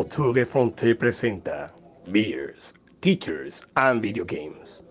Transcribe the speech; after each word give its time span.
Voture 0.00 0.46
Fronte 0.46 0.94
presenta 0.94 1.70
Beers, 2.06 2.72
Teachers 3.00 3.60
and 3.74 4.00
Video 4.00 4.24
Games. 4.24 4.82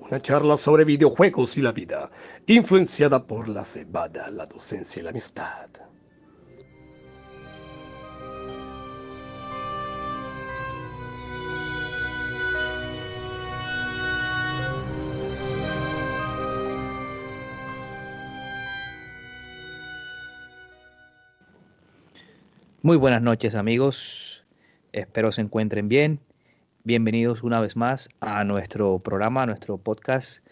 Una 0.00 0.18
charla 0.18 0.56
sobre 0.56 0.84
videojuegos 0.84 1.56
y 1.56 1.62
la 1.62 1.70
vida, 1.70 2.10
influenciada 2.48 3.24
por 3.24 3.48
la 3.48 3.64
cebada, 3.64 4.28
la 4.32 4.46
docencia 4.46 4.98
y 4.98 5.04
la 5.04 5.10
amistad. 5.10 5.68
Muy 22.82 22.96
buenas 22.96 23.20
noches 23.20 23.54
amigos, 23.54 24.29
espero 24.92 25.32
se 25.32 25.40
encuentren 25.40 25.88
bien. 25.88 26.20
Bienvenidos 26.84 27.42
una 27.42 27.60
vez 27.60 27.76
más 27.76 28.08
a 28.20 28.44
nuestro 28.44 28.98
programa, 28.98 29.42
a 29.42 29.46
nuestro 29.46 29.78
podcast 29.78 30.44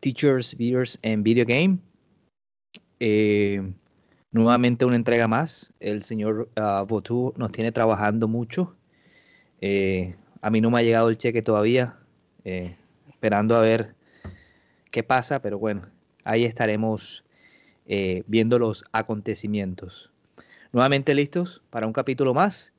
Teachers, 0.00 0.56
Viewers 0.56 0.98
and 1.02 1.22
Video 1.22 1.44
Game. 1.46 1.78
Eh, 3.00 3.72
nuevamente 4.30 4.84
una 4.84 4.96
entrega 4.96 5.26
más. 5.26 5.72
El 5.80 6.02
señor 6.02 6.48
uh, 6.56 6.84
Botu 6.86 7.34
nos 7.36 7.52
tiene 7.52 7.72
trabajando 7.72 8.28
mucho. 8.28 8.76
Eh, 9.60 10.16
a 10.42 10.50
mí 10.50 10.60
no 10.60 10.70
me 10.70 10.78
ha 10.78 10.82
llegado 10.82 11.08
el 11.08 11.18
cheque 11.18 11.42
todavía, 11.42 11.96
eh, 12.44 12.76
esperando 13.08 13.56
a 13.56 13.60
ver 13.60 13.94
qué 14.90 15.02
pasa, 15.02 15.42
pero 15.42 15.58
bueno, 15.58 15.86
ahí 16.24 16.44
estaremos 16.44 17.24
viendo 18.26 18.60
los 18.60 18.84
acontecimientos 18.92 20.12
nuevamente 20.72 21.12
listos 21.12 21.60
para 21.70 21.88
un 21.88 21.92
capítulo 21.92 22.34
más. 22.34 22.72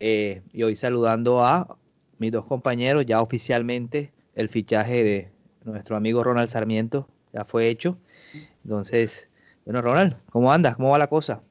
Eh, 0.00 0.42
y 0.52 0.62
hoy 0.62 0.74
saludando 0.74 1.44
a 1.44 1.76
mis 2.18 2.32
dos 2.32 2.44
compañeros, 2.44 3.06
ya 3.06 3.20
oficialmente 3.20 4.12
el 4.34 4.48
fichaje 4.48 5.02
de 5.02 5.28
nuestro 5.64 5.96
amigo 5.96 6.22
Ronald 6.22 6.48
Sarmiento 6.48 7.08
ya 7.32 7.44
fue 7.44 7.68
hecho. 7.68 7.98
Entonces, 8.64 9.28
bueno, 9.64 9.82
Ronald, 9.82 10.16
¿cómo 10.30 10.52
andas? 10.52 10.76
¿Cómo 10.76 10.90
va 10.90 10.98
la 10.98 11.08
cosa? 11.08 11.42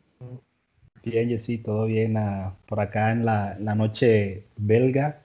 Bien, 1.03 1.30
Jessy, 1.30 1.58
todo 1.58 1.86
bien 1.86 2.18
ah, 2.18 2.56
por 2.68 2.80
acá 2.80 3.12
en 3.12 3.25
la, 3.25 3.58
la, 3.59 3.75
noche 3.75 4.44
belga. 4.58 5.22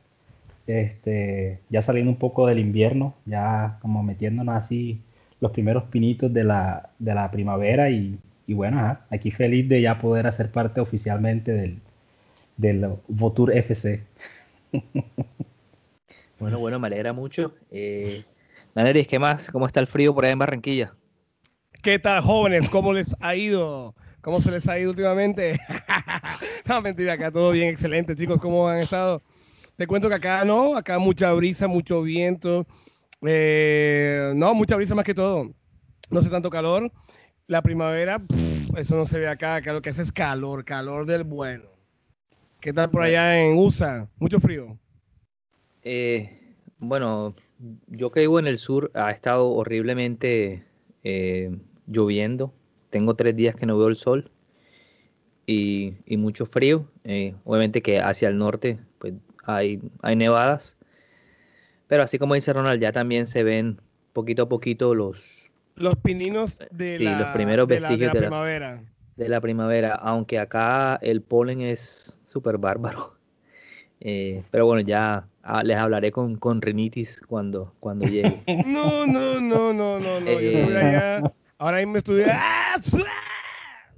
Este, 0.66 1.60
ya 1.70 1.82
saliendo 1.82 2.12
un 2.12 2.18
poco 2.18 2.46
del 2.46 2.60
invierno, 2.60 3.14
ya 3.26 3.78
como 3.82 4.02
metiéndonos 4.02 4.54
así 4.56 5.00
los 5.40 5.50
primeros 5.50 5.84
pinitos 5.84 6.32
de 6.32 6.44
la, 6.44 6.90
de 7.00 7.14
la 7.14 7.30
primavera 7.30 7.90
y 7.90 8.18
y 8.46 8.54
bueno, 8.54 8.98
aquí 9.10 9.30
feliz 9.30 9.68
de 9.68 9.80
ya 9.80 9.98
poder 9.98 10.26
hacer 10.26 10.50
parte 10.50 10.80
oficialmente 10.80 11.52
del, 11.52 11.78
del 12.56 12.96
Votur 13.08 13.56
FC. 13.56 14.02
bueno, 16.38 16.58
bueno, 16.58 16.78
me 16.78 16.86
alegra 16.86 17.12
mucho. 17.12 17.54
Eh, 17.70 18.24
¿qué 19.08 19.18
más? 19.18 19.50
¿Cómo 19.50 19.66
está 19.66 19.80
el 19.80 19.86
frío 19.86 20.14
por 20.14 20.24
ahí 20.24 20.32
en 20.32 20.38
Barranquilla? 20.38 20.94
¿Qué 21.82 21.98
tal, 21.98 22.22
jóvenes? 22.22 22.68
¿Cómo 22.68 22.92
les 22.92 23.16
ha 23.20 23.34
ido? 23.34 23.94
¿Cómo 24.20 24.40
se 24.40 24.50
les 24.50 24.68
ha 24.68 24.78
ido 24.78 24.90
últimamente? 24.90 25.58
no, 26.66 26.80
mentira, 26.80 27.14
acá 27.14 27.30
todo 27.30 27.50
bien, 27.50 27.68
excelente, 27.68 28.14
chicos. 28.14 28.40
¿Cómo 28.40 28.68
han 28.68 28.78
estado? 28.78 29.22
Te 29.76 29.86
cuento 29.86 30.08
que 30.08 30.14
acá 30.14 30.44
no, 30.44 30.76
acá 30.76 30.98
mucha 30.98 31.32
brisa, 31.32 31.66
mucho 31.66 32.02
viento. 32.02 32.66
Eh, 33.26 34.32
no, 34.36 34.54
mucha 34.54 34.76
brisa 34.76 34.94
más 34.94 35.04
que 35.04 35.14
todo. 35.14 35.50
No 36.10 36.20
hace 36.20 36.28
tanto 36.28 36.50
calor 36.50 36.92
la 37.46 37.62
primavera, 37.62 38.22
eso 38.76 38.96
no 38.96 39.04
se 39.04 39.18
ve 39.18 39.28
acá, 39.28 39.56
acá 39.56 39.72
lo 39.72 39.82
que 39.82 39.90
hace 39.90 40.02
es 40.02 40.12
calor, 40.12 40.64
calor 40.64 41.06
del 41.06 41.24
bueno. 41.24 41.71
¿Qué 42.62 42.72
tal 42.72 42.88
por 42.90 43.02
allá 43.02 43.38
en 43.42 43.58
USA? 43.58 44.08
¿Mucho 44.18 44.40
frío? 44.40 44.78
Eh, 45.82 46.54
bueno, 46.78 47.34
yo 47.88 48.10
que 48.10 48.20
vivo 48.20 48.38
en 48.38 48.46
el 48.46 48.58
sur 48.58 48.90
ha 48.94 49.10
estado 49.10 49.48
horriblemente 49.50 50.64
eh, 51.04 51.56
lloviendo. 51.86 52.52
Tengo 52.90 53.14
tres 53.16 53.36
días 53.36 53.56
que 53.56 53.66
no 53.66 53.78
veo 53.78 53.88
el 53.88 53.96
sol 53.96 54.30
y, 55.46 55.94
y 56.06 56.16
mucho 56.16 56.46
frío. 56.46 56.86
Eh, 57.04 57.34
obviamente 57.44 57.82
que 57.82 58.00
hacia 58.00 58.28
el 58.28 58.38
norte 58.38 58.78
pues 58.98 59.14
hay, 59.44 59.80
hay 60.02 60.16
nevadas. 60.16 60.76
Pero 61.88 62.02
así 62.02 62.18
como 62.18 62.34
dice 62.34 62.52
Ronald, 62.52 62.80
ya 62.80 62.92
también 62.92 63.26
se 63.26 63.42
ven 63.42 63.80
poquito 64.12 64.44
a 64.44 64.48
poquito 64.48 64.94
los, 64.94 65.50
los 65.74 65.96
pininos 65.96 66.58
de, 66.70 66.98
sí, 66.98 67.04
la, 67.04 67.16
los 67.16 67.28
primeros 67.28 67.68
de, 67.68 67.80
la, 67.80 67.96
de 67.96 67.96
vestigios 67.96 68.12
de 68.12 68.20
la- 68.20 68.26
primavera. 68.26 68.82
de 69.16 69.28
la 69.28 69.40
primavera, 69.40 69.94
aunque 69.94 70.38
acá 70.40 70.96
el 71.02 71.22
polen 71.22 71.60
es 71.62 72.18
súper 72.32 72.58
bárbaro. 72.58 73.14
Eh, 74.04 74.42
pero 74.50 74.66
bueno, 74.66 74.80
ya 74.80 75.28
ah, 75.44 75.62
les 75.62 75.76
hablaré 75.76 76.10
con, 76.10 76.34
con 76.34 76.60
rinitis 76.60 77.20
cuando, 77.20 77.72
cuando 77.78 78.04
llegue. 78.04 78.42
No, 78.66 79.06
no, 79.06 79.40
no, 79.40 79.72
no, 79.72 80.00
no, 80.00 80.20
no. 80.20 80.26
Yo 80.26 80.40
Eh. 80.40 80.60
estuve 80.62 80.76
allá. 80.76 81.32
Ahora 81.56 81.86
mismo. 81.86 82.02
¡Ah! 82.26 82.74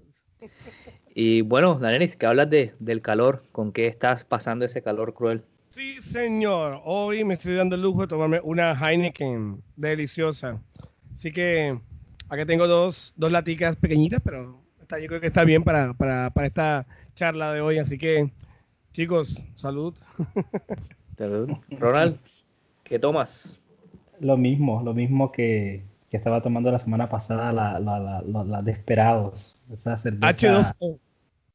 Y 1.14 1.40
bueno, 1.42 1.76
Danelis, 1.76 2.16
que 2.16 2.26
hablas 2.26 2.50
de, 2.50 2.74
del 2.80 3.00
calor, 3.00 3.44
¿con 3.52 3.72
qué 3.72 3.86
estás 3.86 4.24
pasando 4.24 4.64
ese 4.66 4.82
calor 4.82 5.14
cruel? 5.14 5.42
Sí, 5.70 6.00
señor. 6.02 6.80
Hoy 6.84 7.24
me 7.24 7.34
estoy 7.34 7.54
dando 7.54 7.76
el 7.76 7.82
lujo 7.82 8.02
de 8.02 8.08
tomarme 8.08 8.40
una 8.42 8.72
Heineken 8.74 9.62
deliciosa. 9.76 10.60
Así 11.14 11.32
que 11.32 11.78
acá 12.28 12.44
tengo 12.44 12.66
dos, 12.66 13.14
dos 13.16 13.30
laticas 13.32 13.76
pequeñitas, 13.76 14.20
pero 14.24 14.60
está, 14.84 14.98
yo 15.00 15.08
creo 15.08 15.20
que 15.20 15.26
está 15.26 15.44
bien 15.44 15.64
para, 15.64 15.92
para, 15.94 16.30
para 16.30 16.46
esta 16.46 16.86
charla 17.14 17.52
de 17.52 17.60
hoy. 17.60 17.78
Así 17.78 17.98
que, 17.98 18.30
chicos, 18.92 19.42
salud. 19.54 19.94
Ronald, 21.70 22.18
¿qué 22.84 22.98
tomas? 22.98 23.60
Lo 24.20 24.36
mismo, 24.36 24.82
lo 24.82 24.94
mismo 24.94 25.32
que, 25.32 25.82
que 26.10 26.16
estaba 26.16 26.40
tomando 26.42 26.70
la 26.70 26.78
semana 26.78 27.08
pasada, 27.08 27.52
la, 27.52 27.78
la, 27.80 27.98
la, 27.98 28.44
la, 28.44 28.62
Desperados. 28.62 29.54
Esa 29.72 29.96
cerveza. 29.96 30.74
H2O. 30.80 30.98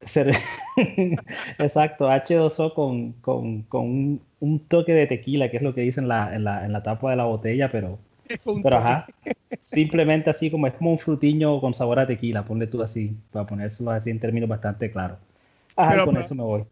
Cer- 0.01 0.37
Exacto, 1.59 2.09
H2O 2.09 2.73
con, 2.73 3.13
con, 3.13 3.63
con 3.63 3.81
un, 3.85 4.21
un 4.39 4.59
toque 4.59 4.93
de 4.93 5.07
tequila, 5.07 5.51
que 5.51 5.57
es 5.57 5.63
lo 5.63 5.73
que 5.75 5.81
dice 5.81 5.99
en 5.99 6.07
la, 6.07 6.33
en 6.35 6.43
la, 6.45 6.65
en 6.65 6.71
la 6.73 6.83
tapa 6.83 7.11
de 7.11 7.17
la 7.17 7.25
botella, 7.25 7.69
pero, 7.71 7.99
pero 8.63 8.77
ajá, 8.77 9.07
simplemente 9.65 10.29
así 10.29 10.49
como 10.51 10.67
es 10.67 10.73
como 10.73 10.91
un 10.91 10.99
frutiño 10.99 11.59
con 11.61 11.73
sabor 11.73 11.99
a 11.99 12.07
tequila, 12.07 12.45
ponle 12.45 12.67
tú 12.67 12.81
así, 12.81 13.15
para 13.31 13.45
ponérselo 13.45 13.91
así 13.91 14.09
en 14.09 14.19
términos 14.19 14.47
bastante 14.49 14.91
claros. 14.91 15.17
Ajá, 15.75 15.91
Pero- 15.91 16.05
con 16.05 16.13
pero- 16.15 16.25
eso 16.25 16.35
me 16.35 16.43
voy. 16.43 16.63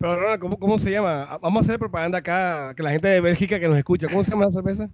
Pero, 0.00 0.14
Ronald, 0.14 0.40
¿cómo, 0.40 0.56
¿cómo 0.58 0.78
se 0.78 0.92
llama? 0.92 1.38
Vamos 1.42 1.62
a 1.62 1.64
hacer 1.66 1.78
propaganda 1.80 2.18
acá, 2.18 2.72
que 2.76 2.84
la 2.84 2.90
gente 2.92 3.08
de 3.08 3.20
Bélgica 3.20 3.58
que 3.58 3.66
nos 3.66 3.76
escucha. 3.76 4.06
¿Cómo 4.08 4.22
se 4.22 4.30
llama 4.30 4.44
la 4.44 4.52
cerveza? 4.52 4.88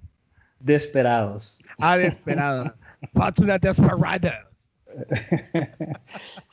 Desperados. 0.60 1.58
Ah, 1.78 1.98
desesperada. 1.98 2.74
Patuna 3.12 3.58
desesperada. 3.58 4.48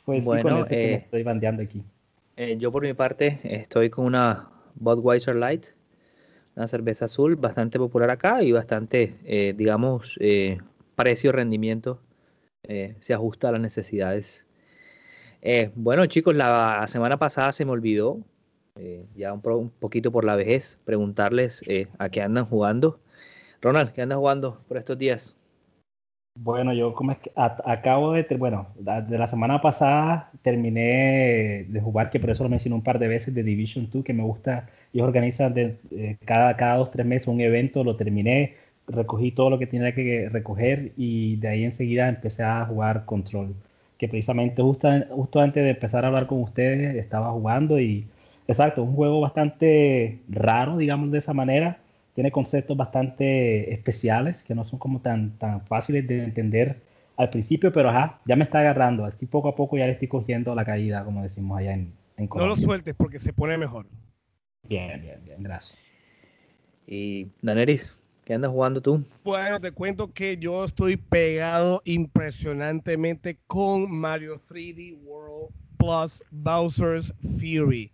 Pues 0.04 0.24
Bueno, 0.24 0.64
sí, 0.64 0.70
me 0.70 0.76
eh, 0.76 0.94
estoy 0.96 1.22
bandeando 1.22 1.62
aquí. 1.62 1.82
Eh, 2.36 2.56
yo 2.58 2.70
por 2.72 2.82
mi 2.82 2.92
parte 2.92 3.40
estoy 3.44 3.88
con 3.88 4.04
una 4.04 4.48
Budweiser 4.74 5.36
Light, 5.36 5.64
una 6.56 6.68
cerveza 6.68 7.06
azul 7.06 7.36
bastante 7.36 7.78
popular 7.78 8.10
acá 8.10 8.42
y 8.42 8.52
bastante, 8.52 9.16
eh, 9.24 9.54
digamos, 9.56 10.16
eh, 10.20 10.58
precio-rendimiento, 10.96 12.00
eh, 12.64 12.96
se 13.00 13.14
ajusta 13.14 13.48
a 13.48 13.52
las 13.52 13.60
necesidades. 13.60 14.46
Bueno 15.74 16.06
chicos, 16.06 16.36
la 16.36 16.84
semana 16.88 17.18
pasada 17.18 17.50
se 17.50 17.64
me 17.64 17.72
olvidó, 17.72 18.20
ya 19.16 19.32
un, 19.32 19.42
un 19.44 19.70
poquito 19.70 20.12
por 20.12 20.24
la 20.24 20.36
vejez, 20.36 20.78
preguntarles 20.84 21.62
a 21.98 22.08
qué 22.10 22.22
andan 22.22 22.46
jugando. 22.46 23.00
Ronald, 23.60 23.92
¿qué 23.92 24.02
andas 24.02 24.18
jugando 24.18 24.60
por 24.68 24.76
estos 24.76 24.98
días? 24.98 25.34
Bueno, 26.34 26.72
yo 26.72 26.94
como 26.94 27.12
es 27.12 27.18
que 27.18 27.30
a- 27.36 27.58
acabo 27.70 28.12
de, 28.12 28.24
bueno, 28.38 28.68
de 28.76 29.18
la 29.18 29.28
semana 29.28 29.60
pasada 29.60 30.30
terminé 30.42 31.66
de 31.68 31.80
jugar, 31.80 32.08
que 32.10 32.18
por 32.20 32.30
eso 32.30 32.42
lo 32.42 32.48
mencioné 32.48 32.74
un 32.74 32.82
par 32.82 32.98
de 32.98 33.06
veces, 33.08 33.34
de 33.34 33.42
Division 33.42 33.88
2, 33.92 34.02
que 34.02 34.14
me 34.14 34.22
gusta, 34.22 34.68
ellos 34.94 35.06
organizan 35.06 35.52
de- 35.54 35.76
eh, 35.90 36.16
cada, 36.24 36.56
cada 36.56 36.76
dos, 36.76 36.90
tres 36.90 37.04
meses 37.06 37.28
un 37.28 37.40
evento, 37.40 37.84
lo 37.84 37.96
terminé, 37.96 38.54
recogí 38.88 39.30
todo 39.32 39.50
lo 39.50 39.58
que 39.58 39.66
tenía 39.66 39.94
que 39.94 40.28
recoger 40.30 40.92
y 40.96 41.36
de 41.36 41.48
ahí 41.48 41.64
enseguida 41.64 42.08
empecé 42.08 42.42
a 42.42 42.64
jugar 42.66 43.04
Control, 43.04 43.54
que 43.98 44.08
precisamente 44.08 44.62
justo, 44.62 44.88
justo 45.10 45.38
antes 45.40 45.62
de 45.62 45.70
empezar 45.70 46.04
a 46.04 46.08
hablar 46.08 46.26
con 46.26 46.42
ustedes 46.42 46.96
estaba 46.96 47.30
jugando 47.32 47.78
y, 47.78 48.06
exacto, 48.48 48.82
un 48.82 48.94
juego 48.96 49.20
bastante 49.20 50.18
raro, 50.28 50.78
digamos 50.78 51.10
de 51.12 51.18
esa 51.18 51.34
manera, 51.34 51.78
tiene 52.14 52.30
conceptos 52.30 52.76
bastante 52.76 53.72
especiales 53.72 54.42
que 54.42 54.54
no 54.54 54.64
son 54.64 54.78
como 54.78 55.00
tan, 55.00 55.38
tan 55.38 55.64
fáciles 55.66 56.06
de 56.06 56.24
entender 56.24 56.80
al 57.16 57.30
principio, 57.30 57.72
pero 57.72 57.90
ajá, 57.90 58.20
ya 58.26 58.36
me 58.36 58.44
está 58.44 58.60
agarrando. 58.60 59.06
Estoy 59.06 59.28
poco 59.28 59.48
a 59.48 59.56
poco 59.56 59.76
ya 59.76 59.86
le 59.86 59.92
estoy 59.92 60.08
cogiendo 60.08 60.54
la 60.54 60.64
caída, 60.64 61.04
como 61.04 61.22
decimos 61.22 61.58
allá 61.58 61.72
en, 61.74 61.92
en 62.16 62.24
No 62.24 62.28
Colombia. 62.28 62.56
lo 62.56 62.60
sueltes 62.60 62.94
porque 62.96 63.18
se 63.18 63.32
pone 63.32 63.56
mejor. 63.58 63.86
Bien, 64.68 65.00
bien, 65.00 65.20
bien, 65.24 65.42
gracias. 65.42 65.78
Y 66.86 67.28
Daneris, 67.42 67.96
¿qué 68.24 68.34
andas 68.34 68.50
jugando 68.50 68.80
tú? 68.80 69.04
Bueno, 69.24 69.60
te 69.60 69.72
cuento 69.72 70.12
que 70.12 70.36
yo 70.36 70.64
estoy 70.64 70.96
pegado 70.96 71.80
impresionantemente 71.84 73.38
con 73.46 73.90
Mario 73.90 74.40
3D 74.48 74.98
World 75.02 75.54
Plus 75.78 76.22
Bowser's 76.30 77.12
Fury. 77.38 77.90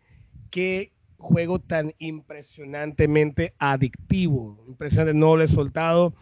Qué 0.50 0.93
juego 1.19 1.59
tan 1.59 1.94
impresionantemente 1.99 3.55
adictivo. 3.59 4.65
Impresionante, 4.69 5.15
no 5.15 5.37
lo 5.37 5.44
he 5.44 5.49
soltado. 5.49 6.15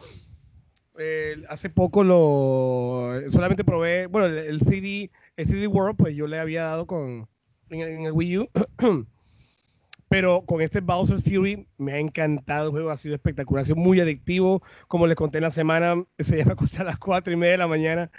Eh, 0.99 1.43
hace 1.49 1.71
poco 1.71 2.03
lo 2.05 3.21
solamente 3.29 3.65
probé, 3.65 4.07
bueno, 4.07 4.27
el, 4.29 4.39
el, 4.39 4.61
CD, 4.63 5.11
el 5.37 5.47
CD 5.47 5.67
World, 5.67 5.97
pues 5.97 6.17
yo 6.17 6.27
le 6.27 6.39
había 6.39 6.65
dado 6.65 6.87
con 6.87 7.29
en 7.71 7.81
en 7.81 8.05
el 8.05 8.13
Wii 8.13 8.39
U. 8.39 8.49
Pero 10.09 10.45
con 10.47 10.61
este 10.61 10.81
Bowser's 10.81 11.25
Fury 11.25 11.67
me 11.79 11.93
ha 11.93 11.99
encantado 11.99 12.67
el 12.67 12.71
juego, 12.71 12.91
ha 12.91 12.97
sido 12.97 13.17
espectacular, 13.17 13.63
ha 13.63 13.65
sido 13.65 13.77
muy 13.77 13.99
adictivo. 14.01 14.63
Como 14.87 15.07
les 15.07 15.17
conté 15.17 15.39
en 15.39 15.43
la 15.43 15.51
semana, 15.51 16.05
se 16.19 16.39
llama 16.39 16.57
a 16.79 16.85
las 16.85 16.99
4 16.99 17.33
y 17.33 17.37
media 17.37 17.53
de 17.53 17.59
la 17.59 17.67
mañana 17.67 18.11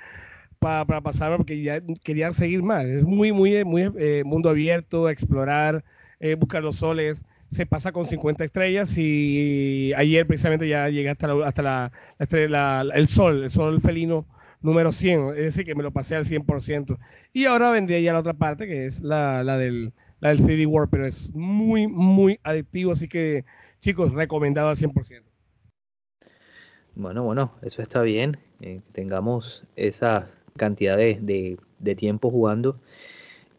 para, 0.59 0.85
para 0.85 1.01
pasarlo 1.01 1.37
porque 1.37 1.61
ya 1.61 1.81
quería 2.03 2.33
seguir 2.33 2.61
más. 2.61 2.85
Es 2.85 3.03
muy, 3.03 3.31
muy, 3.31 3.63
muy 3.63 3.91
eh, 3.97 4.23
mundo 4.25 4.49
abierto, 4.49 5.09
explorar, 5.09 5.85
eh, 6.19 6.35
buscar 6.35 6.63
los 6.63 6.77
soles. 6.77 7.25
Se 7.49 7.65
pasa 7.65 7.91
con 7.91 8.05
50 8.05 8.43
estrellas 8.43 8.97
y 8.97 9.93
ayer 9.95 10.27
precisamente 10.27 10.67
ya 10.67 10.89
llegué 10.89 11.09
hasta, 11.09 11.27
la, 11.27 11.47
hasta 11.47 11.61
la, 11.61 11.91
la 12.17 12.23
estrella, 12.23 12.83
la, 12.83 12.95
el 12.95 13.07
sol, 13.07 13.43
el 13.43 13.49
sol 13.49 13.79
felino 13.79 14.25
número 14.61 14.91
100, 14.91 15.29
es 15.29 15.35
decir, 15.37 15.65
que 15.65 15.75
me 15.75 15.83
lo 15.83 15.91
pasé 15.91 16.15
al 16.15 16.25
100%. 16.25 16.97
Y 17.33 17.45
ahora 17.45 17.71
vendría 17.71 17.99
ya 17.99 18.13
la 18.13 18.19
otra 18.19 18.33
parte, 18.33 18.67
que 18.67 18.85
es 18.85 19.01
la, 19.01 19.43
del 19.57 19.93
la 20.19 20.29
del 20.29 20.39
CD 20.39 20.65
World, 20.65 20.89
pero 20.89 21.05
es 21.05 21.33
muy, 21.35 21.87
muy 21.87 22.39
adictivo, 22.43 22.91
así 22.91 23.07
que 23.07 23.45
chicos, 23.79 24.13
recomendado 24.13 24.69
al 24.69 24.75
100%. 24.75 25.23
Bueno, 26.95 27.23
bueno, 27.23 27.53
eso 27.61 27.83
está 27.83 28.01
bien, 28.01 28.37
eh, 28.59 28.81
que 28.87 28.91
tengamos 28.91 29.63
esa 29.75 30.27
cantidad 30.57 30.97
de, 30.97 31.19
de, 31.21 31.59
de 31.77 31.95
tiempo 31.95 32.31
jugando. 32.31 32.79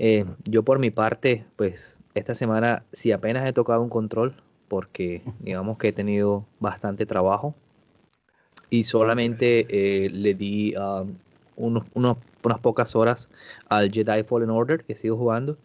Eh, 0.00 0.24
yo 0.44 0.64
por 0.64 0.80
mi 0.80 0.90
parte, 0.90 1.44
pues 1.54 1.98
esta 2.18 2.34
semana 2.34 2.84
si 2.92 3.12
apenas 3.12 3.46
he 3.46 3.52
tocado 3.52 3.82
un 3.82 3.88
control, 3.88 4.34
porque 4.68 5.22
digamos 5.40 5.78
que 5.78 5.88
he 5.88 5.92
tenido 5.92 6.44
bastante 6.60 7.06
trabajo 7.06 7.54
y 8.70 8.84
solamente 8.84 9.66
eh, 9.70 10.10
le 10.10 10.34
di 10.34 10.74
um, 10.76 11.14
unos, 11.56 11.84
unos, 11.94 12.18
unas 12.42 12.58
pocas 12.58 12.94
horas 12.94 13.30
al 13.68 13.90
Jedi 13.90 14.22
Fallen 14.24 14.50
Order 14.50 14.84
que 14.84 14.94
sigo 14.94 15.16
jugando 15.16 15.56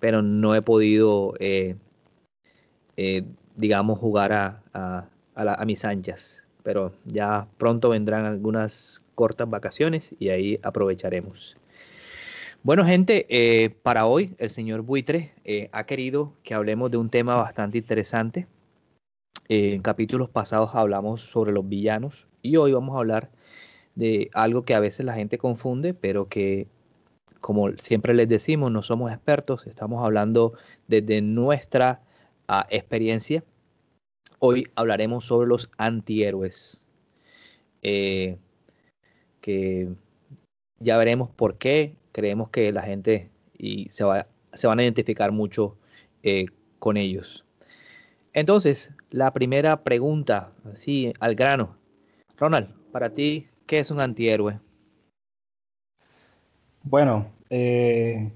pero 0.00 0.22
no 0.22 0.54
he 0.54 0.62
podido, 0.62 1.34
eh, 1.38 1.76
eh, 2.96 3.24
digamos, 3.56 3.98
jugar 3.98 4.32
a, 4.32 4.62
a, 4.72 5.08
a, 5.34 5.44
la, 5.44 5.54
a, 5.54 5.64
mis 5.64 5.84
anchas. 5.84 6.42
Pero 6.62 6.92
ya 7.04 7.46
pronto 7.58 7.90
vendrán 7.90 8.24
algunas 8.24 9.02
cortas 9.14 9.48
vacaciones 9.48 10.14
y 10.18 10.30
ahí 10.30 10.60
aprovecharemos. 10.62 11.56
Bueno, 12.66 12.84
gente, 12.84 13.26
eh, 13.28 13.70
para 13.70 14.06
hoy 14.06 14.34
el 14.38 14.50
señor 14.50 14.82
Buitre 14.82 15.32
eh, 15.44 15.68
ha 15.70 15.86
querido 15.86 16.32
que 16.42 16.52
hablemos 16.52 16.90
de 16.90 16.96
un 16.96 17.10
tema 17.10 17.36
bastante 17.36 17.78
interesante. 17.78 18.48
Eh, 19.48 19.74
en 19.74 19.82
capítulos 19.82 20.30
pasados 20.30 20.70
hablamos 20.74 21.22
sobre 21.22 21.52
los 21.52 21.68
villanos 21.68 22.26
y 22.42 22.56
hoy 22.56 22.72
vamos 22.72 22.96
a 22.96 22.98
hablar 22.98 23.30
de 23.94 24.30
algo 24.34 24.64
que 24.64 24.74
a 24.74 24.80
veces 24.80 25.06
la 25.06 25.14
gente 25.14 25.38
confunde, 25.38 25.94
pero 25.94 26.28
que 26.28 26.66
como 27.40 27.70
siempre 27.78 28.14
les 28.14 28.28
decimos, 28.28 28.72
no 28.72 28.82
somos 28.82 29.12
expertos, 29.12 29.64
estamos 29.68 30.04
hablando 30.04 30.54
desde 30.88 31.22
nuestra 31.22 32.00
uh, 32.48 32.66
experiencia. 32.68 33.44
Hoy 34.40 34.66
hablaremos 34.74 35.24
sobre 35.24 35.46
los 35.46 35.70
antihéroes, 35.78 36.82
que 37.80 38.38
ya 40.80 40.98
veremos 40.98 41.30
por 41.30 41.58
qué 41.58 41.94
creemos 42.16 42.48
que 42.48 42.72
la 42.72 42.80
gente 42.80 43.28
y 43.58 43.90
se, 43.90 44.02
va, 44.02 44.26
se 44.54 44.66
van 44.66 44.78
a 44.78 44.82
identificar 44.82 45.32
mucho 45.32 45.76
eh, 46.22 46.46
con 46.78 46.96
ellos. 46.96 47.44
Entonces, 48.32 48.90
la 49.10 49.34
primera 49.34 49.84
pregunta, 49.84 50.52
así 50.72 51.12
al 51.20 51.34
grano. 51.34 51.76
Ronald, 52.38 52.68
para 52.90 53.10
ti, 53.10 53.48
¿qué 53.66 53.80
es 53.80 53.90
un 53.90 54.00
antihéroe? 54.00 54.58
Bueno, 56.84 57.26
eh, 57.50 58.30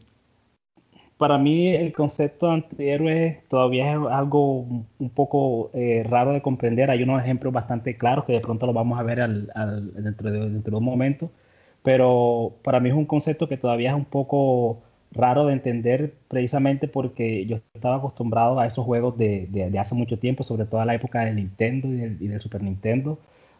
para 1.16 1.38
mí 1.38 1.68
el 1.68 1.94
concepto 1.94 2.48
de 2.48 2.52
antihéroe 2.52 3.44
todavía 3.48 3.92
es 3.92 3.98
algo 4.10 4.60
un 4.98 5.10
poco 5.14 5.70
eh, 5.72 6.04
raro 6.06 6.32
de 6.32 6.42
comprender. 6.42 6.90
Hay 6.90 7.02
unos 7.02 7.22
ejemplos 7.22 7.50
bastante 7.50 7.96
claros 7.96 8.26
que 8.26 8.34
de 8.34 8.40
pronto 8.40 8.66
lo 8.66 8.74
vamos 8.74 9.00
a 9.00 9.02
ver 9.04 9.22
al, 9.22 9.50
al, 9.54 9.94
dentro, 10.02 10.30
de, 10.30 10.50
dentro, 10.50 10.72
de, 10.72 10.76
un 10.76 10.84
momento, 10.84 11.30
pero 11.82 12.56
para 12.62 12.80
mí 12.80 12.90
es 12.90 12.94
un 12.94 13.06
concepto 13.06 13.48
que 13.48 13.56
todavía 13.56 13.90
es 13.90 13.96
un 13.96 14.04
poco 14.04 14.82
raro 15.12 15.46
de 15.46 15.54
entender 15.54 16.14
precisamente 16.28 16.88
porque 16.88 17.46
yo 17.46 17.60
estaba 17.74 17.96
acostumbrado 17.96 18.60
a 18.60 18.66
esos 18.66 18.84
juegos 18.84 19.18
de, 19.18 19.48
de, 19.50 19.78
hace 19.78 19.94
mucho 19.94 20.18
tiempo, 20.18 20.44
sobre 20.44 20.66
todo 20.66 20.80
a 20.80 20.84
la 20.84 20.94
época 20.94 21.24
del 21.24 21.36
Nintendo 21.36 21.88
y 21.88 22.28
del, 22.28 22.40
Super 22.40 22.62
Nintendo, 22.62 23.18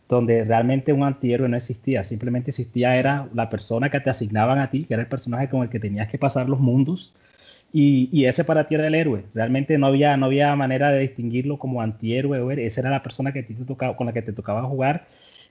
donde 0.09 0.45
realmente 0.45 0.93
un 0.93 1.03
antihéroe 1.05 1.49
no 1.49 1.57
existía, 1.57 2.05
simplemente 2.05 2.51
existía 2.51 2.97
era 2.97 3.29
la 3.35 3.49
persona 3.51 3.91
que 3.91 4.01
te 4.01 4.11
asignaban 4.11 4.59
a 4.59 4.71
ti, 4.71 4.85
que 4.85 4.95
era 4.95 5.03
el 5.03 5.09
personaje 5.09 5.49
con 5.49 5.63
el 5.63 5.71
que 5.71 5.81
tenías 5.81 6.09
que 6.09 6.19
pasar 6.19 6.49
los 6.49 6.61
mundos, 6.61 7.15
y, 7.73 8.09
y 8.13 8.27
ese 8.27 8.45
para 8.45 8.67
ti 8.67 8.75
era 8.75 8.89
el 8.89 8.95
héroe. 8.97 9.25
Realmente 9.33 9.79
no 9.79 9.87
había, 9.87 10.17
no 10.17 10.27
había 10.27 10.55
manera 10.57 10.91
de 10.91 11.01
distinguirlo 11.01 11.59
como 11.59 11.83
antihéroe 11.83 12.67
esa 12.67 12.81
era 12.81 12.91
la 12.91 13.03
persona 13.03 13.33
que 13.33 13.45
te 13.45 13.55
tocaba, 13.55 13.97
con 13.97 14.07
la 14.07 14.13
que 14.13 14.23
te 14.23 14.33
tocaba 14.33 14.65
jugar 14.65 15.07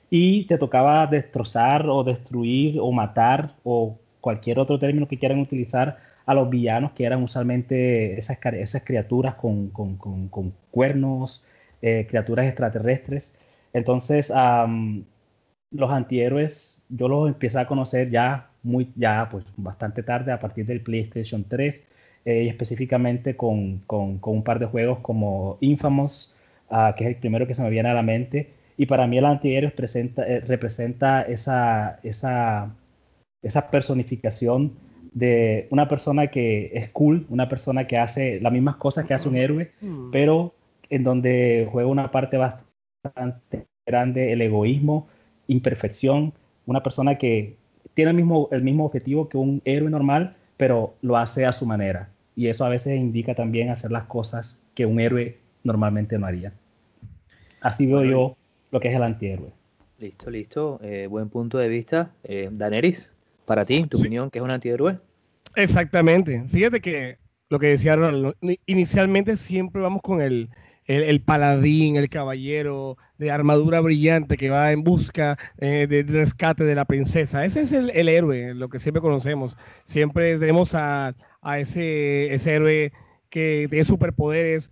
y 0.09 0.45
te 0.45 0.57
tocaba 0.57 1.05
destrozar 1.07 1.87
o 1.87 2.03
destruir 2.03 2.79
o 2.79 2.91
matar 2.91 3.55
o 3.63 3.99
cualquier 4.21 4.59
otro 4.59 4.79
término 4.79 5.07
que 5.07 5.17
quieran 5.17 5.39
utilizar 5.39 5.97
a 6.25 6.33
los 6.33 6.49
villanos, 6.49 6.91
que 6.91 7.05
eran 7.05 7.23
usualmente 7.23 8.19
esas, 8.19 8.37
esas 8.53 8.83
criaturas 8.83 9.35
con, 9.35 9.69
con, 9.69 9.97
con, 9.97 10.27
con 10.29 10.53
cuernos, 10.71 11.43
eh, 11.81 12.05
criaturas 12.07 12.45
extraterrestres. 12.45 13.33
Entonces, 13.73 14.31
los 15.71 15.91
antihéroes 15.91 16.83
yo 16.89 17.07
los 17.07 17.27
empecé 17.29 17.59
a 17.59 17.67
conocer 17.67 18.09
ya 18.09 18.49
muy 18.63 18.91
ya 18.95 19.27
pues 19.31 19.45
bastante 19.57 20.03
tarde 20.03 20.31
a 20.31 20.39
partir 20.39 20.65
del 20.65 20.81
PlayStation 20.81 21.45
3 21.47 21.83
eh, 22.25 22.43
y 22.43 22.49
específicamente 22.49 23.37
con, 23.37 23.79
con, 23.87 24.19
con, 24.19 24.35
un 24.37 24.43
par 24.43 24.59
de 24.59 24.65
juegos 24.65 24.99
como 24.99 25.57
Infamous, 25.61 26.35
uh, 26.69 26.93
que 26.95 27.05
es 27.05 27.09
el 27.11 27.15
primero 27.15 27.47
que 27.47 27.55
se 27.55 27.61
me 27.63 27.69
viene 27.69 27.89
a 27.89 27.93
la 27.93 28.03
mente. 28.03 28.58
Y 28.79 28.85
para 28.85 29.07
mí 29.07 29.17
el 29.17 29.25
antihéroe 29.25 29.71
presenta, 29.71 30.23
eh, 30.25 30.39
representa 30.39 31.23
esa, 31.23 31.99
esa, 32.01 32.73
esa 33.41 33.69
personificación 33.69 34.71
de 35.11 35.67
una 35.69 35.89
persona 35.89 36.27
que 36.27 36.71
es 36.73 36.87
cool, 36.91 37.25
una 37.27 37.49
persona 37.49 37.85
que 37.87 37.97
hace 37.97 38.39
las 38.39 38.53
mismas 38.53 38.77
cosas 38.77 39.05
que 39.05 39.13
hace 39.13 39.27
un 39.27 39.35
héroe, 39.35 39.73
pero 40.13 40.53
en 40.89 41.03
donde 41.03 41.67
juega 41.69 41.89
una 41.89 42.09
parte 42.09 42.37
bastante 42.37 43.67
grande 43.85 44.31
el 44.31 44.41
egoísmo, 44.41 45.09
imperfección, 45.47 46.31
una 46.65 46.81
persona 46.81 47.17
que 47.17 47.57
tiene 47.95 48.11
el 48.11 48.15
mismo, 48.15 48.47
el 48.53 48.61
mismo 48.61 48.85
objetivo 48.85 49.27
que 49.27 49.37
un 49.37 49.61
héroe 49.65 49.89
normal, 49.89 50.37
pero 50.55 50.93
lo 51.01 51.17
hace 51.17 51.45
a 51.45 51.51
su 51.51 51.65
manera. 51.65 52.11
Y 52.33 52.47
eso 52.47 52.63
a 52.63 52.69
veces 52.69 52.97
indica 52.97 53.35
también 53.35 53.71
hacer 53.71 53.91
las 53.91 54.05
cosas 54.05 54.57
que 54.73 54.85
un 54.85 55.01
héroe 55.01 55.37
normalmente 55.65 56.17
no 56.17 56.27
haría. 56.27 56.53
Así 57.59 57.85
veo 57.85 58.05
yo 58.05 58.37
lo 58.71 58.79
que 58.79 58.89
es 58.89 58.95
el 58.95 59.03
antihéroe. 59.03 59.51
Listo, 59.99 60.29
listo. 60.29 60.79
Eh, 60.81 61.07
buen 61.07 61.29
punto 61.29 61.57
de 61.57 61.67
vista. 61.67 62.11
Eh, 62.23 62.49
Daneris, 62.51 63.11
para 63.45 63.65
ti, 63.65 63.85
tu 63.85 63.97
sí. 63.97 64.03
opinión, 64.03 64.29
¿qué 64.29 64.39
es 64.39 64.45
un 64.45 64.51
antihéroe? 64.51 64.97
Exactamente. 65.55 66.43
Fíjate 66.47 66.79
que 66.79 67.17
lo 67.49 67.59
que 67.59 67.67
decía 67.67 67.95
Ronald, 67.95 68.35
inicialmente 68.65 69.35
siempre 69.35 69.81
vamos 69.81 70.01
con 70.01 70.21
el, 70.21 70.49
el, 70.85 71.03
el, 71.03 71.21
paladín, 71.21 71.95
el 71.95 72.09
caballero 72.09 72.97
de 73.17 73.31
armadura 73.31 73.81
brillante 73.81 74.37
que 74.37 74.49
va 74.49 74.71
en 74.71 74.83
busca 74.83 75.37
eh, 75.57 75.87
del 75.87 76.05
de 76.05 76.13
rescate 76.13 76.63
de 76.63 76.75
la 76.75 76.85
princesa. 76.85 77.43
Ese 77.43 77.61
es 77.61 77.71
el, 77.71 77.89
el, 77.89 78.07
héroe, 78.07 78.53
lo 78.53 78.69
que 78.69 78.79
siempre 78.79 79.01
conocemos. 79.01 79.57
Siempre 79.83 80.37
tenemos 80.37 80.75
a, 80.75 81.15
a 81.41 81.59
ese, 81.59 82.33
ese, 82.33 82.53
héroe 82.53 82.93
que 83.29 83.67
tiene 83.69 83.85
superpoderes, 83.85 84.69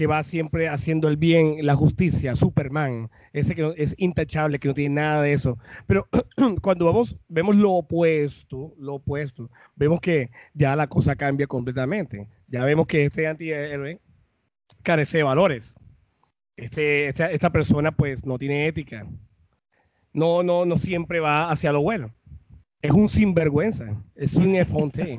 que 0.00 0.06
va 0.06 0.22
siempre 0.22 0.66
haciendo 0.66 1.08
el 1.08 1.18
bien, 1.18 1.58
la 1.60 1.74
justicia, 1.74 2.34
Superman, 2.34 3.10
ese 3.34 3.54
que 3.54 3.74
es 3.76 3.94
intachable, 3.98 4.58
que 4.58 4.68
no 4.68 4.72
tiene 4.72 4.94
nada 4.94 5.20
de 5.20 5.34
eso. 5.34 5.58
Pero 5.86 6.08
cuando 6.62 6.86
vamos, 6.86 7.18
vemos 7.28 7.54
lo 7.54 7.72
opuesto, 7.72 8.72
lo 8.78 8.94
opuesto, 8.94 9.50
vemos 9.76 10.00
que 10.00 10.30
ya 10.54 10.74
la 10.74 10.86
cosa 10.86 11.16
cambia 11.16 11.46
completamente. 11.46 12.26
Ya 12.48 12.64
vemos 12.64 12.86
que 12.86 13.04
este 13.04 13.26
antihéroe 13.26 14.00
carece 14.82 15.18
de 15.18 15.24
valores. 15.24 15.74
Este, 16.56 17.08
esta, 17.08 17.30
esta, 17.30 17.50
persona 17.52 17.92
pues 17.92 18.24
no 18.24 18.38
tiene 18.38 18.68
ética. 18.68 19.06
No, 20.14 20.42
no, 20.42 20.64
no 20.64 20.78
siempre 20.78 21.20
va 21.20 21.50
hacia 21.50 21.72
lo 21.72 21.82
bueno. 21.82 22.14
Es 22.82 22.92
un 22.92 23.08
sinvergüenza. 23.08 24.02
Es 24.14 24.36
un 24.36 24.54
efonte. 24.54 25.18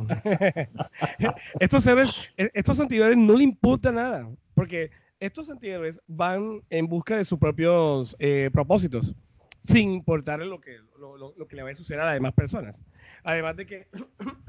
estos 1.59 1.85
héroes, 1.85 2.33
estos 2.37 2.79
antihéroes 2.79 3.17
no 3.17 3.35
le 3.35 3.43
importa 3.43 3.91
nada. 3.91 4.29
Porque 4.55 4.91
estos 5.19 5.49
antihéroes 5.49 6.01
van 6.07 6.63
en 6.69 6.87
busca 6.87 7.17
de 7.17 7.25
sus 7.25 7.37
propios 7.39 8.15
eh, 8.19 8.49
propósitos. 8.51 9.15
Sin 9.63 9.91
importarle 9.91 10.45
lo 10.47 10.59
que, 10.59 10.77
lo, 10.99 11.17
lo, 11.17 11.33
lo 11.37 11.47
que 11.47 11.55
le 11.55 11.63
va 11.63 11.69
a 11.69 11.75
suceder 11.75 12.01
a 12.01 12.05
las 12.05 12.15
demás 12.15 12.33
personas. 12.33 12.83
Además 13.23 13.55
de 13.55 13.65
que 13.67 13.87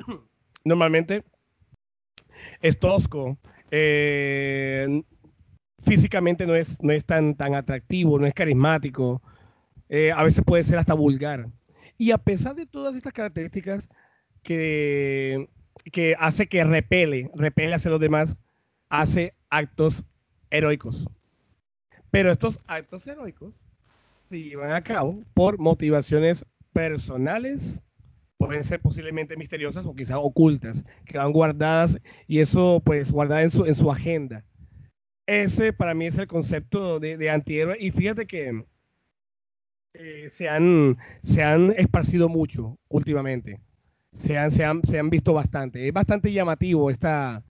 normalmente 0.64 1.25
es 2.61 2.78
tosco 2.78 3.38
Eh, 3.75 5.02
físicamente 5.78 6.47
no 6.47 6.54
es, 6.54 6.81
no 6.83 6.92
es 6.92 7.04
tan, 7.07 7.35
tan 7.37 7.54
atractivo, 7.54 8.19
no 8.19 8.26
es 8.26 8.35
carismático. 8.35 9.23
Eh, 9.88 10.12
a 10.12 10.23
veces 10.23 10.45
puede 10.45 10.62
ser 10.62 10.78
hasta 10.78 10.95
vulgar. 10.95 11.49
Y 11.99 12.11
a 12.11 12.19
pesar 12.19 12.55
de 12.55 12.67
todas 12.67 12.97
estas 12.97 13.13
características 13.13 13.89
que, 14.43 15.49
que 15.93 16.17
hace 16.19 16.47
que 16.47 16.65
repele, 16.65 17.31
repele 17.35 17.75
hacia 17.75 17.91
los 17.91 18.01
demás, 18.01 18.37
hace 18.89 19.35
actos 19.51 20.05
heroicos. 20.51 21.09
Pero 22.11 22.31
estos 22.31 22.61
actos 22.67 23.07
heroicos 23.07 23.55
se 24.29 24.43
llevan 24.43 24.73
a 24.73 24.83
cabo 24.83 25.23
por 25.35 25.59
motivaciones 25.59 26.45
personales, 26.73 27.83
pueden 28.37 28.65
ser 28.65 28.81
posiblemente 28.81 29.37
misteriosas 29.37 29.87
o 29.87 29.95
quizás 29.95 30.19
ocultas, 30.21 30.85
que 31.05 31.19
van 31.19 31.33
guardadas 31.33 31.99
y 32.27 32.41
eso 32.41 32.83
pues 32.85 33.13
guardada 33.13 33.43
en 33.43 33.51
su, 33.51 33.65
en 33.65 33.75
su 33.75 33.91
agenda. 33.91 34.45
Ese 35.27 35.73
para 35.73 35.95
mí 35.95 36.07
es 36.07 36.19
el 36.19 36.27
concepto 36.27 36.99
de, 36.99 37.17
de 37.17 37.31
antihéroe 37.31 37.77
y 37.79 37.91
fíjate 37.91 38.27
que 38.27 38.65
eh, 39.95 40.29
se, 40.31 40.49
han, 40.49 40.97
se 41.23 41.43
han 41.43 41.73
esparcido 41.73 42.29
mucho 42.29 42.79
últimamente. 42.89 43.61
Se 44.13 44.39
han, 44.39 44.51
se, 44.51 44.65
han, 44.65 44.83
se 44.85 44.99
han 44.99 45.11
visto 45.11 45.33
bastante. 45.33 45.87
Es 45.87 45.93
bastante 45.93 46.33
llamativo 46.33 46.91
esta, 46.91 47.43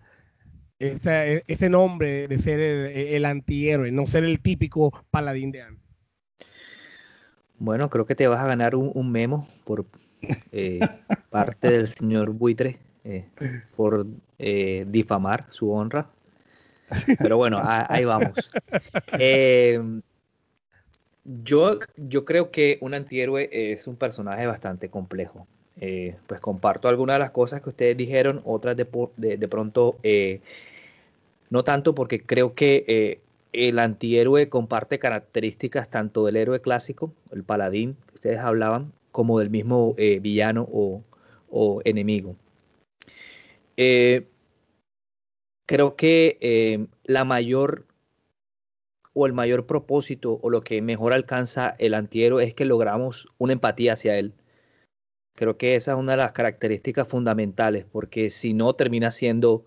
esta, 0.78 1.26
este 1.26 1.68
nombre 1.70 2.28
de 2.28 2.38
ser 2.38 2.60
el, 2.60 2.86
el 3.14 3.24
antihéroe, 3.24 3.90
no 3.90 4.06
ser 4.06 4.24
el 4.24 4.40
típico 4.40 4.92
paladín 5.10 5.52
de 5.52 5.62
antes. 5.62 5.82
Bueno, 7.58 7.88
creo 7.90 8.06
que 8.06 8.16
te 8.16 8.26
vas 8.26 8.40
a 8.40 8.46
ganar 8.48 8.74
un, 8.74 8.90
un 8.92 9.12
memo 9.12 9.46
por 9.64 9.86
eh, 10.50 10.80
parte 11.30 11.70
del 11.70 11.88
señor 11.88 12.32
Buitre 12.32 12.78
eh, 13.04 13.28
por 13.76 14.06
eh, 14.38 14.84
difamar 14.88 15.46
su 15.50 15.70
honra. 15.70 16.10
Pero 17.18 17.36
bueno, 17.36 17.58
a, 17.58 17.86
ahí 17.92 18.04
vamos. 18.04 18.32
Yo, 21.24 21.78
yo 21.96 22.24
creo 22.24 22.50
que 22.50 22.78
un 22.80 22.94
antihéroe 22.94 23.48
es 23.52 23.86
un 23.86 23.96
personaje 23.96 24.46
bastante 24.46 24.88
complejo. 24.88 25.46
Eh, 25.80 26.16
pues 26.26 26.40
comparto 26.40 26.88
algunas 26.88 27.14
de 27.14 27.20
las 27.20 27.30
cosas 27.30 27.62
que 27.62 27.70
ustedes 27.70 27.96
dijeron, 27.96 28.42
otras 28.44 28.76
de, 28.76 28.84
pronto 29.48 29.98
eh, 30.02 30.40
no 31.50 31.64
tanto 31.64 31.94
porque 31.94 32.20
creo 32.20 32.54
que 32.54 32.84
eh, 32.86 33.20
el 33.52 33.78
antihéroe 33.78 34.48
comparte 34.48 34.98
características 34.98 35.88
tanto 35.88 36.26
del 36.26 36.36
héroe 36.36 36.60
clásico, 36.60 37.12
el 37.32 37.42
paladín 37.44 37.96
que 38.08 38.14
ustedes 38.16 38.38
hablaban, 38.40 38.92
como 39.12 39.38
del 39.38 39.50
mismo 39.50 39.94
villano 40.20 40.68
o, 40.72 41.02
o 41.50 41.80
enemigo. 41.84 42.36
Creo 45.66 45.96
que 45.96 46.88
la 47.04 47.24
mayor 47.24 47.86
o 49.14 49.26
el 49.26 49.32
mayor 49.32 49.66
propósito 49.66 50.38
o 50.42 50.50
lo 50.50 50.62
que 50.62 50.82
mejor 50.82 51.12
alcanza 51.12 51.74
el 51.78 51.94
antihéroe 51.94 52.44
es 52.44 52.54
que 52.54 52.64
logramos 52.64 53.28
una 53.38 53.52
empatía 53.52 53.94
hacia 53.94 54.18
él. 54.18 54.34
Creo 55.34 55.56
que 55.56 55.76
esa 55.76 55.92
es 55.92 55.98
una 55.98 56.12
de 56.12 56.18
las 56.18 56.32
características 56.32 57.08
fundamentales, 57.08 57.86
porque 57.90 58.30
si 58.30 58.52
no 58.52 58.74
termina 58.74 59.10
siendo 59.10 59.64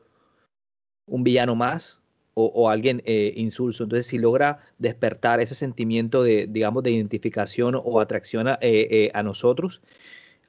un 1.08 1.24
villano 1.24 1.56
más 1.56 2.00
o, 2.38 2.70
alguien 2.70 3.02
eh, 3.06 3.34
insulso. 3.38 3.84
Entonces, 3.84 4.08
si 4.08 4.18
logra 4.18 4.60
despertar 4.78 5.40
ese 5.40 5.56
sentimiento 5.56 6.22
de, 6.22 6.48
digamos, 6.48 6.84
de 6.84 6.92
identificación 6.92 7.80
o 7.82 8.02
atracción 8.02 8.50
a, 8.50 8.60
eh, 8.62 9.10
eh, 9.16 9.24
nosotros, 9.24 9.82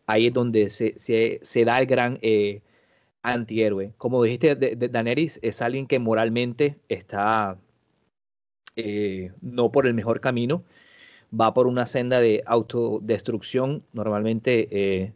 ahí 0.07 0.27
es 0.27 0.33
donde 0.33 0.69
se, 0.69 0.95
se, 0.99 1.65
da 1.65 1.79
el 1.79 1.87
gran 1.87 2.19
antihéroe. 3.23 3.93
Como 3.99 4.23
dijiste, 4.23 4.57
de, 4.57 4.89
Daenerys 4.89 5.39
es 5.43 5.63
alguien 5.63 5.87
que 5.87 6.01
moralmente 6.01 6.77
está 6.89 7.57
eh, 8.77 9.33
no 9.41 9.73
por 9.73 9.87
el 9.87 9.95
mejor 9.95 10.21
camino, 10.21 10.63
va 11.39 11.53
por 11.55 11.67
una 11.67 11.87
senda 11.87 12.21
de 12.21 12.43
autodestrucción. 12.47 13.83
Normalmente 13.93 14.69
eh, 14.71 15.13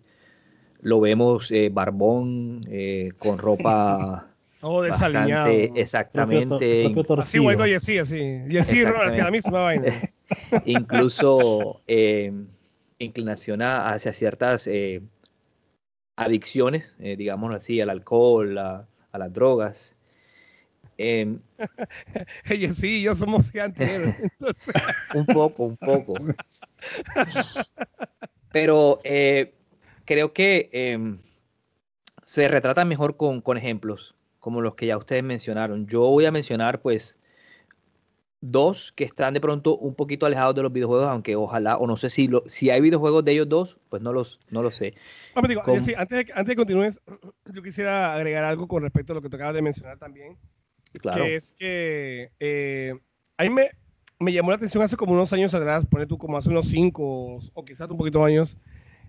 lo 0.80 1.00
vemos 1.00 1.50
eh, 1.50 1.68
barbón, 1.72 2.62
eh, 2.68 3.12
con 3.18 3.38
ropa 3.38 4.26
Oh, 4.62 4.82
desaliñado. 4.82 5.50
exactamente. 5.76 6.82
Propio, 6.84 7.04
propio 7.04 7.22
Así, 7.22 7.38
bueno, 7.38 7.66
y 7.66 7.72
así, 7.74 7.98
así. 7.98 8.18
Y 8.48 8.56
así, 8.58 8.82
hacia 8.82 9.24
la 9.24 9.30
misma 9.30 9.60
vaina. 9.62 9.92
incluso 10.66 11.80
eh, 11.86 12.32
inclinación 12.98 13.62
a- 13.62 13.88
hacia 13.92 14.12
ciertas 14.12 14.66
eh, 14.66 15.00
adicciones, 16.16 16.94
eh, 16.98 17.16
digámoslo 17.16 17.56
así, 17.56 17.80
al 17.80 17.90
alcohol, 17.90 18.58
a, 18.58 18.86
a 19.12 19.18
las 19.18 19.32
drogas. 19.32 19.96
Eh, 22.50 22.54
Y 22.54 22.68
sí, 22.68 23.02
yo 23.02 23.14
somos 23.14 23.54
antihéroes. 23.54 24.14
Entonces, 24.38 24.74
un 25.14 25.26
poco, 25.26 25.64
un 25.64 25.76
poco. 25.76 26.18
Pero 28.52 29.00
eh, 29.04 29.54
creo 30.04 30.32
que 30.32 30.68
eh, 30.72 31.16
se 32.26 32.48
retrata 32.48 32.84
mejor 32.84 33.16
con, 33.16 33.40
con 33.40 33.56
ejemplos, 33.56 34.14
como 34.40 34.60
los 34.60 34.74
que 34.74 34.86
ya 34.86 34.98
ustedes 34.98 35.22
mencionaron. 35.22 35.86
Yo 35.86 36.00
voy 36.02 36.26
a 36.26 36.32
mencionar, 36.32 36.80
pues, 36.80 37.16
dos 38.40 38.92
que 38.92 39.04
están 39.04 39.34
de 39.34 39.40
pronto 39.40 39.76
un 39.76 39.94
poquito 39.94 40.26
alejados 40.26 40.54
de 40.54 40.62
los 40.62 40.72
videojuegos, 40.72 41.08
aunque 41.08 41.36
ojalá, 41.36 41.76
o 41.76 41.86
no 41.86 41.96
sé 41.96 42.10
si, 42.10 42.26
lo, 42.28 42.42
si 42.46 42.70
hay 42.70 42.80
videojuegos 42.80 43.24
de 43.24 43.32
ellos 43.32 43.48
dos, 43.48 43.78
pues 43.88 44.02
no 44.02 44.12
los, 44.12 44.38
no 44.50 44.62
lo 44.62 44.70
sé. 44.70 44.94
Pero 45.34 45.46
digo, 45.48 45.62
Con- 45.62 45.80
sí, 45.80 45.94
antes, 45.96 46.26
de, 46.26 46.32
antes 46.32 46.46
de 46.46 46.52
que 46.52 46.56
continúes, 46.56 47.00
yo 47.52 47.62
quisiera 47.62 48.14
agregar 48.14 48.44
algo 48.44 48.66
con 48.66 48.82
respecto 48.82 49.12
a 49.12 49.16
lo 49.16 49.22
que 49.22 49.28
tú 49.28 49.36
acabas 49.36 49.54
de 49.54 49.62
mencionar 49.62 49.98
también. 49.98 50.36
Claro. 50.98 51.24
que 51.24 51.34
es 51.36 51.52
que 51.52 52.30
eh, 52.40 52.94
a 53.36 53.42
mí 53.44 53.50
me, 53.50 53.70
me 54.18 54.32
llamó 54.32 54.50
la 54.50 54.56
atención 54.56 54.82
hace 54.82 54.96
como 54.96 55.12
unos 55.12 55.32
años 55.32 55.54
atrás, 55.54 55.86
pone 55.86 56.06
tú 56.06 56.18
como 56.18 56.36
hace 56.36 56.48
unos 56.50 56.66
cinco 56.68 57.38
o, 57.54 57.64
quizás 57.64 57.88
un 57.90 57.96
poquito 57.96 58.24
años, 58.24 58.56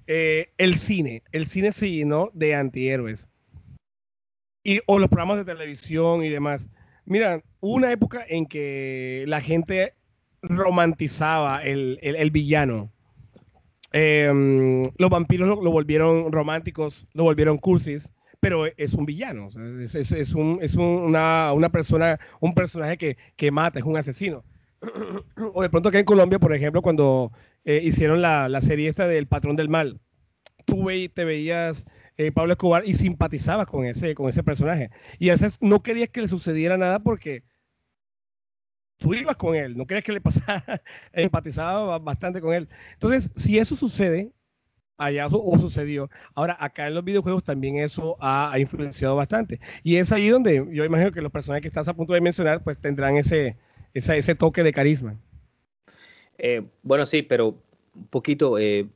eh, 0.08 0.50
el 0.58 0.76
cine. 0.76 1.24
El 1.32 1.48
cine 1.48 1.72
se 1.72 1.90
llenó 1.90 2.30
de 2.34 2.56
antihéroes. 2.56 3.30
Y, 4.64 4.80
o 4.86 5.00
los 5.00 5.10
programas 5.10 5.38
de 5.38 5.46
televisión 5.46 6.24
y 6.24 6.30
demás. 6.30 6.70
Mira, 7.06 7.42
hubo 7.62 7.74
una 7.76 7.92
época 7.92 8.24
en 8.28 8.46
que 8.46 9.26
la 9.28 9.42
gente 9.42 9.96
romantizaba 10.44 11.64
el, 11.64 11.98
el- 12.02 12.16
el 12.16 12.32
villano. 12.32 12.92
Eh, 13.94 14.84
los 14.98 15.10
vampiros 15.10 15.48
lo, 15.50 15.62
lo 15.62 15.72
volvieron 15.72 16.32
románticos, 16.32 17.08
lo 17.14 17.24
volvieron 17.24 17.58
cursis, 17.58 18.14
pero 18.42 18.66
es 18.68 18.94
un 18.96 19.06
villano, 19.08 19.50
es, 19.82 19.96
es- 19.96 20.34
un- 20.36 20.60
es 20.62 20.76
un- 20.76 20.86
una, 20.86 21.54
una 21.54 21.70
persona, 21.72 22.20
un 22.42 22.56
personaje 22.56 22.98
que, 23.00 23.18
que 23.38 23.52
mata, 23.52 23.80
es 23.80 23.86
un 23.86 23.98
asesino. 23.98 24.46
o 25.54 25.62
de 25.64 25.70
pronto 25.70 25.90
acá 25.90 26.00
en 26.00 26.06
Colombia, 26.06 26.40
por 26.40 26.56
ejemplo, 26.56 26.82
cuando 26.84 27.32
eh, 27.66 27.82
hicieron 27.84 28.22
la, 28.22 28.50
la 28.50 28.62
serie 28.62 28.90
esta 28.90 29.08
del 29.08 29.28
Patrón 29.28 29.56
del 29.58 29.70
Mal, 29.70 30.02
tú 30.66 30.86
ve- 30.86 31.10
te 31.14 31.26
veías 31.26 31.86
eh, 32.18 32.32
Pablo 32.32 32.54
Escobar 32.54 32.84
y 32.88 32.94
simpatizabas 32.96 33.68
con 33.68 33.86
ese, 33.86 34.16
con 34.16 34.30
ese 34.30 34.44
personaje. 34.44 34.92
Y 35.20 35.30
a 35.30 35.34
veces 35.34 35.58
no 35.62 35.84
querías 35.84 36.10
que 36.10 36.22
le 36.22 36.28
sucediera 36.30 36.78
nada 36.78 37.00
porque 37.02 37.44
tú 38.98 39.14
ibas 39.14 39.36
con 39.38 39.56
él, 39.56 39.76
no 39.78 39.86
querías 39.88 40.04
que 40.04 40.14
le 40.14 40.22
pasara, 40.22 40.82
empatizaba 41.14 41.98
bastante 42.00 42.42
con 42.42 42.54
él. 42.54 42.70
Entonces, 42.94 43.32
si 43.36 43.58
eso 43.58 43.76
sucede, 43.76 44.32
allá 45.06 45.28
o 45.28 45.58
sucedió. 45.58 46.10
Ahora, 46.36 46.58
acá 46.60 46.88
en 46.88 46.96
los 46.96 47.04
videojuegos 47.04 47.44
también 47.44 47.78
eso 47.78 48.18
ha, 48.20 48.52
ha 48.52 48.60
influenciado 48.60 49.16
bastante. 49.16 49.60
Y 49.84 49.98
es 49.98 50.12
ahí 50.12 50.30
donde 50.30 50.68
yo 50.72 50.86
imagino 50.86 51.12
que 51.12 51.22
los 51.22 51.32
personajes 51.32 51.62
que 51.62 51.68
estás 51.68 51.88
a 51.88 51.94
punto 51.94 52.14
de 52.14 52.22
mencionar, 52.22 52.64
pues 52.64 52.78
tendrán 52.78 53.18
ese, 53.18 53.58
ese 53.94 54.36
toque 54.36 54.64
de 54.64 54.74
carisma. 54.74 55.16
Eh, 56.38 56.64
bueno, 56.84 57.06
sí, 57.06 57.22
pero 57.22 57.58
un 57.94 58.08
poquito 58.08 58.58
eh, 58.58 58.88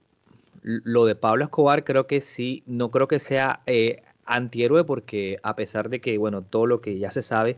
lo 0.63 1.05
de 1.05 1.15
Pablo 1.15 1.43
Escobar 1.43 1.83
creo 1.83 2.07
que 2.07 2.21
sí, 2.21 2.63
no 2.65 2.89
creo 2.89 3.07
que 3.07 3.19
sea 3.19 3.61
eh, 3.67 4.01
antihéroe 4.25 4.83
porque 4.83 5.37
a 5.43 5.55
pesar 5.55 5.89
de 5.89 6.01
que, 6.01 6.17
bueno, 6.17 6.41
todo 6.41 6.65
lo 6.65 6.81
que 6.81 6.97
ya 6.97 7.11
se 7.11 7.21
sabe, 7.21 7.57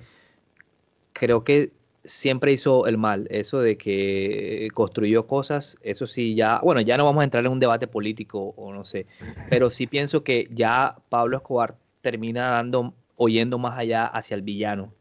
creo 1.13 1.43
que 1.43 1.71
siempre 2.07 2.53
hizo 2.53 2.87
el 2.87 2.97
mal, 2.97 3.27
eso 3.31 3.59
de 3.61 3.77
que 3.77 4.69
construyó 4.73 5.27
cosas, 5.27 5.77
eso 5.83 6.07
sí 6.07 6.35
ya, 6.35 6.59
bueno, 6.63 6.81
ya 6.81 6.97
no 6.97 7.05
vamos 7.05 7.21
a 7.21 7.25
entrar 7.25 7.45
en 7.45 7.51
un 7.51 7.59
debate 7.59 7.87
político 7.87 8.53
o 8.57 8.73
no 8.73 8.85
sé, 8.85 9.07
pero 9.49 9.69
sí 9.71 9.87
pienso 9.87 10.23
que 10.23 10.47
ya 10.51 10.97
Pablo 11.09 11.37
Escobar 11.37 11.77
termina 12.01 12.49
dando, 12.51 12.93
oyendo 13.17 13.59
más 13.59 13.77
allá 13.79 14.07
hacia 14.07 14.35
el 14.35 14.41
villano, 14.43 14.93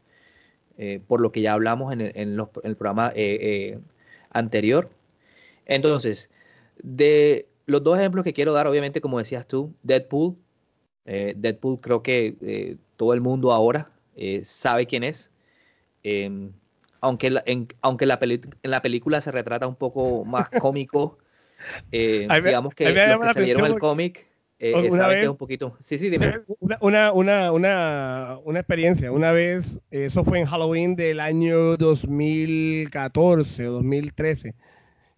eh, 0.77 1.01
por 1.07 1.21
lo 1.21 1.31
que 1.31 1.41
ya 1.41 1.53
hablamos 1.53 1.93
en 1.93 2.01
el, 2.01 2.11
en 2.15 2.37
los- 2.37 2.49
en 2.63 2.71
el 2.71 2.75
programa 2.77 3.11
eh, 3.15 3.39
eh, 3.41 3.79
anterior. 4.31 4.89
Entonces, 5.65 6.29
de 6.83 7.47
los 7.65 7.83
dos 7.83 7.97
ejemplos 7.99 8.23
que 8.23 8.33
quiero 8.33 8.53
dar, 8.53 8.67
obviamente, 8.67 9.01
como 9.01 9.19
decías 9.19 9.47
tú, 9.47 9.73
Deadpool. 9.83 10.35
eh, 11.05 11.33
Deadpool 11.37 11.79
creo 11.81 12.03
que 12.03 12.35
eh, 12.41 12.77
todo 12.97 13.13
el 13.13 13.21
mundo 13.21 13.51
ahora 13.53 13.91
eh, 14.15 14.43
sabe 14.45 14.87
quién 14.87 15.03
es. 15.03 15.31
Eh, 16.03 16.49
aunque 17.01 17.29
la, 17.29 17.43
en, 17.45 17.67
aunque 17.81 18.05
la 18.05 18.19
peli- 18.19 18.41
en 18.63 18.71
la 18.71 18.81
película 18.81 19.21
se 19.21 19.31
retrata 19.31 19.67
un 19.67 19.75
poco 19.75 20.25
más 20.25 20.49
cómico, 20.61 21.17
eh, 21.91 22.27
me- 22.29 22.41
digamos 22.41 22.73
que 22.75 22.85
los 22.85 22.93
que 22.93 22.99
se 22.99 23.11
atención 23.29 23.65
el 23.65 23.79
cómic, 23.79 24.25
Eh, 24.59 24.73
Una 24.73 25.03
saben 25.03 25.09
que 25.09 25.15
vez- 25.15 25.23
es 25.25 25.29
un 25.29 25.37
poquito. 25.37 25.77
Sí, 25.83 25.99
sí, 25.99 26.09
dime. 26.09 26.39
Una, 26.59 26.77
una, 26.81 27.11
una, 27.11 27.51
una, 27.51 28.37
una 28.43 28.59
experiencia. 28.59 29.11
Una 29.11 29.31
vez, 29.31 29.79
eso 29.91 30.23
fue 30.23 30.39
en 30.39 30.45
Halloween 30.45 30.95
del 30.95 31.19
año 31.19 31.77
2014 31.77 33.67
o 33.67 33.73
2013. 33.73 34.55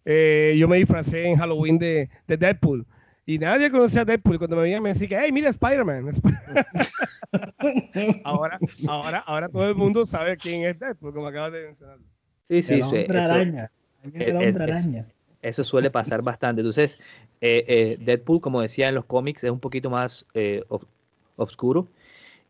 Eh, 0.06 0.56
yo 0.58 0.68
me 0.68 0.78
disfracé 0.78 1.26
en 1.28 1.38
Halloween 1.38 1.78
de, 1.80 2.10
de 2.28 2.38
Deadpool. 2.38 2.86
Y 3.30 3.38
nadie 3.38 3.70
conocía 3.70 4.02
a 4.02 4.06
Deadpool. 4.06 4.36
Y 4.36 4.38
cuando 4.40 4.56
me 4.56 4.64
veían 4.64 4.82
me 4.82 4.90
decían, 4.90 5.08
que, 5.08 5.20
hey, 5.20 5.32
mira 5.32 5.50
Spider-Man. 5.52 6.14
ahora, 8.24 8.58
ahora, 8.88 9.20
ahora 9.20 9.50
todo 9.50 9.70
el 9.70 9.76
mundo 9.76 10.04
sabe 10.08 10.36
quién 10.36 10.64
es 10.64 10.80
Deadpool, 10.80 11.14
como 11.14 11.28
acabas 11.28 11.54
de 11.54 11.66
mencionar. 11.66 12.00
Sí, 12.48 12.64
sí, 12.64 12.74
el 12.74 12.84
sí, 12.84 12.96
hombre 12.98 13.20
eso- 13.20 13.34
araña. 13.34 13.72
Es- 14.16 14.58
araña. 14.58 15.06
Eso 15.44 15.64
suele 15.64 15.92
pasar 15.92 16.24
bastante. 16.24 16.62
Entonces, 16.62 16.98
eh, 17.40 17.64
eh, 17.68 17.98
Deadpool, 18.02 18.42
como 18.42 18.62
decía 18.62 18.90
en 18.90 18.96
los 18.96 19.06
cómics, 19.06 19.44
es 19.44 19.52
un 19.52 19.60
poquito 19.60 19.92
más 19.92 20.26
eh, 20.34 20.64
ob- 20.70 20.88
oscuro. 21.36 21.88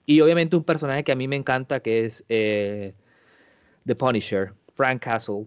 Y 0.05 0.21
obviamente 0.21 0.55
un 0.55 0.63
personaje 0.63 1.03
que 1.03 1.11
a 1.11 1.15
mí 1.15 1.27
me 1.27 1.35
encanta, 1.35 1.81
que 1.81 2.05
es 2.05 2.23
eh, 2.29 2.93
The 3.85 3.95
Punisher, 3.95 4.53
Frank 4.75 5.01
Castle. 5.03 5.45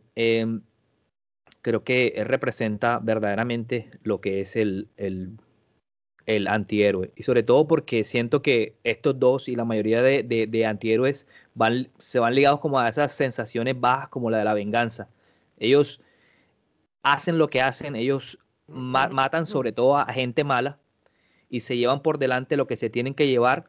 Creo 1.63 1.85
que 1.85 2.15
representa 2.27 2.99
verdaderamente 3.01 3.91
lo 4.03 4.21
que 4.21 4.41
es 4.41 4.57
el, 4.57 4.89
el, 4.97 5.39
el 6.27 6.49
antihéroe. 6.49 7.13
Y 7.17 7.25
sobre 7.25 7.43
todo 7.43 7.67
porque 7.69 8.05
siento 8.05 8.43
que 8.43 8.77
estos 8.85 9.19
dos 9.21 9.49
y 9.49 9.57
la 9.57 9.65
mayoría 9.65 10.03
de, 10.03 10.23
de- 10.25 10.67
antihéroes 10.67 11.27
van, 11.55 11.89
se 11.99 12.19
van 12.21 12.35
ligados 12.35 12.61
como 12.61 12.79
a 12.81 12.89
esas 12.89 13.13
sensaciones 13.15 13.81
bajas 13.81 14.09
como 14.09 14.31
la 14.31 14.39
de 14.39 14.45
la 14.45 14.55
venganza. 14.55 15.09
Ellos 15.59 16.01
hacen 17.03 17.39
lo 17.39 17.49
que 17.49 17.61
hacen, 17.61 17.97
ellos 17.97 18.39
ma- 18.67 19.09
matan 19.09 19.47
sobre 19.47 19.73
todo 19.73 19.97
a 19.99 20.13
gente 20.13 20.45
mala 20.45 20.79
y 21.51 21.61
se 21.61 21.77
llevan 21.79 22.03
por 22.03 22.19
delante 22.19 22.57
lo 22.59 22.67
que 22.69 22.77
se 22.77 22.91
tienen 22.91 23.15
que 23.15 23.29
llevar 23.29 23.69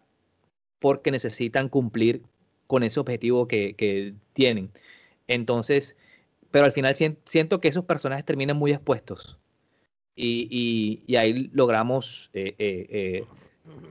porque 0.80 1.12
necesitan 1.12 1.70
cumplir 1.70 2.24
con 2.68 2.84
ese 2.84 3.00
objetivo 3.00 3.48
que, 3.48 3.76
que 3.76 4.16
tienen. 4.34 4.72
Entonces, 5.28 5.98
pero 6.54 6.66
al 6.66 6.72
final 6.72 6.96
sien- 6.96 7.18
siento 7.26 7.60
que 7.60 7.68
esos 7.68 7.84
personajes 7.84 8.24
terminan 8.24 8.58
muy 8.58 8.72
expuestos 8.72 9.40
y, 10.16 11.04
ahí 11.18 11.50
logramos 11.52 12.30
eh, 12.32 12.54
eh, 12.60 13.26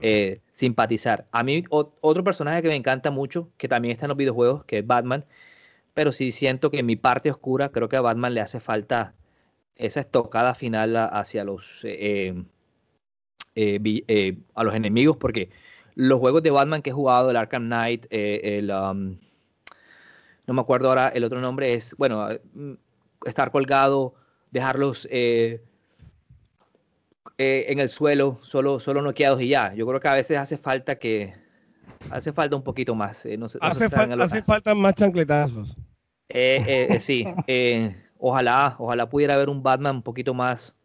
eh, 0.01 0.39
simpatizar. 0.53 1.27
A 1.33 1.43
mí 1.43 1.65
otro 1.69 2.23
personaje 2.23 2.61
que 2.61 2.69
me 2.69 2.77
encanta 2.77 3.11
mucho, 3.11 3.49
que 3.57 3.67
también 3.67 3.91
está 3.91 4.05
en 4.05 4.11
los 4.11 4.17
videojuegos, 4.17 4.63
que 4.63 4.77
es 4.77 4.87
Batman, 4.87 5.25
pero 5.93 6.13
sí 6.13 6.31
siento 6.31 6.71
que 6.71 6.79
en 6.79 6.85
mi 6.85 6.95
parte 6.95 7.29
oscura 7.29 7.67
creo 7.67 7.89
que 7.89 7.97
a 7.97 8.01
Batman 8.01 8.33
le 8.33 8.39
hace 8.39 8.61
falta 8.61 9.13
esa 9.75 9.99
estocada 9.99 10.55
final 10.55 10.95
hacia 10.95 11.43
los 11.43 11.85
los 14.63 14.73
enemigos, 14.73 15.17
porque 15.17 15.49
los 15.95 16.17
juegos 16.21 16.43
de 16.43 16.51
Batman 16.51 16.81
que 16.81 16.91
he 16.91 16.93
jugado, 16.93 17.29
el 17.29 17.35
Arkham 17.35 17.65
Knight, 17.65 18.05
el 18.09 18.71
um, 18.71 19.17
no 20.47 20.53
me 20.53 20.61
acuerdo 20.61 20.89
ahora 20.89 21.09
el 21.09 21.23
otro 21.23 21.39
nombre 21.41 21.73
es, 21.73 21.95
bueno, 21.97 22.27
mm, 22.53 22.73
estar 23.25 23.51
colgado, 23.51 24.13
dejarlos 24.51 25.07
eh, 25.11 25.61
eh, 27.37 27.65
en 27.69 27.79
el 27.79 27.89
suelo, 27.89 28.39
solo, 28.43 28.79
solo 28.79 29.01
noqueados 29.01 29.41
y 29.41 29.47
ya. 29.49 29.73
Yo 29.73 29.87
creo 29.87 29.99
que 29.99 30.07
a 30.07 30.13
veces 30.13 30.37
hace 30.37 30.57
falta 30.57 30.95
que 30.99 31.33
hace 32.09 32.31
falta 32.33 32.55
un 32.55 32.63
poquito 32.63 32.93
más. 32.95 33.25
eh, 33.25 33.37
no 33.37 33.47
no 33.47 33.59
Hace, 33.61 33.89
fal- 33.89 34.43
falta 34.43 34.75
más 34.75 34.93
chancletazos. 34.95 35.77
eh, 36.29 36.61
eh, 36.67 36.87
eh, 36.95 36.99
sí, 36.99 37.25
ojalá, 38.19 38.75
ojalá 38.79 39.09
pudiera 39.09 39.33
haber 39.35 39.49
un 39.49 39.63
Batman 39.63 39.97
un 39.97 40.03
poquito 40.03 40.33
más, 40.33 40.75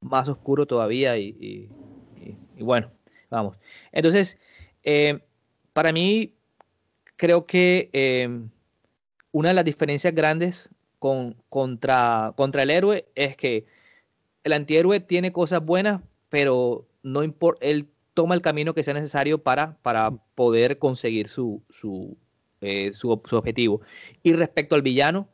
más 0.00 0.28
oscuro 0.28 0.66
todavía 0.66 1.16
y, 1.16 1.28
y- 1.40 1.70
y- 2.20 2.36
y 2.56 2.62
bueno, 2.62 2.90
vamos. 3.30 3.56
Entonces, 3.92 4.38
para 5.72 5.92
mí, 5.92 6.34
creo 7.16 7.46
que 7.46 7.90
una 9.32 9.48
de 9.48 9.54
las 9.54 9.64
diferencias 9.64 10.14
grandes 10.14 10.70
con, 10.98 11.36
contra, 11.48 12.32
contra 12.36 12.62
el 12.62 12.70
héroe 12.70 13.06
es 13.14 13.36
que 13.36 13.66
el 14.44 14.52
antihéroe 14.52 15.00
tiene 15.00 15.32
cosas 15.32 15.64
buenas, 15.64 16.02
pero 16.28 16.86
no 17.02 17.22
importa, 17.22 17.64
él 17.64 17.88
toma 18.14 18.34
el 18.34 18.42
camino 18.42 18.74
que 18.74 18.82
sea 18.82 18.94
necesario 18.94 19.42
para, 19.42 19.76
para 19.82 20.10
poder 20.10 20.78
conseguir 20.78 21.28
su, 21.28 21.62
su, 21.70 22.16
eh, 22.60 22.92
su, 22.92 23.20
su 23.24 23.36
objetivo. 23.36 23.80
Y 24.22 24.32
respecto 24.32 24.74
al 24.74 24.82
villano, 24.82 25.28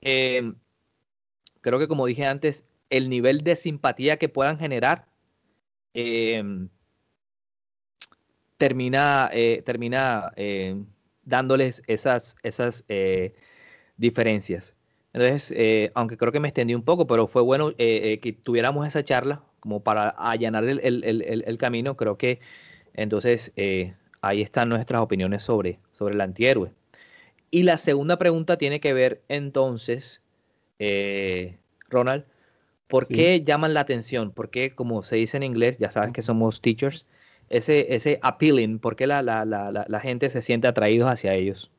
eh, 0.00 0.52
creo 1.60 1.78
que 1.78 1.88
como 1.88 2.06
dije 2.06 2.26
antes, 2.26 2.64
el 2.90 3.08
nivel 3.08 3.42
de 3.42 3.56
simpatía 3.56 4.18
que 4.18 4.28
puedan 4.28 4.58
generar 4.58 5.06
eh, 5.94 6.42
termina, 8.56 9.30
eh, 9.32 9.62
termina 9.64 10.32
eh, 10.36 10.76
dándoles 11.26 11.82
esas, 11.86 12.36
esas 12.42 12.84
eh, 12.88 13.34
diferencias. 13.96 14.74
Entonces, 15.12 15.52
eh, 15.56 15.92
aunque 15.94 16.16
creo 16.16 16.32
que 16.32 16.40
me 16.40 16.48
extendí 16.48 16.74
un 16.74 16.82
poco, 16.84 17.06
pero 17.06 17.26
fue 17.28 17.42
bueno 17.42 17.72
eh, 17.78 18.20
que 18.22 18.32
tuviéramos 18.32 18.86
esa 18.86 19.04
charla 19.04 19.42
como 19.60 19.82
para 19.82 20.10
allanar 20.10 20.64
el, 20.64 20.80
el- 20.82 21.04
el- 21.04 21.44
el- 21.46 21.58
camino. 21.58 21.96
Creo 21.96 22.18
que 22.18 22.40
entonces 22.94 23.52
ahí 24.22 24.42
están 24.42 24.68
nuestras 24.70 25.02
opiniones 25.02 25.42
sobre, 25.42 25.78
sobre 25.92 26.14
el 26.14 26.20
antihéroe. 26.20 26.72
Y 27.50 27.62
la 27.64 27.76
segunda 27.78 28.18
pregunta 28.18 28.58
tiene 28.58 28.80
que 28.80 28.92
ver 28.94 29.22
entonces, 29.28 30.22
Ronald, 31.88 32.24
¿por 32.88 33.08
Sí. 33.08 33.14
qué 33.14 33.42
llaman 33.42 33.74
la 33.74 33.80
atención? 33.80 34.32
¿Por 34.32 34.50
qué, 34.50 34.74
como 34.74 35.02
se 35.02 35.16
dice 35.16 35.36
en 35.36 35.42
inglés, 35.44 35.78
ya 35.78 35.90
sabes 35.90 36.12
que 36.12 36.22
somos 36.22 36.60
teachers, 36.60 37.06
ese, 37.50 37.94
ese 37.94 38.18
appealing, 38.22 38.78
por 38.78 38.96
qué 38.96 39.06
la, 39.06 39.22
la, 39.22 39.44
la, 39.44 39.84
la, 39.86 40.00
gente 40.00 40.28
se 40.28 40.42
siente 40.42 40.66
atraídos 40.66 41.08
hacia 41.08 41.34
ellos? 41.34 41.70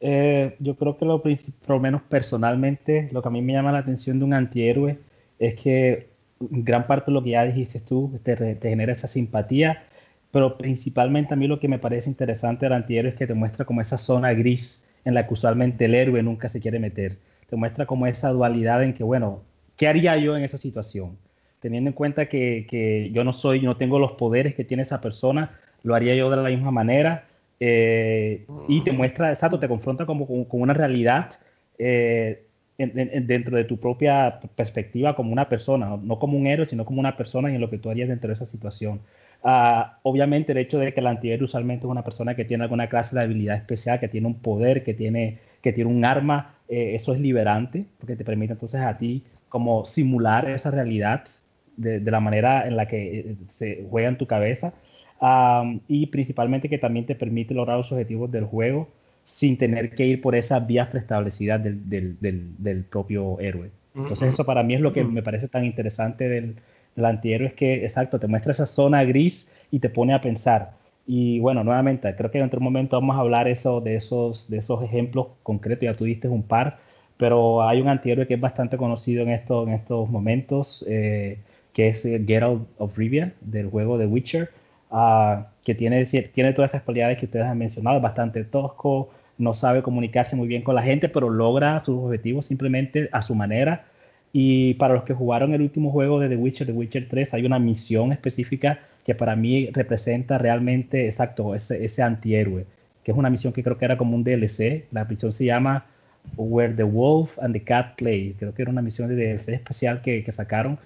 Eh, 0.00 0.56
yo 0.60 0.76
creo 0.76 0.96
que 0.96 1.04
lo 1.04 1.20
por 1.22 1.30
lo 1.68 1.80
menos 1.80 2.02
personalmente, 2.02 3.08
lo 3.12 3.22
que 3.22 3.28
a 3.28 3.30
mí 3.30 3.42
me 3.42 3.52
llama 3.52 3.72
la 3.72 3.78
atención 3.78 4.18
de 4.18 4.24
un 4.24 4.34
antihéroe 4.34 4.98
es 5.38 5.54
que 5.60 6.08
gran 6.40 6.86
parte 6.86 7.10
de 7.10 7.14
lo 7.14 7.22
que 7.22 7.30
ya 7.30 7.44
dijiste 7.44 7.80
tú 7.80 8.12
te 8.22 8.36
genera 8.60 8.92
esa 8.92 9.08
simpatía, 9.08 9.84
pero 10.30 10.56
principalmente 10.56 11.34
a 11.34 11.36
mí 11.36 11.46
lo 11.46 11.58
que 11.58 11.68
me 11.68 11.78
parece 11.78 12.10
interesante 12.10 12.66
del 12.66 12.74
antihéroe 12.74 13.10
es 13.10 13.16
que 13.16 13.26
te 13.26 13.34
muestra 13.34 13.64
como 13.64 13.80
esa 13.80 13.98
zona 13.98 14.32
gris 14.34 14.84
en 15.04 15.14
la 15.14 15.26
que 15.26 15.34
usualmente 15.34 15.86
el 15.86 15.94
héroe 15.94 16.22
nunca 16.22 16.48
se 16.48 16.60
quiere 16.60 16.78
meter. 16.78 17.18
Te 17.48 17.56
muestra 17.56 17.86
como 17.86 18.06
esa 18.06 18.28
dualidad 18.30 18.82
en 18.82 18.92
que, 18.94 19.04
bueno, 19.04 19.42
¿qué 19.76 19.88
haría 19.88 20.16
yo 20.18 20.36
en 20.36 20.44
esa 20.44 20.58
situación? 20.58 21.16
Teniendo 21.60 21.88
en 21.90 21.94
cuenta 21.94 22.28
que, 22.28 22.66
que 22.68 23.10
yo 23.12 23.24
no 23.24 23.32
soy, 23.32 23.60
no 23.62 23.76
tengo 23.76 23.98
los 23.98 24.12
poderes 24.12 24.54
que 24.54 24.64
tiene 24.64 24.84
esa 24.84 25.00
persona, 25.00 25.58
lo 25.82 25.94
haría 25.94 26.14
yo 26.14 26.30
de 26.30 26.36
la 26.36 26.48
misma 26.50 26.70
manera. 26.70 27.24
eh, 27.60 28.48
y 28.66 28.82
te 28.82 28.92
muestra, 28.92 29.30
exacto, 29.30 29.58
te 29.58 29.66
confronta 29.68 30.06
como 30.06 30.26
con, 30.26 30.44
con 30.44 30.60
una 30.60 30.74
realidad 30.74 31.32
eh, 31.78 32.44
en- 32.78 32.98
en- 32.98 33.26
dentro 33.26 33.56
de 33.56 33.64
tu 33.64 33.78
propia 33.78 34.40
perspectiva 34.54 35.16
como 35.16 35.32
una 35.32 35.48
persona, 35.48 35.86
no, 35.88 35.96
no 35.96 36.18
como 36.18 36.38
un 36.38 36.46
héroe, 36.46 36.66
sino 36.66 36.84
como 36.84 37.00
una 37.00 37.16
persona 37.16 37.50
y 37.50 37.54
en 37.56 37.60
lo 37.60 37.70
que 37.70 37.78
tú 37.78 37.90
harías 37.90 38.08
dentro 38.08 38.28
de 38.28 38.34
esa 38.34 38.46
situación. 38.46 39.00
Ah, 39.42 39.98
obviamente 40.02 40.52
el 40.52 40.58
hecho 40.58 40.78
de 40.78 40.92
que 40.94 41.00
el 41.00 41.06
antihéroe 41.06 41.44
usualmente 41.44 41.86
es 41.86 41.90
una 41.90 42.04
persona 42.04 42.34
que 42.34 42.44
tiene 42.44 42.64
alguna 42.64 42.88
clase 42.88 43.16
de 43.16 43.22
habilidad 43.22 43.56
especial, 43.56 44.00
que 44.00 44.08
tiene 44.08 44.26
un 44.26 44.40
poder, 44.40 44.82
que 44.84 44.94
tiene, 44.94 45.38
que 45.62 45.72
tiene 45.72 45.90
un 45.90 46.04
arma, 46.04 46.54
eh, 46.68 46.94
eso 46.94 47.12
es 47.14 47.20
liberante, 47.20 47.86
porque 47.98 48.16
te 48.16 48.24
permite 48.24 48.52
entonces 48.54 48.80
a 48.80 48.96
ti 48.98 49.24
como 49.48 49.84
simular 49.84 50.48
esa 50.50 50.70
realidad 50.70 51.24
de, 51.78 52.00
de 52.00 52.10
la 52.10 52.20
manera 52.20 52.66
en 52.66 52.76
la 52.76 52.86
que 52.86 53.20
eh, 53.20 53.36
se 53.48 53.86
juega 53.90 54.08
en 54.08 54.18
tu 54.18 54.26
cabeza. 54.26 54.74
Um, 55.20 55.80
y 55.88 56.06
principalmente 56.06 56.68
que 56.68 56.78
también 56.78 57.04
te 57.04 57.16
permite 57.16 57.52
lograr 57.52 57.78
los 57.78 57.90
objetivos 57.90 58.30
del 58.30 58.44
juego 58.44 58.88
sin 59.24 59.56
tener 59.56 59.90
que 59.90 60.06
ir 60.06 60.20
por 60.20 60.36
esas 60.36 60.64
vías 60.64 60.88
preestablecidas 60.88 61.60
del, 61.62 61.88
del, 61.88 62.16
del, 62.20 62.50
del 62.58 62.84
propio 62.84 63.40
héroe. 63.40 63.70
Entonces 63.96 64.34
eso 64.34 64.44
para 64.44 64.62
mí 64.62 64.74
es 64.74 64.80
lo 64.80 64.92
que 64.92 65.02
me 65.02 65.22
parece 65.22 65.48
tan 65.48 65.64
interesante 65.64 66.28
del, 66.28 66.54
del 66.94 67.04
antihéroe, 67.04 67.48
es 67.48 67.54
que, 67.54 67.84
exacto, 67.84 68.20
te 68.20 68.28
muestra 68.28 68.52
esa 68.52 68.66
zona 68.66 69.02
gris 69.02 69.50
y 69.72 69.80
te 69.80 69.88
pone 69.88 70.14
a 70.14 70.20
pensar. 70.20 70.70
Y 71.04 71.40
bueno, 71.40 71.64
nuevamente, 71.64 72.14
creo 72.14 72.30
que 72.30 72.38
en 72.38 72.44
otro 72.44 72.60
momento 72.60 72.96
vamos 72.96 73.16
a 73.16 73.20
hablar 73.20 73.48
eso, 73.48 73.80
de, 73.80 73.96
esos, 73.96 74.48
de 74.48 74.58
esos 74.58 74.84
ejemplos 74.84 75.26
concretos, 75.42 75.84
ya 75.84 75.94
tú 75.94 76.04
diste 76.04 76.28
un 76.28 76.44
par, 76.44 76.78
pero 77.16 77.66
hay 77.66 77.80
un 77.80 77.88
antihéroe 77.88 78.26
que 78.28 78.34
es 78.34 78.40
bastante 78.40 78.76
conocido 78.76 79.24
en, 79.24 79.30
esto, 79.30 79.66
en 79.66 79.74
estos 79.74 80.08
momentos, 80.08 80.84
eh, 80.86 81.38
que 81.78 81.86
es 81.86 82.04
eh, 82.04 82.20
Geralt 82.26 82.66
of 82.78 82.98
Rivia, 82.98 83.34
del 83.40 83.68
juego 83.68 83.98
de 83.98 84.06
Witcher, 84.06 84.50
uh, 84.90 85.44
que 85.62 85.76
tiene, 85.76 86.04
tiene 86.06 86.52
todas 86.52 86.72
esas 86.72 86.82
cualidades 86.82 87.18
que 87.18 87.26
ustedes 87.26 87.44
han 87.44 87.56
mencionado, 87.56 88.00
bastante 88.00 88.42
tosco, 88.42 89.10
no 89.38 89.54
sabe 89.54 89.80
comunicarse 89.80 90.34
muy 90.34 90.48
bien 90.48 90.62
con 90.62 90.74
la 90.74 90.82
gente, 90.82 91.08
pero 91.08 91.30
logra 91.30 91.78
sus 91.84 92.02
objetivos 92.02 92.46
simplemente 92.46 93.08
a 93.12 93.22
su 93.22 93.36
manera. 93.36 93.84
Y 94.32 94.74
para 94.74 94.94
los 94.94 95.04
que 95.04 95.14
jugaron 95.14 95.54
el 95.54 95.62
último 95.62 95.92
juego 95.92 96.18
de 96.18 96.28
The 96.28 96.34
Witcher, 96.34 96.66
The 96.66 96.72
Witcher 96.72 97.06
3, 97.08 97.34
hay 97.34 97.46
una 97.46 97.60
misión 97.60 98.10
específica 98.10 98.80
que 99.04 99.14
para 99.14 99.36
mí 99.36 99.70
representa 99.72 100.36
realmente, 100.36 101.06
exacto, 101.06 101.54
ese, 101.54 101.84
ese 101.84 102.02
antihéroe, 102.02 102.66
que 103.04 103.12
es 103.12 103.16
una 103.16 103.30
misión 103.30 103.52
que 103.52 103.62
creo 103.62 103.78
que 103.78 103.84
era 103.84 103.96
como 103.96 104.16
un 104.16 104.24
DLC. 104.24 104.86
La 104.90 105.04
misión 105.04 105.32
se 105.32 105.44
llama 105.44 105.86
Where 106.36 106.74
the 106.74 106.82
Wolf 106.82 107.38
and 107.38 107.52
the 107.52 107.62
Cat 107.62 107.94
Play. 107.94 108.34
Creo 108.36 108.52
que 108.52 108.62
era 108.62 108.72
una 108.72 108.82
misión 108.82 109.08
de 109.08 109.14
DLC 109.14 109.50
especial 109.50 110.02
que 110.02 110.32
sacaron. 110.32 110.76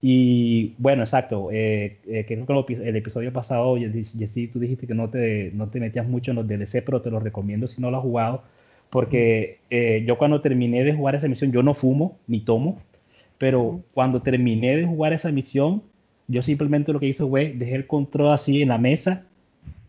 Y 0.00 0.74
bueno, 0.78 1.02
exacto. 1.02 1.48
Eh, 1.50 1.98
eh, 2.06 2.24
creo 2.46 2.64
que 2.66 2.74
el 2.74 2.96
episodio 2.96 3.32
pasado, 3.32 3.76
Jessy, 3.76 4.48
tú 4.48 4.58
dijiste 4.60 4.86
que 4.86 4.94
no 4.94 5.10
te, 5.10 5.50
no 5.54 5.68
te 5.68 5.80
metías 5.80 6.06
mucho 6.06 6.30
en 6.30 6.36
los 6.36 6.46
DLC, 6.46 6.82
pero 6.84 7.02
te 7.02 7.10
lo 7.10 7.20
recomiendo 7.20 7.66
si 7.66 7.80
no 7.80 7.90
lo 7.90 7.98
has 7.98 8.02
jugado. 8.02 8.42
Porque 8.90 9.58
eh, 9.70 10.04
yo 10.06 10.16
cuando 10.18 10.40
terminé 10.40 10.84
de 10.84 10.94
jugar 10.94 11.14
esa 11.14 11.28
misión, 11.28 11.52
yo 11.52 11.62
no 11.62 11.74
fumo 11.74 12.16
ni 12.26 12.40
tomo, 12.40 12.80
pero 13.38 13.80
cuando 13.94 14.20
terminé 14.20 14.76
de 14.76 14.84
jugar 14.86 15.12
esa 15.12 15.30
misión, 15.30 15.82
yo 16.28 16.42
simplemente 16.42 16.92
lo 16.92 17.00
que 17.00 17.06
hice 17.06 17.24
fue 17.26 17.52
dejé 17.54 17.74
el 17.74 17.86
control 17.86 18.32
así 18.32 18.62
en 18.62 18.68
la 18.68 18.78
mesa 18.78 19.24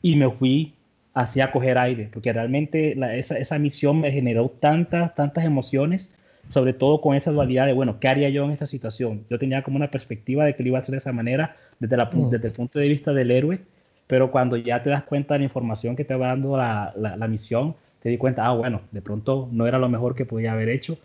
y 0.02 0.16
me 0.16 0.30
fui 0.30 0.74
así 1.14 1.42
a 1.42 1.52
coger 1.52 1.78
aire, 1.78 2.10
porque 2.14 2.32
realmente 2.34 2.98
esa, 3.18 3.38
esa 3.38 3.60
misión 3.60 4.00
me 4.02 4.12
generó 4.12 4.50
tantas, 4.50 5.16
tantas 5.16 5.46
emociones 5.46 6.12
sobre 6.50 6.74
todo 6.74 7.00
con 7.02 7.16
esa 7.16 7.32
dualidad 7.32 7.68
de, 7.68 7.74
bueno, 7.74 8.00
¿qué 8.00 8.08
haría 8.08 8.30
yo 8.30 8.44
en 8.46 8.52
esta 8.52 8.66
situación? 8.66 9.26
Yo 9.30 9.40
tenía 9.40 9.64
como 9.64 9.78
una 9.78 9.92
perspectiva 9.92 10.46
de 10.46 10.56
que 10.56 10.64
lo 10.64 10.70
iba 10.70 10.80
a 10.80 10.82
hacer 10.82 10.94
de 10.94 10.98
esa 10.98 11.14
manera 11.14 11.56
desde, 11.80 11.96
la, 11.96 12.06
mm. 12.06 12.30
desde 12.30 12.48
el 12.48 12.54
punto 12.54 12.80
de 12.80 12.88
vista 12.88 13.14
del 13.14 13.32
héroe, 13.32 13.60
pero 14.08 14.32
cuando 14.32 14.58
ya 14.58 14.82
te 14.82 14.90
das 14.90 15.04
cuenta 15.04 15.36
de 15.36 15.40
la 15.40 15.46
información 15.46 15.96
que 15.96 16.06
te 16.06 16.16
va 16.16 16.28
dando 16.28 16.58
la, 16.58 16.94
la, 16.96 17.28
misión, 17.28 17.76
te 18.02 18.10
di 18.10 18.18
cuenta, 18.18 18.46
ah, 18.46 18.54
bueno, 18.54 18.82
de 18.92 19.02
pronto 19.02 19.48
no 19.52 19.68
era 19.68 19.78
lo 19.78 19.90
mejor 19.90 20.16
que 20.16 20.26
podía 20.26 20.54
haber 20.54 20.70
hecho. 20.70 20.98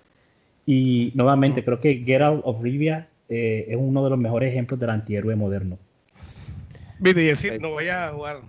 Y 0.67 1.13
nuevamente, 1.15 1.61
mm. 1.61 1.65
creo 1.65 1.81
que 1.81 2.03
Geralt 2.05 2.41
of 2.45 2.63
Rivia 2.63 3.09
eh, 3.29 3.67
es 3.69 3.77
uno 3.79 4.03
de 4.03 4.11
los 4.11 4.19
mejores 4.19 4.51
ejemplos 4.51 4.81
del 4.81 4.91
antihéroe 4.91 5.37
moderno. 5.37 5.79
Viste, 6.99 7.23
y 7.23 7.27
decir, 7.27 7.61
no 7.61 7.71
voy 7.71 7.89
a 7.89 8.11
jugar 8.13 8.41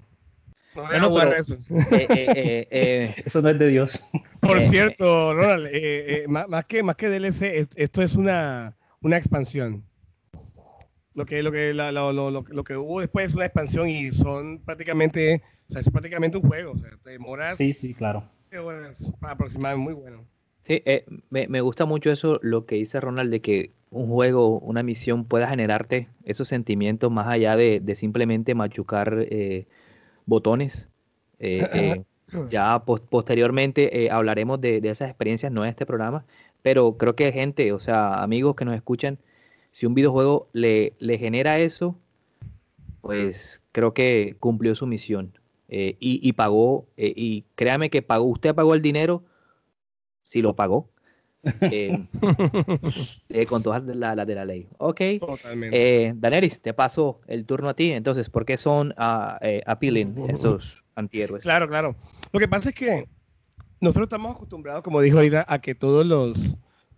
no 0.75 1.09
voy 1.09 1.21
a 1.21 1.29
eso. 1.29 1.57
Eh, 1.91 2.07
eh, 2.09 2.67
eh, 2.69 3.15
eso 3.25 3.41
no 3.41 3.49
es 3.49 3.59
de 3.59 3.67
Dios. 3.67 3.99
Por 4.47 4.61
cierto, 4.61 5.33
Ronald, 5.33 5.69
más, 6.27 6.65
que, 6.65 6.83
más 6.83 6.95
que 6.95 7.09
DLC, 7.09 7.67
esto 7.75 8.01
es 8.01 8.15
una, 8.15 8.75
una 9.01 9.17
expansión. 9.17 9.83
Lo 11.13 11.25
que, 11.25 11.41
lo, 11.43 11.51
que, 11.51 11.73
lo, 11.73 12.01
lo, 12.31 12.63
que 12.63 12.75
hubo 12.75 12.99
después 12.99 13.29
es 13.29 13.35
una 13.35 13.45
expansión 13.45 13.87
y 13.87 14.11
son 14.11 14.59
prácticamente, 14.59 15.41
o 15.69 15.71
sea, 15.71 15.79
es 15.79 15.89
prácticamente 15.89 16.37
un 16.37 16.43
juego. 16.43 16.73
O 16.73 16.77
sea, 16.77 16.89
te 17.03 17.11
demoras. 17.11 17.55
Sí, 17.55 17.73
sí, 17.73 17.93
claro. 17.93 18.29
Aproximadamente 19.21 19.93
muy 19.93 19.93
bueno. 19.93 20.25
Sí, 20.63 20.81
me, 21.29 21.47
me, 21.47 21.61
gusta 21.61 21.85
mucho 21.85 22.11
eso, 22.11 22.39
lo 22.41 22.65
que 22.65 22.75
dice 22.75 22.99
Ronald, 22.99 23.31
de 23.31 23.39
que 23.39 23.71
un 23.95 24.09
juego, 24.09 24.59
una 24.59 24.83
misión 24.83 25.23
pueda 25.23 25.47
generarte 25.47 26.09
esos 26.25 26.49
sentimientos 26.49 27.11
más 27.11 27.27
allá 27.27 27.55
de, 27.55 27.79
de 27.79 27.95
simplemente 27.95 28.53
machucar 28.53 29.25
eh, 29.29 29.67
botones. 30.25 30.89
Eh, 31.39 31.67
eh, 31.73 32.03
ya 32.49 32.83
posteriormente 32.85 34.03
eh, 34.03 34.11
hablaremos 34.11 34.59
de, 34.59 34.77
esas 34.83 35.09
experiencias, 35.09 35.51
no 35.51 35.63
en 35.63 35.69
este 35.69 35.85
programa, 35.85 36.25
pero 36.61 36.97
creo 36.97 37.15
que 37.15 37.31
gente, 37.31 37.71
o 37.71 37.79
sea, 37.79 38.23
amigos 38.23 38.55
que 38.55 38.65
nos 38.65 38.75
escuchan, 38.75 39.19
si 39.71 39.85
un 39.85 39.93
videojuego 39.93 40.47
le, 40.53 40.93
le 40.99 41.17
genera 41.17 41.59
eso, 41.59 41.95
pues 43.01 43.61
creo 43.71 43.93
que 43.93 44.35
cumplió 44.39 44.73
su 44.75 44.87
misión 44.87 45.37
y, 45.67 45.95
y, 45.99 46.33
pagó, 46.33 46.87
y 46.95 47.43
créame 47.55 47.89
que 47.89 48.01
pagó, 48.01 48.25
usted 48.25 48.55
pagó 48.55 48.73
el 48.73 48.81
dinero, 48.81 49.23
si 50.23 50.41
lo 50.41 50.55
pagó, 50.55 50.89
con 53.49 53.63
todas 53.63 53.83
las 53.85 54.27
de 54.27 54.35
la 54.35 54.45
ley. 54.45 54.67
Ok. 54.77 55.01
Eh, 55.01 56.13
Daneris, 56.15 56.61
te 56.61 56.73
paso 56.73 57.19
el 57.27 57.45
turno 57.45 57.67
a 57.69 57.75
ti. 57.75 57.91
Entonces, 57.91 58.29
¿por 58.29 58.45
qué 58.45 58.57
son 58.57 58.93
uh, 58.97 59.37
appealing 59.65 60.15
estos 60.29 60.84
antihéroes? 60.95 61.43
Claro, 61.43 61.67
claro. 61.67 61.95
Lo 62.31 62.39
que 62.39 62.47
pasa 62.47 62.69
es 62.69 62.75
que 62.75 63.07
nosotros 63.79 64.05
estamos 64.05 64.35
acostumbrados, 64.35 64.83
como 64.83 65.01
dijo 65.01 65.17
ahorita, 65.17 65.45
a 65.47 65.59
que 65.59 65.75
todos 65.75 66.05
los 66.05 66.57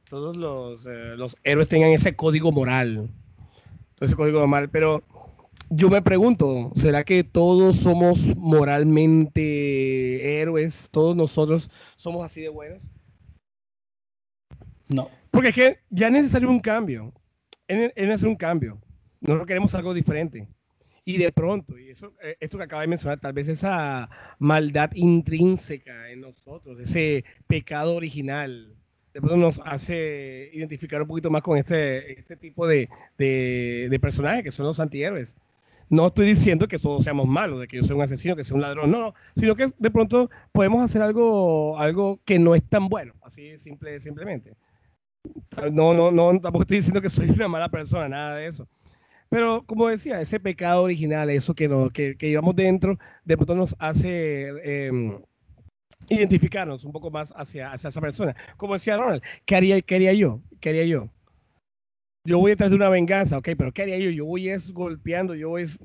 todos 0.10 0.38
los, 0.38 0.86
eh, 0.86 1.18
los 1.18 1.36
héroes 1.44 1.68
tengan 1.68 1.92
ese 1.92 2.16
código 2.16 2.52
moral. 2.52 3.10
Ese 4.00 4.16
código 4.16 4.46
moral, 4.48 4.70
pero 4.70 5.04
yo 5.70 5.90
me 5.90 6.02
pregunto, 6.02 6.72
¿será 6.76 7.04
que 7.04 7.26
todos 7.26 7.78
somos 7.78 8.36
moralmente 8.38 10.40
héroes? 10.40 10.88
¿Todos 10.92 11.16
nosotros 11.16 11.70
somos 11.98 12.26
así 12.26 12.42
de 12.42 12.50
buenos? 12.50 12.82
No. 14.88 15.10
Porque 15.32 15.50
es 15.50 15.56
que 15.56 15.80
ya 15.90 16.08
es 16.08 16.14
necesario 16.14 16.50
un 16.50 16.62
cambio. 16.62 17.12
Es 17.68 17.94
necesario 17.98 18.30
un 18.30 18.38
cambio. 18.38 18.82
Nosotros 19.20 19.46
queremos 19.46 19.76
algo 19.76 19.94
diferente. 19.94 20.48
Y 21.08 21.18
de 21.20 21.32
pronto, 21.32 21.80
y 21.80 21.92
eso, 21.92 22.12
eh, 22.22 22.36
esto 22.42 22.58
que 22.58 22.66
acaba 22.66 22.82
de 22.82 22.90
mencionar, 22.90 23.18
tal 23.18 23.32
vez 23.32 23.48
esa 23.48 24.10
maldad 24.40 24.92
intrínseca 24.94 26.10
en 26.10 26.20
nosotros, 26.20 26.78
ese 26.82 27.24
pecado 27.48 27.96
original, 27.96 28.76
de 29.14 29.22
pronto 29.22 29.38
nos 29.38 29.62
hace 29.64 30.50
identificar 30.52 31.02
un 31.02 31.08
poquito 31.08 31.30
más 31.30 31.44
con 31.44 31.58
este, 31.58 32.20
este 32.20 32.36
tipo 32.36 32.68
de, 32.68 32.90
de, 33.18 33.98
personajes 34.02 34.44
que 34.44 34.52
son 34.52 34.66
los 34.66 34.82
antihéroes. 34.82 35.38
No 35.90 36.08
estoy 36.08 36.28
diciendo 36.28 36.68
que 36.68 36.78
todos 36.78 37.06
seamos 37.06 37.26
malos, 37.26 37.62
de 37.62 37.70
que 37.70 37.78
yo 37.78 37.84
sea 37.84 37.96
un 37.96 38.02
asesino, 38.02 38.36
que 38.36 38.44
sea 38.44 38.56
un 38.56 38.62
ladrón, 38.62 38.92
no, 38.92 39.00
no, 39.00 39.14
sino 39.38 39.56
que 39.56 39.68
de 39.80 39.92
pronto 39.92 40.30
podemos 40.52 40.84
hacer 40.84 41.02
algo, 41.02 41.80
algo 41.80 42.20
que 42.26 42.38
no 42.38 42.54
es 42.54 42.64
tan 42.64 42.90
bueno, 42.90 43.14
así 43.22 43.58
simple, 43.60 44.02
simplemente. 44.02 44.58
No, 45.72 45.94
no, 45.94 46.12
no, 46.12 46.38
tampoco 46.42 46.64
estoy 46.64 46.78
diciendo 46.80 47.02
que 47.02 47.10
soy 47.10 47.30
una 47.30 47.48
mala 47.48 47.70
persona, 47.70 48.10
nada 48.10 48.36
de 48.36 48.48
eso. 48.48 48.68
Pero 49.30 49.64
como 49.66 49.88
decía, 49.88 50.22
ese 50.22 50.40
pecado 50.40 50.84
original, 50.84 51.30
eso 51.30 51.54
que, 51.54 51.68
no, 51.68 51.90
que, 51.90 52.16
llevamos 52.20 52.56
dentro, 52.56 52.98
de 53.26 53.36
pronto 53.36 53.56
nos 53.56 53.76
hace 53.80 54.48
em, 54.64 55.20
identificarnos 56.10 56.86
un 56.86 56.92
poco 56.92 57.12
más 57.12 57.34
hacia, 57.36 57.72
hacia, 57.72 57.90
esa 57.90 58.02
persona. 58.02 58.36
Como 58.56 58.74
decía 58.74 58.98
Ronald, 58.98 59.22
¿qué 59.46 59.56
haría, 59.56 59.82
qué 59.82 59.96
haría 59.96 60.14
yo? 60.14 60.42
¿Qué 60.60 60.70
haría 60.70 60.86
yo? 60.86 61.10
Yo 62.26 62.40
voy 62.40 62.52
detrás 62.52 62.70
de 62.70 62.76
una 62.76 62.90
venganza, 62.90 63.38
ok, 63.38 63.50
pero 63.58 63.72
¿qué 63.72 63.84
haría 63.84 63.98
yo? 64.00 64.10
Yo 64.10 64.26
voy 64.26 64.50
es 64.50 64.74
golpeando, 64.74 65.36
yo 65.36 65.50
voy 65.50 65.64
es... 65.64 65.80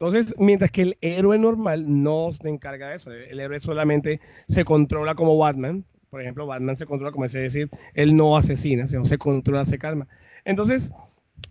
Entonces, 0.00 0.34
mientras 0.38 0.70
que 0.70 0.82
el 0.82 0.98
héroe 1.00 1.38
normal 1.38 2.02
no 2.02 2.30
se 2.32 2.48
encarga 2.48 2.90
de 2.90 2.96
eso, 2.96 3.10
el 3.10 3.40
héroe 3.40 3.58
solamente 3.58 4.20
se 4.46 4.64
controla 4.64 5.16
como 5.16 5.36
Batman, 5.36 5.84
por 6.10 6.22
ejemplo, 6.22 6.46
Batman 6.46 6.76
se 6.76 6.86
controla, 6.86 7.12
como 7.12 7.24
decía 7.24 7.40
decir, 7.40 7.70
él 7.94 8.16
no 8.16 8.36
asesina, 8.36 8.86
sino 8.86 9.04
se 9.04 9.18
controla, 9.18 9.64
se 9.64 9.78
calma. 9.78 10.08
Entonces, 10.44 10.90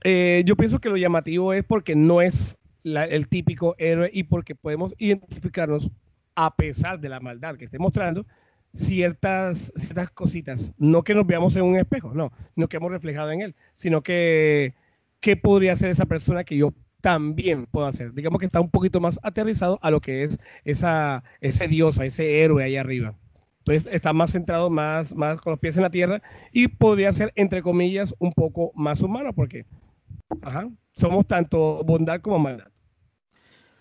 eh, 0.03 0.43
yo 0.45 0.55
pienso 0.55 0.79
que 0.79 0.89
lo 0.89 0.97
llamativo 0.97 1.53
es 1.53 1.63
porque 1.63 1.95
no 1.95 2.21
es 2.21 2.57
el 2.83 3.27
típico 3.27 3.75
héroe 3.77 4.09
y 4.13 4.23
porque 4.23 4.55
podemos 4.55 4.95
identificarnos 4.97 5.91
a 6.35 6.55
pesar 6.55 6.99
de 6.99 7.09
la 7.09 7.19
maldad 7.19 7.57
que 7.57 7.65
esté 7.65 7.79
mostrando 7.79 8.25
ciertas, 8.73 9.71
ciertas 9.75 10.11
cositas. 10.11 10.73
No 10.77 11.03
que 11.03 11.15
nos 11.15 11.25
veamos 11.25 11.55
en 11.55 11.63
un 11.63 11.75
espejo, 11.75 12.13
no, 12.13 12.31
no 12.55 12.67
que 12.67 12.77
hemos 12.77 12.91
reflejado 12.91 13.31
en 13.31 13.41
él, 13.41 13.55
sino 13.75 14.01
que 14.01 14.75
qué 15.19 15.35
podría 15.35 15.73
hacer 15.73 15.89
esa 15.89 16.05
persona 16.05 16.43
que 16.43 16.57
yo 16.57 16.73
también 17.01 17.65
puedo 17.65 17.87
hacer. 17.87 18.13
Digamos 18.13 18.39
que 18.39 18.45
está 18.45 18.61
un 18.61 18.69
poquito 18.69 18.99
más 18.99 19.19
aterrizado 19.23 19.79
a 19.81 19.91
lo 19.91 20.01
que 20.01 20.23
es 20.23 20.39
esa, 20.63 21.23
ese 21.41 21.67
diosa, 21.67 22.05
ese 22.05 22.43
héroe 22.43 22.63
ahí 22.63 22.77
arriba. 22.77 23.15
Entonces 23.59 23.93
está 23.93 24.13
más 24.13 24.31
centrado, 24.31 24.69
más, 24.69 25.13
más 25.13 25.41
con 25.41 25.51
los 25.51 25.59
pies 25.59 25.75
en 25.75 25.83
la 25.83 25.89
tierra 25.89 26.21
y 26.53 26.69
podría 26.69 27.11
ser, 27.11 27.33
entre 27.35 27.61
comillas, 27.61 28.15
un 28.19 28.31
poco 28.31 28.71
más 28.75 29.01
humano 29.01 29.33
porque 29.33 29.65
somos 30.93 31.25
tanto 31.25 31.83
bondad 31.83 32.21
como 32.21 32.39
maldad. 32.39 32.67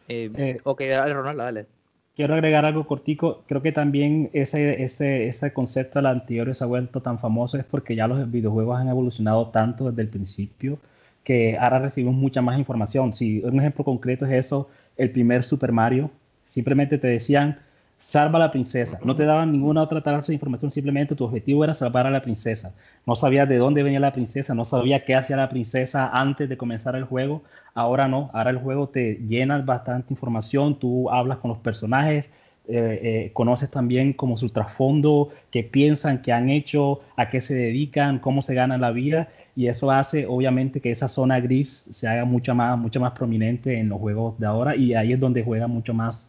Eh, 0.09 0.30
eh, 0.37 0.59
ok, 0.62 0.82
dale, 0.82 1.14
Ronald, 1.14 1.38
dale. 1.38 1.66
Quiero 2.14 2.35
agregar 2.35 2.64
algo 2.64 2.87
cortico. 2.87 3.44
Creo 3.46 3.61
que 3.61 3.72
también 3.72 4.30
ese, 4.32 4.82
ese, 4.82 5.28
ese 5.28 5.52
concepto 5.52 5.98
del 5.98 6.06
antihéroe 6.06 6.54
se 6.54 6.64
ha 6.64 6.66
vuelto 6.66 7.02
tan 7.02 7.18
famoso 7.18 7.59
es 7.59 7.64
porque 7.64 7.94
ya 7.94 8.06
los 8.06 8.30
videojuegos 8.30 8.78
han 8.80 8.88
evolucionado 8.88 9.48
tanto 9.48 9.90
desde 9.90 10.02
el 10.02 10.09
principio 10.09 10.78
que 11.26 11.59
ahora 11.59 11.80
recibimos 11.80 12.14
mucha 12.14 12.40
más 12.40 12.56
información. 12.56 13.12
Si 13.12 13.40
un 13.40 13.59
ejemplo 13.59 13.85
concreto 13.85 14.24
es 14.26 14.32
eso, 14.32 14.68
el 14.96 15.11
primer 15.11 15.42
Super 15.42 15.72
Mario, 15.72 16.11
simplemente 16.46 16.98
te 16.98 17.09
decían, 17.09 17.59
salva 17.98 18.38
a 18.38 18.42
la 18.42 18.50
princesa. 18.50 18.98
No 19.04 19.16
te 19.16 19.24
daban 19.24 19.52
ninguna 19.52 19.82
otra 19.82 20.00
tasa 20.00 20.28
de 20.28 20.35
información, 20.35 20.70
simplemente 20.70 21.14
tu 21.14 21.24
objetivo 21.24 21.64
era 21.64 21.74
salvar 21.74 22.06
a 22.06 22.11
la 22.11 22.22
princesa. 22.22 22.74
No 23.06 23.14
sabías 23.14 23.48
de 23.48 23.56
dónde 23.56 23.82
venía 23.82 24.00
la 24.00 24.12
princesa, 24.12 24.54
no 24.54 24.64
sabías 24.64 25.02
qué 25.02 25.14
hacía 25.14 25.37
la 25.37 25.48
princesa 25.48 26.09
antes 26.09 26.48
de 26.48 26.56
comenzar 26.56 26.96
el 26.96 27.04
juego. 27.04 27.42
Ahora 27.74 28.09
no, 28.09 28.30
ahora 28.32 28.50
el 28.50 28.59
juego 28.59 28.88
te 28.88 29.14
llena 29.26 29.59
bastante 29.59 30.12
información, 30.12 30.78
tú 30.78 31.11
hablas 31.11 31.38
con 31.38 31.50
los 31.50 31.59
personajes, 31.59 32.30
eh, 32.68 33.00
eh, 33.02 33.30
conoces 33.32 33.70
también 33.70 34.12
como 34.12 34.37
su 34.37 34.48
trasfondo, 34.48 35.28
qué 35.52 35.62
piensan, 35.62 36.20
qué 36.20 36.32
han 36.32 36.50
hecho, 36.50 37.00
a 37.16 37.28
qué 37.28 37.40
se 37.40 37.54
dedican, 37.54 38.18
cómo 38.18 38.42
se 38.42 38.54
ganan 38.54 38.80
la 38.80 38.90
vida 38.90 39.28
y 39.54 39.68
eso 39.68 39.92
hace 39.92 40.26
obviamente 40.26 40.80
que 40.80 40.90
esa 40.90 41.06
zona 41.06 41.38
gris 41.38 41.88
se 41.92 42.09
haga 42.09 42.24
mucho 42.24 42.56
más, 42.56 42.76
mucho 42.76 42.98
más 42.98 43.12
prominente 43.12 43.78
en 43.78 43.88
los 43.88 44.00
juegos 44.00 44.38
de 44.40 44.46
ahora 44.46 44.74
y 44.74 44.94
ahí 44.94 45.12
es 45.12 45.20
donde 45.20 45.44
juega 45.44 45.68
mucho 45.68 45.94
más 45.94 46.28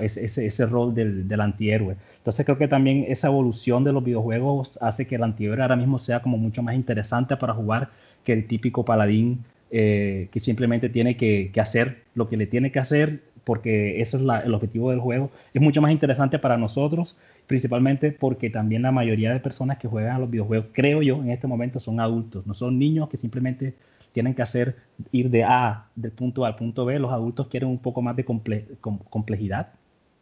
ese, 0.00 0.46
ese, 0.46 0.66
rol 0.66 0.94
del, 0.94 1.28
del, 1.28 1.40
antihéroe. 1.40 1.96
Entonces 2.18 2.44
creo 2.46 2.58
que 2.58 2.68
también 2.68 3.04
esa 3.08 3.28
evolución 3.28 3.84
de 3.84 3.92
los 3.92 4.02
videojuegos 4.02 4.78
hace 4.80 5.06
que 5.06 5.16
el 5.16 5.22
antihéroe 5.22 5.60
ahora 5.60 5.76
mismo 5.76 5.98
sea 5.98 6.20
como 6.20 6.38
mucho 6.38 6.62
más 6.62 6.74
interesante 6.74 7.36
para 7.36 7.52
jugar 7.52 7.90
que 8.24 8.32
el 8.32 8.46
típico 8.46 8.84
paladín 8.84 9.44
eh, 9.74 10.28
que 10.30 10.38
simplemente 10.38 10.90
tiene 10.90 11.16
que, 11.16 11.50
hacer 11.56 12.02
lo 12.14 12.28
que 12.28 12.36
le 12.36 12.46
tiene 12.46 12.70
que 12.70 12.78
hacer, 12.78 13.22
porque 13.42 14.02
ese 14.02 14.18
es 14.18 14.22
el 14.22 14.52
objetivo 14.52 14.90
del 14.90 15.00
juego. 15.00 15.30
Es 15.54 15.62
mucho 15.62 15.80
más 15.80 15.92
interesante 15.92 16.38
para 16.38 16.58
nosotros, 16.58 17.16
principalmente 17.46 18.12
porque 18.12 18.50
también 18.50 18.82
la 18.82 18.92
mayoría 18.92 19.32
de 19.32 19.40
personas 19.40 19.78
que 19.78 19.88
juegan 19.88 20.16
a 20.16 20.18
los 20.18 20.30
videojuegos, 20.30 20.66
creo 20.72 21.00
yo, 21.00 21.22
en 21.22 21.30
este 21.30 21.46
momento 21.46 21.80
son 21.80 22.00
adultos, 22.00 22.46
no 22.46 22.52
son 22.52 22.78
niños 22.78 23.08
que 23.08 23.16
simplemente 23.16 23.72
tienen 24.12 24.34
que 24.34 24.42
hacer 24.42 24.76
ir 25.10 25.30
de 25.30 25.44
A, 25.44 25.86
del 25.96 26.12
punto 26.12 26.44
A 26.44 26.48
al 26.48 26.56
punto 26.56 26.84
B. 26.84 26.98
Los 26.98 27.12
adultos 27.12 27.48
quieren 27.48 27.68
un 27.68 27.78
poco 27.78 28.02
más 28.02 28.16
de 28.16 28.24
complejidad, 28.24 29.72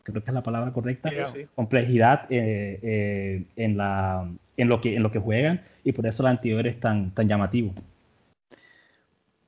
creo 0.02 0.22
que 0.22 0.30
es 0.30 0.34
la 0.34 0.42
palabra 0.42 0.72
correcta, 0.72 1.10
complejidad 1.54 2.26
eh, 2.30 2.78
eh, 2.82 3.44
en, 3.56 3.76
la, 3.76 4.30
en, 4.56 4.68
lo 4.68 4.80
que, 4.80 4.96
en 4.96 5.02
lo 5.02 5.10
que 5.10 5.18
juegan 5.18 5.62
y 5.84 5.92
por 5.92 6.06
eso 6.06 6.22
el 6.22 6.28
anterior 6.28 6.66
es 6.66 6.78
tan, 6.80 7.10
tan 7.12 7.28
llamativo. 7.28 7.72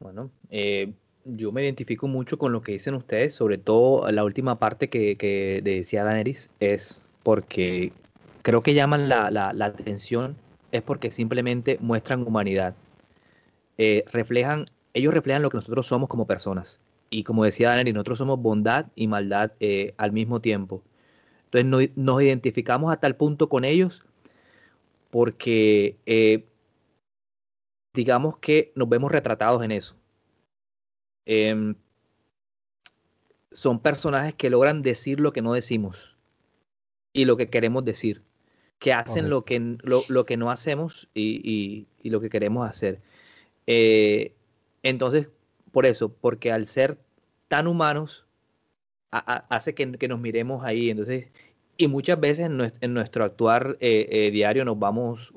Bueno, 0.01 0.31
eh, 0.51 0.93
yo 1.25 1.53
me 1.53 1.63
identifico 1.63 2.09
mucho 2.09 2.39
con 2.39 2.53
lo 2.53 2.63
que 2.63 2.73
dicen 2.73 2.95
ustedes, 2.95 3.35
sobre 3.35 3.59
todo 3.59 4.11
la 4.11 4.25
última 4.25 4.59
parte 4.59 4.89
que, 4.89 5.61
decía 5.63 6.05
Daneris, 6.05 6.51
es 6.59 7.01
porque 7.23 7.93
creo 8.43 8.63
que 8.63 8.75
llaman 8.75 9.09
la, 9.09 9.53
atención, 9.61 10.37
es 10.73 10.83
porque 10.83 11.11
simplemente 11.11 11.79
muestran 11.81 12.27
humanidad. 12.27 12.75
Eh, 13.79 14.05
reflejan, 14.13 14.67
ellos 14.95 15.15
reflejan 15.15 15.43
lo 15.43 15.51
que 15.51 15.59
nosotros 15.59 15.87
somos 15.87 16.09
como 16.09 16.27
personas. 16.27 16.81
Y 17.11 17.25
como 17.25 17.45
decía 17.45 17.71
Daneris, 17.71 17.95
nosotros 17.95 18.19
somos 18.19 18.41
bondad 18.41 18.87
y 18.95 19.07
maldad 19.07 19.53
eh, 19.61 19.95
al 19.99 20.13
mismo 20.13 20.41
tiempo. 20.41 20.83
Entonces 21.51 21.93
nos 21.97 22.23
identificamos 22.23 22.93
a 22.93 22.97
tal 22.97 23.17
punto 23.17 23.49
con 23.49 23.65
ellos 23.65 24.05
porque 25.11 25.99
eh, 26.07 26.47
digamos 27.95 28.39
que 28.39 28.73
nos 28.75 28.89
vemos 28.89 29.13
retratados 29.13 29.63
en 29.63 29.73
eso. 29.73 29.95
Em, 31.27 31.75
son 33.53 33.81
personajes 33.81 34.35
que 34.35 34.49
logran 34.49 34.81
decir 34.81 35.21
lo 35.21 35.33
que 35.33 35.43
no 35.43 35.53
decimos 35.53 36.17
y 37.13 37.27
lo 37.27 37.37
que 37.37 37.51
queremos 37.51 37.85
decir, 37.85 38.23
que 38.79 38.95
hacen 38.95 39.29
lo 39.29 39.45
que, 39.45 39.77
lo, 39.83 40.25
que 40.27 40.37
no 40.39 40.51
hacemos 40.51 41.09
y, 41.15 41.87
lo 42.03 42.21
que 42.21 42.31
queremos 42.31 42.69
hacer. 42.69 43.03
Eh, 43.67 44.33
entonces, 44.83 45.29
por 45.71 45.87
eso, 45.87 46.13
porque 46.13 46.53
al 46.53 46.67
ser 46.67 46.99
tan 47.49 47.67
humanos, 47.67 48.27
hace 49.11 49.75
que, 49.75 49.87
nos 49.87 50.21
miremos 50.21 50.65
ahí. 50.65 50.91
Entonces, 50.91 51.27
y 51.77 51.89
muchas 51.89 52.19
veces 52.21 52.47
en, 52.47 52.95
nuestro, 52.95 53.25
actuar 53.25 53.77
eh, 53.81 54.07
eh, 54.11 54.31
diario 54.31 54.65
nos 54.65 54.79
vamos 54.79 55.33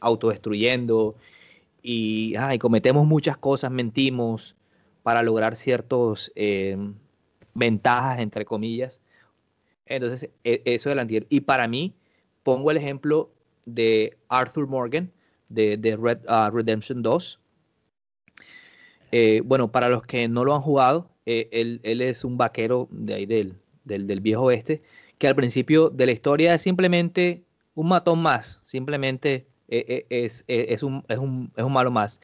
autodestruyendo 0.00 1.16
y, 1.82 2.34
cometemos 2.58 3.06
muchas 3.06 3.36
cosas, 3.36 3.70
mentimos, 3.70 4.56
para 5.04 5.22
lograr 5.22 5.54
ciertas 5.54 6.32
eh, 6.34 6.78
ventajas, 7.52 8.20
entre 8.20 8.46
comillas. 8.46 9.02
Entonces, 9.84 10.30
e, 10.44 10.62
eso 10.64 10.88
del 10.88 10.98
antihéroe. 11.00 11.26
Y 11.28 11.42
para 11.42 11.68
mí, 11.68 11.94
pongo 12.42 12.70
el 12.70 12.78
ejemplo 12.78 13.30
de 13.66 14.16
Arthur 14.28 14.66
Morgan, 14.66 15.12
de, 15.50 15.76
Red, 16.00 16.20
uh, 16.26 16.50
Redemption 16.50 17.02
2. 17.02 17.38
Eh, 19.16 19.42
bueno, 19.44 19.70
para 19.70 19.88
los 19.88 20.02
que 20.02 20.26
no 20.26 20.44
lo 20.44 20.56
han 20.56 20.62
jugado, 20.62 21.08
eh, 21.24 21.48
él, 21.52 22.00
es 22.00 22.24
un 22.24 22.36
vaquero 22.36 22.88
de 22.90 23.14
ahí 23.14 23.26
del, 23.26 23.54
del, 23.84 24.20
viejo 24.20 24.42
oeste, 24.42 24.82
que 25.18 25.28
al 25.28 25.36
principio 25.36 25.88
de 25.88 26.06
la 26.06 26.10
historia 26.10 26.52
es 26.52 26.62
simplemente 26.62 27.44
un 27.76 27.86
matón 27.86 28.20
más, 28.20 28.60
simplemente 28.64 29.46
es, 29.68 30.44
es, 30.48 30.82
un, 30.82 31.04
es, 31.06 31.18
un, 31.18 31.52
es 31.56 31.62
un 31.62 31.72
malo 31.72 31.92
más. 31.92 32.20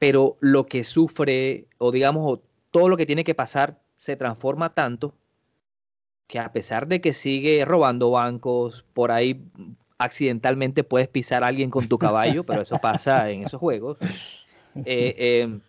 Pero 0.00 0.36
lo 0.40 0.66
que 0.66 0.82
sufre 0.82 1.68
o 1.78 1.92
digamos 1.92 2.40
todo 2.72 2.88
lo 2.88 2.96
que 2.96 3.06
tiene 3.06 3.22
que 3.22 3.36
pasar 3.36 3.78
se 3.94 4.16
transforma 4.16 4.74
tanto 4.74 5.14
que 6.26 6.40
a 6.40 6.50
pesar 6.50 6.88
de 6.88 7.00
que 7.00 7.12
sigue 7.12 7.64
robando 7.64 8.10
bancos, 8.10 8.84
por 8.94 9.12
ahí 9.12 9.44
accidentalmente 9.98 10.82
puedes 10.82 11.06
pisar 11.06 11.44
a 11.44 11.46
alguien 11.46 11.70
con 11.70 11.86
tu 11.86 11.98
caballo, 11.98 12.42
pero 12.42 12.62
eso 12.62 12.78
pasa 12.78 13.30
en 13.30 13.44
esos 13.44 13.60
juegos, 13.60 13.98
eh, 14.84 15.60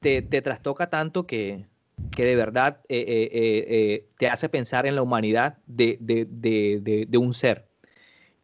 te, 0.00 0.22
te, 0.22 0.42
trastoca 0.42 0.90
tanto 0.90 1.28
que, 1.28 1.66
que 2.10 2.24
de 2.24 2.34
verdad 2.34 2.80
eh, 2.88 3.04
eh, 3.32 4.06
te 4.18 4.26
hace 4.26 4.48
pensar 4.48 4.84
en 4.84 4.96
la 4.96 5.02
humanidad 5.02 5.58
de, 5.66 5.96
de, 6.00 6.26
de, 6.28 7.06
de, 7.08 7.18
un 7.18 7.32
ser. 7.32 7.68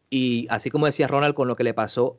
Y 0.09 0.47
así 0.49 0.69
como 0.69 0.85
decía 0.85 1.07
Ronald 1.07 1.35
con 1.35 1.49
lo 1.49 1.57
que 1.57 1.65
le 1.65 1.73
pasó 1.73 2.17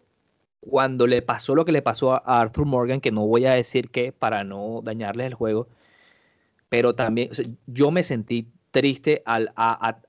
cuando 0.60 1.06
le 1.06 1.22
pasó 1.22 1.54
lo 1.54 1.64
que 1.64 1.72
le 1.72 1.80
pasó 1.80 2.12
a 2.12 2.40
Arthur 2.42 2.66
Morgan, 2.66 3.00
que 3.00 3.10
no 3.10 3.26
voy 3.26 3.46
a 3.46 3.54
decir 3.54 3.88
qué 3.90 4.12
para 4.12 4.44
no 4.44 4.82
dañarles 4.84 5.28
el 5.28 5.34
juego, 5.34 5.68
pero 6.68 6.94
también 6.94 7.30
yo 7.66 7.90
me 7.90 8.02
sentí 8.02 8.46
triste 8.72 9.22
al, 9.24 9.52
a, 9.56 10.02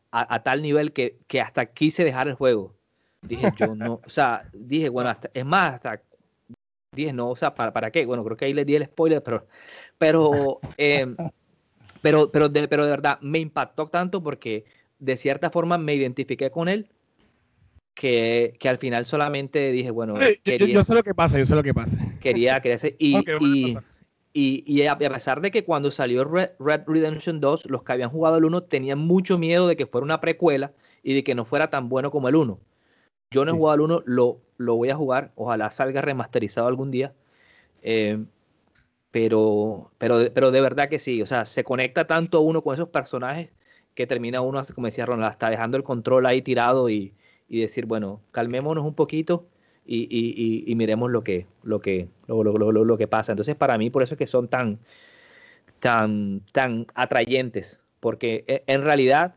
tal 0.44 0.62
nivel 0.62 0.92
que, 0.92 1.18
hasta 1.42 1.68
quise 1.68 2.04
dejar 2.04 2.28
el 2.28 2.36
juego. 2.36 2.76
Dije, 3.22 3.50
yo 3.56 3.76
no, 3.76 4.02
o 4.06 4.10
sea, 4.10 4.50
dije, 4.54 4.90
bueno, 4.90 5.16
es 5.34 5.46
más, 5.46 5.76
hasta 5.76 6.02
dije, 6.94 7.14
no, 7.14 7.30
o 7.30 7.36
sea, 7.36 7.56
¿para, 7.56 7.74
para 7.74 7.92
qué? 7.92 8.06
Bueno, 8.06 8.24
creo 8.24 8.38
que 8.38 8.46
ahí 8.46 8.54
les 8.54 8.66
di 8.66 8.76
el 8.76 8.86
spoiler, 8.86 9.22
pero, 9.24 9.48
pero, 9.98 10.60
em, 10.78 11.16
pero, 12.02 12.32
pero, 12.32 12.50
de, 12.50 12.68
pero 12.68 12.86
de 12.86 12.92
verdad 12.92 13.20
me 13.22 13.40
impactó 13.40 13.88
tanto 13.88 14.22
porque 14.22 14.66
de 15.00 15.18
cierta 15.18 15.50
forma 15.50 15.78
me 15.78 15.96
identifiqué 15.96 16.50
con 16.52 16.70
él 16.70 16.90
que, 17.94 18.58
al 18.64 18.78
final 18.78 19.06
solamente 19.06 19.72
dije, 19.72 19.92
bueno, 19.92 20.16
yo, 20.18 20.84
sé 20.84 20.96
lo 20.96 21.04
que 21.04 21.14
pasa, 21.14 21.38
yo 21.38 21.46
sé 21.46 21.56
lo 21.56 21.64
que 21.64 21.74
pasa. 21.74 21.98
Quería, 22.20 22.60
quería 22.62 22.78
y, 22.98 23.78
y, 24.34 24.64
y, 24.66 24.88
a 24.88 24.98
pesar 24.98 25.42
de 25.42 25.52
que 25.52 25.64
cuando 25.64 25.92
salió 25.92 26.24
Red, 26.24 26.52
Redemption 26.60 27.40
2, 27.40 27.70
los 27.70 27.84
que 27.84 27.92
habían 27.92 28.10
jugado 28.10 28.38
el 28.38 28.46
1 28.46 28.64
tenían 28.64 28.98
mucho 28.98 29.38
miedo 29.38 29.68
de 29.68 29.76
que 29.76 29.86
fuera 29.86 30.06
una 30.06 30.22
precuela 30.22 30.74
y 31.04 31.14
de 31.14 31.24
que 31.24 31.36
no 31.36 31.46
fuera 31.46 31.70
tan 31.70 31.88
bueno 31.88 32.10
como 32.10 32.30
el 32.30 32.36
1. 32.36 32.60
Yo 33.34 33.44
no 33.46 33.52
he 33.52 33.54
jugado 33.58 33.76
el 33.76 33.82
1, 33.82 34.04
lo, 34.06 34.40
lo 34.58 34.76
voy 34.76 34.90
a 34.90 34.96
jugar, 34.96 35.32
ojalá 35.36 35.70
salga 35.70 36.02
remasterizado 36.02 36.68
algún 36.68 36.92
día. 36.92 37.14
Eh, 37.82 38.24
pero, 39.12 39.92
pero, 39.98 40.34
pero 40.34 40.52
de 40.52 40.62
verdad 40.62 40.90
que 40.90 41.00
sí, 41.00 41.22
o 41.22 41.28
sea, 41.28 41.46
se 41.46 41.64
conecta 41.64 42.08
tanto 42.08 42.42
uno 42.42 42.64
con 42.64 42.74
esos 42.74 42.90
personajes 42.90 43.50
que 43.94 44.08
termina 44.08 44.42
uno, 44.42 44.62
como 44.74 44.88
decía 44.88 45.06
Ronald, 45.06 45.32
hasta 45.32 45.50
dejando 45.50 45.78
el 45.78 45.84
control 45.84 46.26
ahí 46.26 46.42
tirado 46.42 46.90
y, 46.90 47.14
y 47.48 47.62
decir, 47.62 47.86
bueno, 47.86 48.22
calmémonos 48.32 48.84
un 48.84 48.96
poquito 48.96 49.46
y, 49.86 50.08
y, 50.10 50.64
y, 50.66 50.76
miremos 50.76 51.12
lo 51.12 51.24
que, 51.24 51.46
lo, 51.62 51.80
que, 51.80 52.08
lo, 52.28 52.44
lo, 52.44 52.72
lo, 52.72 52.98
que 52.98 53.08
pasa. 53.08 53.34
Entonces, 53.34 53.56
para 53.56 53.78
mí, 53.78 53.90
por 53.90 54.02
eso 54.02 54.16
es 54.16 54.18
que 54.18 54.28
son 54.28 54.48
tan, 54.48 54.80
tan, 55.80 56.42
tan 56.52 56.88
atrayentes, 56.96 57.84
porque 58.00 58.46
e, 58.48 58.64
en 58.68 58.82
realidad 58.84 59.36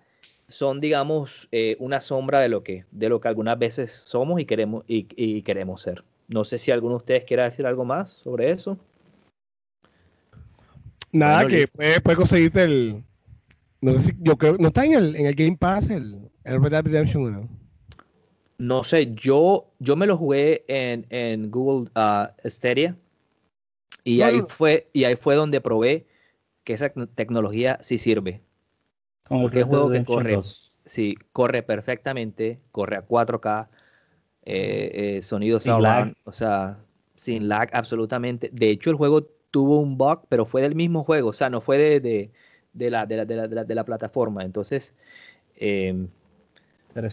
son, 0.49 0.81
digamos, 0.81 1.49
eh, 1.53 1.77
una 1.81 2.01
sombra 2.01 2.41
de 2.41 2.49
lo 2.49 2.63
que, 2.63 2.85
de 2.91 3.09
lo 3.09 3.21
que 3.21 3.29
algunas 3.29 3.59
veces 3.59 3.93
somos 3.93 4.41
y 4.41 4.45
queremos, 4.45 4.85
y, 4.87 5.07
y, 5.17 5.43
queremos 5.43 5.83
ser. 5.83 6.05
No 6.29 6.45
sé 6.45 6.59
si 6.59 6.71
alguno 6.71 6.95
de 6.95 6.99
ustedes 6.99 7.25
quiera 7.25 7.45
decir 7.45 7.67
algo 7.67 7.85
más 7.85 8.11
sobre 8.11 8.51
eso. 8.51 8.79
Nada, 11.13 11.47
que 11.47 11.67
puedes 11.69 12.01
puede 12.01 12.17
conseguirte 12.17 12.63
el. 12.63 13.05
No 13.81 13.93
sé 13.93 14.03
si. 14.03 14.13
Yo 14.21 14.37
creo. 14.37 14.57
No 14.59 14.69
está 14.69 14.85
en 14.85 14.95
el, 14.95 15.17
en 15.17 15.27
el 15.27 15.35
Game 15.35 15.57
Pass 15.57 15.91
el, 15.91 16.31
el 16.45 16.63
Red 16.63 16.71
Dead 16.71 16.85
Redemption 16.85 17.23
1. 17.25 17.49
No 18.59 18.85
sé, 18.85 19.13
yo, 19.15 19.71
yo 19.79 19.97
me 19.97 20.07
lo 20.07 20.17
jugué 20.17 20.65
en, 20.69 21.07
en 21.11 21.51
Google 21.51 21.91
uh, 21.95 22.49
Stadia 22.49 22.97
y 24.03 24.23
ahí 24.23 24.41
fue 24.49 24.89
y 24.93 25.05
ahí 25.05 25.17
fue 25.17 25.35
donde 25.35 25.61
probé 25.61 26.07
que 26.65 26.73
esa 26.73 26.91
tecnología 27.15 27.79
sí 27.83 27.99
sirve. 27.99 28.41
Porque 29.29 29.61
es 29.61 29.67
juego 29.67 29.91
que 29.91 30.05
corre, 30.05 30.39
sí, 30.85 31.17
corre 31.33 31.63
perfectamente, 31.63 32.61
corre 32.71 32.97
a 32.97 33.07
4K, 33.07 33.69
eh, 34.45 35.17
eh, 35.17 35.23
sonido 35.23 35.59
sin 35.59 35.81
lag. 35.83 36.15
o 36.25 36.33
sea, 36.33 36.79
sin 37.17 37.49
lag 37.49 37.69
absolutamente. 37.73 38.51
De 38.53 38.71
hecho, 38.71 38.91
el 38.91 38.97
juego 38.97 39.27
tuvo 39.51 39.81
un 39.81 39.99
bug, 39.99 40.23
pero 40.29 40.47
fue 40.47 40.63
del 40.63 40.75
mismo 40.75 41.03
juego, 41.03 41.31
o 41.31 41.33
sea, 41.33 41.51
no 41.51 41.61
fue 41.61 41.79
de, 41.79 42.01
de, 42.01 42.31
de 42.73 42.91
la, 42.91 43.07
de, 43.07 43.17
la, 43.17 43.25
de, 43.25 43.37
la, 43.37 43.65
de, 43.65 43.75
la, 43.75 43.85
plataforma. 43.85 44.43
Entonces, 44.43 44.95
eh, 45.57 46.07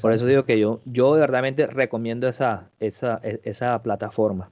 por 0.01 0.13
eso 0.13 0.25
digo 0.25 0.45
que 0.45 0.59
yo, 0.59 0.81
yo 0.85 1.11
verdaderamente 1.11 1.67
recomiendo 1.67 2.27
esa, 2.27 2.69
esa, 2.79 3.19
e, 3.23 3.39
esa 3.43 3.81
plataforma. 3.81 4.49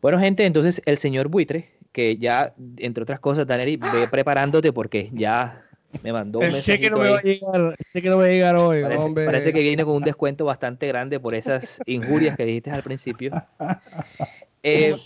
Bueno, 0.00 0.18
gente, 0.18 0.44
entonces 0.44 0.82
el 0.84 0.98
señor 0.98 1.28
Buitre, 1.28 1.70
que 1.92 2.16
ya, 2.16 2.54
entre 2.76 3.02
otras 3.02 3.20
cosas, 3.20 3.46
Daneri, 3.46 3.76
ve 3.76 4.08
preparándote 4.10 4.72
porque 4.72 5.10
ya 5.12 5.64
me 6.02 6.12
mandó 6.12 6.40
un 6.40 6.46
el 6.46 6.62
cheque 6.62 6.90
no 6.90 6.98
me 6.98 7.10
va 7.10 7.18
a 7.18 7.22
llegar, 7.22 7.76
el 7.78 7.86
cheque 7.92 8.08
no 8.08 8.16
me 8.16 8.22
va 8.24 8.28
a 8.28 8.32
llegar 8.32 8.56
hoy, 8.56 8.82
parece, 8.82 9.04
hombre. 9.04 9.24
Parece 9.24 9.52
que 9.52 9.62
viene 9.62 9.84
con 9.84 9.94
un 9.94 10.02
descuento 10.02 10.44
bastante 10.44 10.86
grande 10.86 11.20
por 11.20 11.34
esas 11.34 11.80
injurias 11.86 12.36
que 12.36 12.44
dijiste 12.44 12.70
al 12.70 12.82
principio. 12.82 13.32
Eh, 14.66 14.96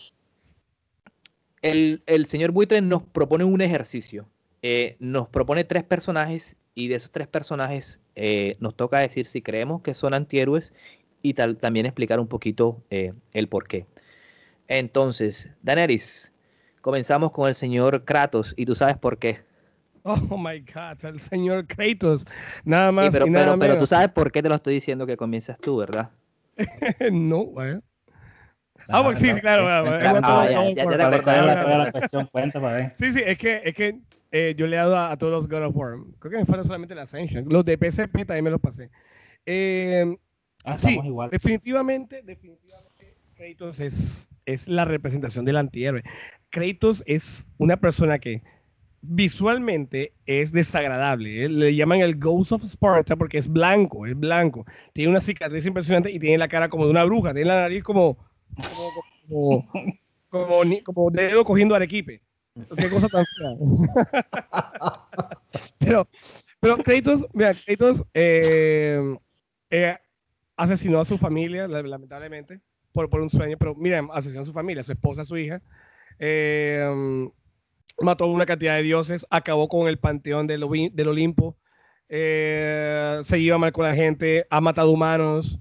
el, 1.63 2.01
el, 2.07 2.27
señor 2.27 2.53
Buitre 2.53 2.81
nos 2.81 3.03
propone 3.03 3.43
un 3.43 3.61
ejercicio. 3.61 4.29
Eh, 4.63 4.95
nos 5.01 5.29
propone 5.29 5.65
tres 5.65 5.83
personajes 5.83 6.55
y 6.77 6.87
de 6.87 6.95
esos 6.95 7.11
tres 7.11 7.27
personajes 7.27 7.99
eh, 8.15 8.55
nos 8.61 8.77
toca 8.77 9.01
decir 9.01 9.27
si 9.27 9.43
creemos 9.43 9.83
que 9.83 9.95
son 9.95 10.15
antihéroes 10.15 10.75
y 11.23 11.35
también 11.35 11.87
explicar 11.87 12.21
un 12.21 12.29
poquito 12.29 12.81
el 12.91 13.49
por 13.49 13.67
qué. 13.67 13.87
Entonces, 14.69 15.51
Daenerys, 15.63 16.31
Comenzamos 16.81 17.33
con 17.33 17.49
el 17.49 17.55
señor 17.55 18.05
Kratos 18.05 18.55
y 18.57 18.65
tú 18.65 18.75
sabes 18.75 18.97
por 18.97 19.19
qué. 19.19 19.41
Oh 20.05 20.39
my 20.39 20.61
God, 20.61 21.05
el 21.05 21.21
señor 21.21 21.67
Kratos. 21.67 22.27
Nada 22.65 22.93
más 22.93 23.13
pero, 23.13 23.27
y 23.27 23.31
nada 23.31 23.45
pero, 23.47 23.57
menos. 23.57 23.75
pero 23.75 23.81
tú 23.81 23.87
sabes 23.87 24.09
por 24.11 24.33
qué 24.33 24.43
te 24.43 24.49
lo 24.49 24.55
estoy 24.55 24.75
diciendo 24.75 25.07
que 25.07 25.17
comienzas 25.17 25.59
tú, 25.59 25.77
¿verdad? 25.77 26.11
no, 27.13 27.39
güey. 27.39 27.79
Ah, 28.89 29.03
pues 29.05 29.19
sí, 29.19 29.31
sí, 29.33 29.41
claro. 29.41 29.69
Ah. 29.69 30.73
Sí, 32.95 33.13
sí, 33.13 33.23
es 33.25 33.39
que, 33.39 33.61
es 33.65 33.75
que 33.75 34.01
eh, 34.31 34.55
yo 34.57 34.67
le 34.67 34.77
he 34.77 34.79
dado 34.79 34.97
a, 34.97 35.13
a 35.13 35.17
todos 35.19 35.33
los 35.33 35.49
God 35.49 35.67
of 35.67 35.77
War. 35.77 35.97
Creo 36.19 36.33
que 36.33 36.39
me 36.39 36.47
falta 36.47 36.65
solamente 36.65 36.95
la 36.95 37.03
Ascension. 37.03 37.47
Los 37.49 37.65
de 37.65 37.77
PSP 37.77 38.25
también 38.25 38.45
me 38.45 38.51
los 38.51 38.61
pasé. 38.61 38.91
Eh, 39.47 40.17
Ah, 40.65 40.77
sí, 40.77 40.99
igual. 41.05 41.31
definitivamente, 41.31 42.23
definitivamente, 42.23 43.17
Kratos 43.37 43.79
es, 43.81 44.29
es 44.45 44.69
la 44.69 44.85
representación 44.85 45.45
del 45.45 45.57
antihéroe. 45.57 46.03
Kratos 46.51 47.03
es 47.07 47.47
una 47.59 47.77
persona 47.77 48.19
que 48.19 48.43
visualmente 49.03 50.13
es 50.27 50.53
desagradable. 50.53 51.45
¿eh? 51.45 51.49
Le 51.49 51.75
llaman 51.75 52.01
el 52.01 52.17
Ghost 52.19 52.53
of 52.53 52.63
Sparta 52.65 53.17
porque 53.17 53.39
es 53.39 53.49
blanco, 53.49 54.07
es 54.07 54.19
blanco. 54.19 54.65
Tiene 54.93 55.11
una 55.11 55.21
cicatriz 55.21 55.67
impresionante 55.67 56.11
y 56.11 56.19
tiene 56.19 56.39
la 56.39 56.49
cara 56.49 56.69
como 56.69 56.85
de 56.85 56.91
una 56.91 57.05
bruja. 57.05 57.33
Tiene 57.35 57.49
la 57.49 57.61
nariz 57.63 57.83
como, 57.83 58.17
como, 58.57 58.93
como, 59.29 59.69
como, 60.31 60.83
como 60.85 61.11
dedo 61.11 61.45
cogiendo 61.45 61.75
arequipe. 61.75 62.21
Qué 62.77 62.91
cosa 62.91 63.09
tan 63.09 63.25
fea. 63.37 63.51
pero, 65.79 66.09
pero 66.61 66.77
Kratos, 66.79 67.27
mira, 67.33 67.55
Kratos 67.55 68.05
eh, 68.15 69.17
eh, 69.71 69.97
asesinó 70.57 71.01
a 71.01 71.05
su 71.05 71.19
familia, 71.19 71.69
la- 71.69 71.83
lamentablemente, 71.83 72.61
por, 72.93 73.09
por 73.09 73.21
un 73.21 73.31
sueño, 73.31 73.57
pero 73.59 73.75
mira, 73.75 74.07
asesinó 74.13 74.43
a 74.43 74.47
su 74.47 74.53
familia, 74.53 74.81
a 74.81 74.85
su 74.85 74.93
esposa, 74.93 75.23
a 75.23 75.27
su 75.27 75.37
hija. 75.37 75.63
Eh, 76.19 77.29
mató 78.01 78.27
una 78.27 78.47
cantidad 78.47 78.77
de 78.77 78.83
dioses, 78.83 79.27
acabó 79.31 79.69
con 79.69 79.89
el 79.89 79.99
panteón 79.99 80.47
del, 80.47 80.63
Olimpo, 80.63 81.57
eh, 82.09 83.21
se 83.23 83.39
iba 83.39 83.59
mal 83.59 83.73
con 83.73 83.85
la 83.85 83.95
gente, 83.95 84.47
ha 84.51 84.61
matado 84.61 84.91
humanos. 84.91 85.59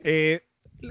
Eh, 0.00 0.40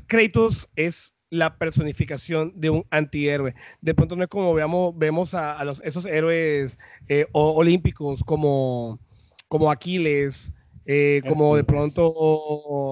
Kratos 0.07 0.69
es 0.75 1.15
la 1.29 1.57
personificación 1.57 2.53
de 2.55 2.69
un 2.69 2.85
antihéroe. 2.91 3.55
De 3.81 3.95
pronto 3.95 4.15
no 4.15 4.23
es 4.23 4.29
como 4.29 4.53
veamos, 4.53 4.97
vemos 4.97 5.33
a, 5.33 5.57
a 5.57 5.63
los, 5.63 5.81
esos 5.83 6.05
héroes 6.05 6.77
eh, 7.07 7.25
olímpicos 7.31 8.23
como, 8.23 8.99
como 9.47 9.71
Aquiles, 9.71 10.53
eh, 10.85 11.21
como 11.27 11.55
de 11.55 11.63
pronto 11.63 12.11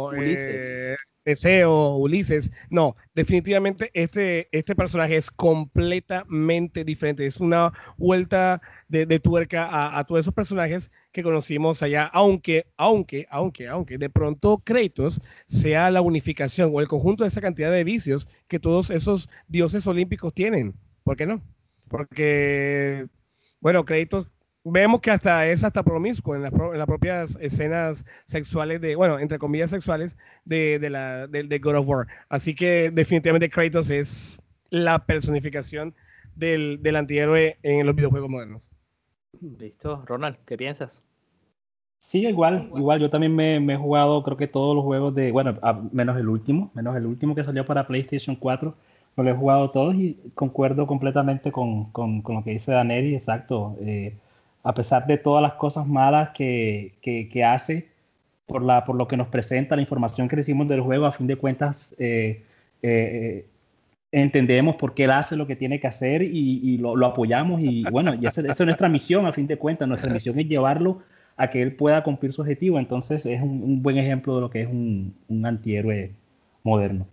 Ulises. 0.09 0.97
Teseo, 1.23 1.95
Ulises. 1.97 2.51
No, 2.69 2.95
definitivamente 3.13 3.91
este, 3.93 4.49
este 4.51 4.75
personaje 4.75 5.17
es 5.17 5.29
completamente 5.31 6.83
diferente. 6.83 7.25
Es 7.25 7.39
una 7.39 7.71
vuelta 7.97 8.61
de, 8.87 9.05
tuerca 9.19 9.65
a, 9.65 9.99
a 9.99 10.05
todos 10.05 10.21
esos 10.21 10.33
personajes 10.33 10.91
que 11.11 11.23
conocimos 11.23 11.83
allá, 11.83 12.05
aunque, 12.05 12.65
aunque, 12.77 13.27
aunque, 13.29 13.67
aunque 13.67 13.97
de 13.97 14.09
pronto 14.09 14.61
Kratos 14.63 15.21
sea 15.47 15.91
la 15.91 16.01
unificación 16.01 16.71
o 16.73 16.81
el 16.81 16.87
conjunto 16.87 17.23
de 17.23 17.29
esa 17.29 17.41
cantidad 17.41 17.71
de 17.71 17.83
vicios 17.83 18.27
que 18.47 18.59
todos 18.59 18.89
esos 18.89 19.29
dioses 19.47 19.85
olímpicos 19.87 20.33
tienen. 20.33 20.75
¿Por 21.03 21.17
qué 21.17 21.25
no? 21.25 21.41
Porque, 21.87 23.07
bueno, 23.59 23.85
Kratos 23.85 24.27
vemos 24.63 25.01
que 25.01 25.11
hasta 25.11 25.47
es 25.47 25.63
hasta 25.63 25.83
promiscuo 25.83 26.35
en 26.35 26.43
las, 26.43 26.51
pro- 26.51 26.73
en 26.73 26.79
las 26.79 26.87
propias 26.87 27.37
escenas 27.41 28.05
sexuales 28.25 28.81
de, 28.81 28.95
bueno, 28.95 29.19
entre 29.19 29.39
comillas 29.39 29.69
sexuales 29.71 30.17
de, 30.45 30.79
de 30.79 30.89
la, 30.89 31.27
de, 31.27 31.43
de 31.43 31.59
God 31.59 31.75
of 31.77 31.87
War. 31.87 32.07
Así 32.29 32.55
que 32.55 32.91
definitivamente 32.91 33.49
Kratos 33.49 33.89
es 33.89 34.41
la 34.69 35.05
personificación 35.05 35.95
del, 36.35 36.79
del 36.81 36.95
antihéroe 36.95 37.57
en 37.63 37.85
los 37.85 37.95
videojuegos 37.95 38.29
modernos. 38.29 38.71
Listo, 39.59 40.05
Ronald, 40.05 40.37
¿qué 40.45 40.57
piensas? 40.57 41.03
Sí, 41.99 42.25
igual, 42.27 42.69
igual. 42.75 42.99
Yo 42.99 43.09
también 43.09 43.35
me, 43.35 43.59
me 43.59 43.73
he 43.73 43.77
jugado, 43.77 44.23
creo 44.23 44.37
que 44.37 44.47
todos 44.47 44.75
los 44.75 44.83
juegos 44.83 45.13
de, 45.15 45.31
bueno, 45.31 45.57
a- 45.61 45.73
menos 45.91 46.17
el 46.17 46.27
último, 46.29 46.71
menos 46.73 46.95
el 46.97 47.05
último 47.05 47.35
que 47.35 47.43
salió 47.43 47.65
para 47.65 47.87
PlayStation 47.87 48.35
4. 48.35 48.75
Me 49.15 49.23
lo 49.23 49.31
he 49.31 49.35
jugado 49.35 49.71
todos 49.71 49.95
y 49.95 50.17
concuerdo 50.33 50.87
completamente 50.87 51.51
con, 51.51 51.91
con, 51.91 52.21
con 52.21 52.35
lo 52.35 52.43
que 52.43 52.51
dice 52.51 52.71
Daneri, 52.71 53.15
exacto. 53.15 53.75
Eh, 53.81 54.17
a 54.63 54.73
pesar 54.73 55.07
de 55.07 55.17
todas 55.17 55.41
las 55.41 55.53
cosas 55.53 55.87
malas 55.87 56.29
que, 56.31 56.93
que, 57.01 57.29
que 57.29 57.43
hace, 57.43 57.89
por, 58.45 58.61
la, 58.61 58.85
por 58.85 58.95
lo 58.95 59.07
que 59.07 59.17
nos 59.17 59.27
presenta, 59.27 59.75
la 59.75 59.81
información 59.81 60.27
que 60.27 60.35
recibimos 60.35 60.67
del 60.67 60.81
juego, 60.81 61.05
a 61.05 61.11
fin 61.11 61.27
de 61.27 61.35
cuentas, 61.35 61.95
eh, 61.97 62.43
eh, 62.81 63.45
entendemos 64.11 64.75
por 64.75 64.93
qué 64.93 65.05
él 65.05 65.11
hace 65.11 65.35
lo 65.35 65.47
que 65.47 65.55
tiene 65.55 65.79
que 65.79 65.87
hacer 65.87 66.21
y, 66.21 66.59
y 66.63 66.77
lo, 66.77 66.95
lo 66.95 67.07
apoyamos. 67.07 67.61
Y 67.61 67.83
bueno, 67.89 68.13
y 68.13 68.25
esa, 68.25 68.41
esa 68.41 68.51
es 68.51 68.59
nuestra 68.61 68.89
misión, 68.89 69.25
a 69.25 69.31
fin 69.31 69.47
de 69.47 69.57
cuentas. 69.57 69.87
Nuestra 69.87 70.11
misión 70.13 70.37
es 70.39 70.47
llevarlo 70.47 71.01
a 71.37 71.49
que 71.49 71.61
él 71.61 71.75
pueda 71.75 72.03
cumplir 72.03 72.33
su 72.33 72.41
objetivo. 72.41 72.77
Entonces 72.77 73.25
es 73.25 73.41
un, 73.41 73.63
un 73.63 73.81
buen 73.81 73.97
ejemplo 73.97 74.35
de 74.35 74.41
lo 74.41 74.49
que 74.49 74.61
es 74.61 74.67
un, 74.67 75.15
un 75.27 75.45
antihéroe 75.45 76.11
moderno. 76.63 77.07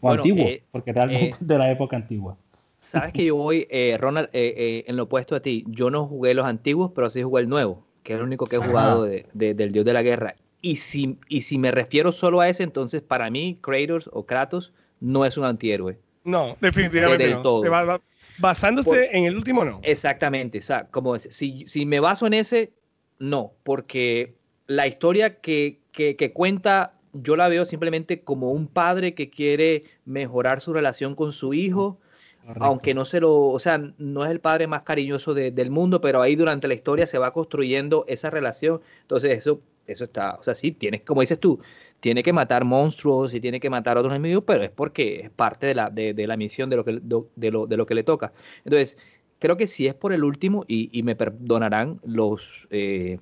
O 0.00 0.08
Bueno, 0.08 0.22
antiguo, 0.22 0.46
eh, 0.46 0.62
porque 0.70 0.92
realmente 0.92 1.30
eh, 1.30 1.34
de 1.40 1.58
la 1.58 1.70
época 1.70 1.96
antigua. 1.96 2.36
Sabes 2.80 3.12
que 3.12 3.24
yo 3.24 3.36
voy, 3.36 3.66
eh, 3.70 3.96
Ronald, 3.98 4.28
eh, 4.32 4.54
eh, 4.56 4.84
en 4.86 4.96
lo 4.96 5.04
opuesto 5.04 5.34
a 5.36 5.40
ti. 5.40 5.64
Yo 5.68 5.90
no 5.90 6.06
jugué 6.06 6.34
los 6.34 6.46
antiguos, 6.46 6.92
pero 6.94 7.08
sí 7.08 7.22
jugué 7.22 7.42
el 7.42 7.48
nuevo, 7.48 7.86
que 8.02 8.14
es 8.14 8.18
el 8.18 8.24
único 8.24 8.46
que 8.46 8.56
he 8.56 8.58
jugado 8.58 9.04
de- 9.04 9.26
de- 9.34 9.54
del 9.54 9.70
Dios 9.72 9.84
de 9.84 9.92
la 9.92 10.02
Guerra. 10.02 10.34
Y 10.62 10.76
si, 10.76 11.18
y 11.28 11.42
si 11.42 11.58
me 11.58 11.70
refiero 11.70 12.10
solo 12.12 12.40
a 12.40 12.48
ese, 12.48 12.62
entonces 12.62 13.02
para 13.02 13.30
mí 13.30 13.58
Kratos 13.60 14.08
o 14.12 14.24
Kratos 14.26 14.72
no 15.00 15.24
es 15.24 15.36
un 15.36 15.44
antihéroe. 15.44 15.98
No, 16.24 16.56
definitivamente 16.60 17.24
Del 17.24 17.34
no. 17.34 17.42
todo. 17.42 17.62
Se 17.62 17.68
va- 17.68 17.84
va- 17.84 18.00
basándose 18.38 18.88
Por- 18.90 18.98
en 18.98 19.24
el 19.24 19.36
último, 19.36 19.64
no. 19.64 19.80
Exactamente, 19.82 20.58
o 20.58 20.62
sea, 20.62 20.86
como 20.86 21.18
si, 21.18 21.66
si 21.68 21.86
me 21.86 22.00
baso 22.00 22.26
en 22.26 22.34
ese, 22.34 22.72
no, 23.18 23.52
porque 23.62 24.34
la 24.66 24.86
historia 24.86 25.40
que, 25.40 25.80
que, 25.92 26.16
que 26.16 26.32
cuenta, 26.32 26.94
yo 27.12 27.36
la 27.36 27.48
veo 27.48 27.64
simplemente 27.64 28.22
como 28.22 28.52
un 28.52 28.66
padre 28.68 29.14
que 29.14 29.30
quiere 29.30 29.84
mejorar 30.04 30.60
su 30.60 30.72
relación 30.72 31.14
con 31.14 31.32
su 31.32 31.52
hijo, 31.54 31.98
Correcto. 32.40 32.64
aunque 32.64 32.94
no 32.94 33.04
se 33.04 33.20
lo, 33.20 33.48
o 33.48 33.58
sea, 33.58 33.78
no 33.98 34.24
es 34.24 34.30
el 34.30 34.40
padre 34.40 34.66
más 34.66 34.82
cariñoso 34.82 35.34
de- 35.34 35.50
del 35.52 35.70
mundo, 35.70 36.00
pero 36.00 36.20
ahí 36.22 36.34
durante 36.36 36.66
la 36.68 36.74
historia 36.74 37.06
se 37.06 37.18
va 37.18 37.32
construyendo 37.32 38.04
esa 38.08 38.28
relación. 38.30 38.80
Entonces 39.02 39.38
eso, 39.38 39.60
eso 39.86 40.04
está, 40.04 40.34
o 40.34 40.42
sea, 40.42 40.54
sí, 40.54 40.72
tienes, 40.72 41.02
como 41.02 41.20
dices 41.20 41.38
tú, 41.38 41.60
tiene 42.00 42.22
que 42.22 42.32
matar 42.32 42.64
monstruos 42.64 43.34
y 43.34 43.40
tiene 43.40 43.60
que 43.60 43.70
matar 43.70 43.96
a 43.96 44.00
otros 44.00 44.12
enemigos, 44.14 44.44
pero 44.46 44.64
es 44.64 44.70
porque 44.70 45.20
es 45.20 45.30
parte 45.30 45.66
de 45.68 45.74
la, 45.74 45.90
de, 45.90 46.12
de 46.14 46.26
la 46.26 46.36
misión 46.36 46.70
de 46.70 46.76
lo, 46.76 46.84
que, 46.84 46.98
de, 47.00 47.50
lo, 47.50 47.66
de 47.66 47.76
lo 47.76 47.86
que 47.86 47.94
le 47.94 48.02
toca. 48.04 48.32
Entonces, 48.64 48.96
creo 49.38 49.56
que 49.56 49.66
sí 49.66 49.86
es 49.86 49.94
por 49.94 50.12
el 50.12 50.24
último 50.24 50.64
y, 50.66 50.88
y 50.98 51.02
me 51.02 51.14
perdonarán 51.16 52.00
los, 52.04 52.66
eh, 52.70 53.18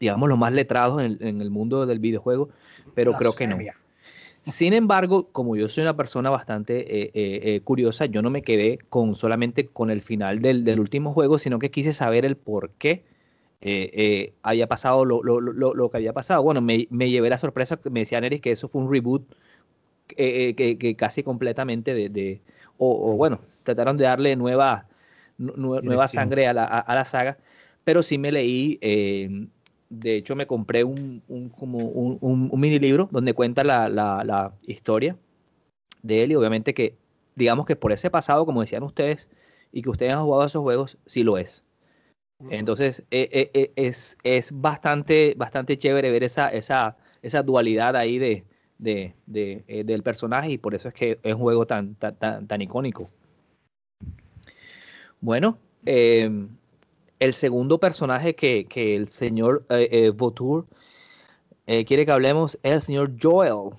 digamos, 0.00 0.28
los 0.28 0.38
más 0.38 0.52
letrados 0.52 1.00
en, 1.00 1.06
el- 1.06 1.18
en 1.22 1.40
el 1.40 1.50
mundo 1.50 1.86
del 1.86 1.98
videojuego, 1.98 2.50
pero 2.94 3.12
creo 3.18 3.32
que 3.34 3.46
no. 3.46 3.56
Sin 4.50 4.72
embargo, 4.72 5.28
como 5.32 5.56
yo 5.56 5.68
soy 5.68 5.82
una 5.82 5.96
persona 5.96 6.30
bastante 6.30 7.02
eh, 7.02 7.10
eh, 7.14 7.40
eh, 7.54 7.60
curiosa, 7.60 8.06
yo 8.06 8.22
no 8.22 8.30
me 8.30 8.42
quedé 8.42 8.78
con 8.88 9.14
solamente 9.14 9.66
con 9.66 9.90
el 9.90 10.02
final 10.02 10.40
del, 10.40 10.64
del 10.64 10.80
último 10.80 11.12
juego, 11.12 11.38
sino 11.38 11.58
que 11.58 11.70
quise 11.70 11.92
saber 11.92 12.24
el 12.24 12.36
por 12.36 12.70
qué 12.70 13.04
eh, 13.60 14.32
había 14.42 14.66
pasado 14.68 15.04
lo, 15.04 15.22
lo- 15.22 15.40
lo- 15.40 15.74
lo 15.74 15.90
que 15.90 15.96
había 15.98 16.12
pasado. 16.12 16.42
Bueno, 16.42 16.60
me, 16.60 16.86
me 16.90 17.10
llevé 17.10 17.28
la 17.30 17.38
sorpresa 17.38 17.78
me 17.90 18.00
decía 18.00 18.20
Neris 18.20 18.40
que 18.40 18.52
eso 18.52 18.68
fue 18.68 18.80
un 18.82 18.90
reboot 18.92 19.22
que, 20.06 20.54
que 20.78 20.94
casi 20.96 21.22
completamente 21.22 21.92
de, 21.94 22.08
de- 22.08 22.40
o, 22.78 23.12
o 23.12 23.16
bueno, 23.16 23.40
trataron 23.64 23.96
de 23.96 24.04
darle 24.04 24.36
nueva, 24.36 24.86
nu- 25.36 25.54
nu- 25.56 25.80
nueva 25.80 25.82
Dirección. 25.82 26.22
sangre 26.22 26.46
a 26.46 26.52
la, 26.54 26.64
a- 26.64 26.80
a 26.80 26.94
la 26.94 27.04
saga, 27.04 27.38
pero 27.84 28.02
sí 28.02 28.16
me 28.18 28.32
leí, 28.32 28.78
eh, 28.80 29.46
de 29.90 30.16
hecho 30.16 30.36
me 30.36 30.46
compré 30.46 30.84
un, 30.84 31.22
un- 31.28 31.48
como 31.48 31.78
un, 31.78 32.18
un- 32.20 32.48
un 32.52 32.60
mini 32.60 32.78
libro 32.78 33.08
donde 33.10 33.34
cuenta 33.34 33.64
la, 33.64 33.88
la- 33.88 34.22
la 34.24 34.52
historia 34.66 35.16
de 36.02 36.22
él 36.22 36.32
y 36.32 36.34
obviamente 36.36 36.74
que, 36.74 36.94
digamos 37.34 37.66
que 37.66 37.76
por 37.76 37.92
ese 37.92 38.10
pasado, 38.10 38.44
como 38.46 38.60
decían 38.60 38.82
ustedes, 38.82 39.28
y 39.72 39.82
que 39.82 39.90
ustedes 39.90 40.12
han 40.12 40.22
jugado 40.24 40.46
esos 40.46 40.62
juegos, 40.62 40.98
sí 41.06 41.22
lo 41.22 41.38
es. 41.38 41.64
Entonces, 42.50 43.02
eh, 43.10 43.28
eh, 43.32 43.50
eh, 43.52 43.72
es, 43.74 44.16
es 44.22 44.50
bastante, 44.52 45.34
bastante 45.36 45.76
chévere 45.76 46.10
ver 46.10 46.22
esa, 46.22 46.48
esa, 46.50 46.96
esa 47.20 47.42
dualidad 47.42 47.96
ahí 47.96 48.18
de, 48.18 48.44
de, 48.78 49.14
de, 49.26 49.64
eh, 49.66 49.82
del 49.84 50.02
personaje 50.04 50.52
y 50.52 50.58
por 50.58 50.74
eso 50.74 50.88
es 50.88 50.94
que 50.94 51.18
es 51.22 51.34
un 51.34 51.40
juego 51.40 51.66
tan, 51.66 51.96
tan, 51.96 52.14
tan, 52.14 52.46
tan 52.46 52.62
icónico. 52.62 53.08
Bueno, 55.20 55.58
eh, 55.84 56.30
el 57.18 57.34
segundo 57.34 57.78
personaje 57.78 58.34
que, 58.34 58.66
que 58.66 58.94
el 58.96 59.08
señor 59.08 59.64
eh, 59.70 59.88
eh, 59.90 60.12
Vautour 60.14 60.66
eh, 61.66 61.84
quiere 61.84 62.06
que 62.06 62.12
hablemos 62.12 62.58
es 62.62 62.72
el 62.72 62.82
señor 62.82 63.12
Joel. 63.20 63.74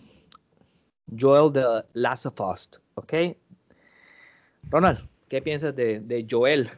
Joel 1.20 1.52
de 1.52 1.64
Last 1.94 2.28
of 2.28 2.40
Us, 2.40 2.70
¿ok? 2.94 3.14
Ronald, 4.70 5.00
¿qué 5.28 5.42
piensas 5.42 5.76
de, 5.76 6.00
de 6.00 6.28
Joel? 6.30 6.70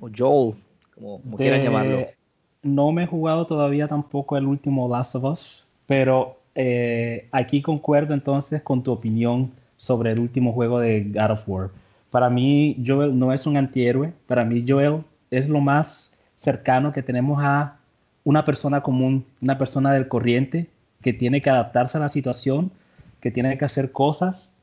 O 0.00 0.08
Joel, 0.08 0.54
como, 0.94 1.20
como 1.20 1.36
quieran 1.36 1.62
llamarlo. 1.62 2.06
No 2.62 2.92
me 2.92 3.04
he 3.04 3.06
jugado 3.06 3.46
todavía 3.46 3.88
tampoco 3.88 4.38
el 4.38 4.46
último 4.46 4.88
Last 4.88 5.16
of 5.16 5.24
Us, 5.24 5.68
pero 5.86 6.38
eh, 6.54 7.28
aquí 7.30 7.60
concuerdo 7.60 8.14
entonces 8.14 8.62
con 8.62 8.82
tu 8.82 8.92
opinión 8.92 9.52
sobre 9.76 10.12
el 10.12 10.18
último 10.18 10.52
juego 10.54 10.78
de 10.78 11.04
God 11.04 11.30
of 11.32 11.42
War. 11.46 11.70
para 12.10 12.30
mí 12.30 12.82
Joel 12.86 13.18
no 13.18 13.32
es 13.32 13.46
un 13.46 13.56
antihéroe, 13.56 14.14
para 14.26 14.44
mí 14.44 14.64
Joel 14.66 15.04
es 15.30 15.48
lo 15.48 15.60
más 15.60 16.12
cercano 16.36 16.92
que 16.92 17.02
tenemos 17.02 17.42
a 17.42 17.76
una 18.24 18.44
persona 18.44 18.82
común, 18.82 19.24
una 19.40 19.58
persona 19.58 19.92
del 19.92 20.08
corriente 20.08 20.66
que 21.02 21.12
tiene 21.12 21.42
que 21.42 21.50
adaptarse 21.50 21.98
a 21.98 22.00
la 22.00 22.08
situación, 22.08 22.70
que 23.20 23.30
tiene 23.30 23.56
que 23.58 23.64
hacer 23.64 23.92
cosas, 23.92 24.54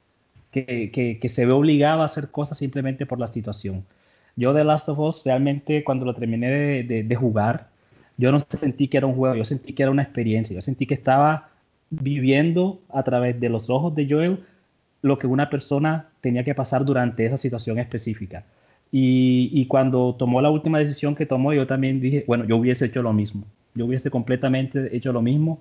que, 0.51 1.19
se 1.29 1.45
ve 1.45 1.51
obligado 1.51 2.01
a 2.01 2.05
hacer 2.05 2.29
cosas 2.29 2.57
simplemente 2.57 3.05
por 3.05 3.19
la 3.19 3.27
situación. 3.27 3.85
Yo 4.35 4.53
de 4.53 4.63
Last 4.63 4.89
of 4.89 4.99
Us 4.99 5.23
realmente 5.23 5.83
cuando 5.83 6.05
lo 6.05 6.15
terminé 6.15 6.83
de, 6.83 7.15
jugar, 7.15 7.67
yo 8.17 8.31
no 8.31 8.39
sentí 8.39 8.87
que 8.87 8.97
era 8.97 9.07
un 9.07 9.15
juego, 9.15 9.35
yo 9.35 9.45
sentí 9.45 9.73
que 9.73 9.83
era 9.83 9.91
una 9.91 10.03
experiencia, 10.03 10.55
yo 10.55 10.61
sentí 10.61 10.85
que 10.85 10.93
estaba 10.93 11.49
viviendo 11.89 12.79
a 12.89 13.03
través 13.03 13.39
de 13.39 13.49
los 13.49 13.69
ojos 13.69 13.93
de 13.95 14.07
Joel 14.09 14.43
lo 15.01 15.17
que 15.17 15.27
una 15.27 15.49
persona 15.49 16.09
tenía 16.21 16.43
que 16.43 16.55
pasar 16.55 16.85
durante 16.85 17.25
esa 17.25 17.37
situación 17.37 17.79
específica. 17.79 18.43
Y, 18.93 19.65
cuando 19.67 20.15
tomó 20.15 20.41
la 20.41 20.49
última 20.49 20.79
decisión 20.79 21.15
que 21.15 21.25
tomó, 21.25 21.53
yo 21.53 21.65
también 21.65 22.01
dije, 22.01 22.25
bueno, 22.27 22.43
yo 22.45 22.57
hubiese 22.57 22.85
hecho 22.85 23.01
lo 23.01 23.13
mismo. 23.13 23.45
Yo 23.73 23.85
hubiese 23.85 24.11
completamente 24.11 24.95
hecho 24.95 25.13
lo 25.13 25.21
mismo. 25.21 25.59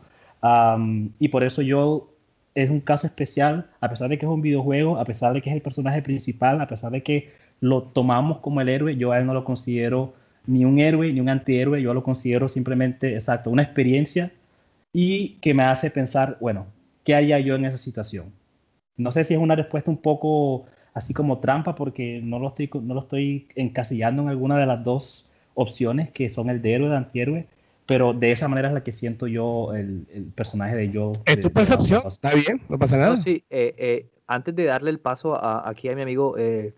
y 1.18 1.28
por 1.28 1.44
eso 1.44 1.62
yo 1.62 2.10
es 2.54 2.70
un 2.70 2.80
caso 2.80 3.06
especial, 3.06 3.70
a 3.80 3.88
pesar 3.88 4.08
de 4.08 4.18
que 4.18 4.26
es 4.26 4.32
un 4.32 4.42
videojuego, 4.42 4.98
a 4.98 5.04
pesar 5.04 5.32
de 5.32 5.42
que 5.42 5.50
es 5.50 5.56
el 5.56 5.62
personaje 5.62 6.02
principal, 6.02 6.60
a 6.60 6.66
pesar 6.66 6.90
de 6.92 7.02
que 7.02 7.30
lo 7.60 7.82
tomamos 7.82 8.38
como 8.38 8.60
el 8.60 8.68
héroe, 8.68 8.96
yo 8.96 9.12
a 9.12 9.18
él 9.18 9.26
no 9.26 9.34
lo 9.34 9.44
considero 9.44 10.14
ni 10.46 10.64
un 10.64 10.78
héroe 10.78 11.12
ni 11.12 11.20
un 11.20 11.28
antihéroe, 11.28 11.80
yo 11.82 11.94
lo 11.94 12.02
considero 12.02 12.48
simplemente, 12.48 13.14
exacto, 13.14 13.50
una 13.50 13.62
experiencia 13.62 14.32
y 14.92 15.34
que 15.40 15.54
me 15.54 15.62
hace 15.62 15.90
pensar, 15.90 16.36
bueno, 16.40 16.66
¿qué 17.04 17.14
haría 17.14 17.38
yo 17.38 17.54
en 17.54 17.66
esa 17.66 17.76
situación? 17.76 18.32
No 18.96 19.12
sé 19.12 19.24
si 19.24 19.34
es 19.34 19.40
una 19.40 19.54
respuesta 19.54 19.90
un 19.90 19.98
poco 19.98 20.66
así 21.00 21.14
como 21.14 21.38
trampa 21.38 21.74
porque 21.74 22.20
no 22.22 22.38
lo 22.38 22.48
estoy, 22.48 22.70
no 22.82 22.92
lo 22.92 23.00
estoy 23.00 23.48
encasillando 23.56 24.22
en 24.22 24.28
alguna 24.28 24.58
de 24.58 24.66
las 24.66 24.84
dos 24.84 25.26
opciones 25.54 26.10
que 26.10 26.28
son 26.28 26.50
el 26.50 26.60
de 26.60 26.74
héroe 26.74 26.90
de 26.90 26.96
antihéroe, 26.96 27.46
pero 27.86 28.12
de 28.12 28.32
esa 28.32 28.48
manera 28.48 28.68
es 28.68 28.74
la 28.74 28.84
que 28.84 28.92
siento 28.92 29.26
yo 29.26 29.72
el, 29.74 30.06
personaje 30.34 30.76
de 30.76 30.90
yo. 30.90 31.12
Es 31.24 31.40
tu 31.40 31.50
percepción, 31.50 32.02
está 32.06 32.34
bien, 32.34 32.60
no 32.68 32.78
pasa 32.78 32.98
nada. 32.98 33.16
sí, 33.16 33.42
eh, 33.48 33.74
eh, 33.78 34.06
antes 34.26 34.54
de 34.54 34.64
darle 34.64 34.90
el 34.90 35.00
paso 35.00 35.34
a, 35.34 35.68
aquí 35.68 35.88
a 35.88 35.96
mi 35.96 36.02
amigo 36.02 36.36
eh, 36.36 36.74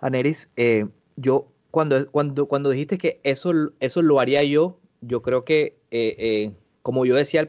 Aneris, 0.00 0.48
eh, 0.56 0.86
yo 1.16 1.48
cuando, 1.72 2.08
cuando, 2.12 2.46
cuando 2.46 2.70
dijiste 2.70 2.98
que 2.98 3.20
eso, 3.24 3.52
eso 3.80 4.00
lo 4.00 4.20
haría 4.20 4.44
yo, 4.44 4.78
yo 5.00 5.22
creo 5.22 5.44
que, 5.44 6.54
como 6.82 7.04
yo 7.04 7.16
decía, 7.16 7.48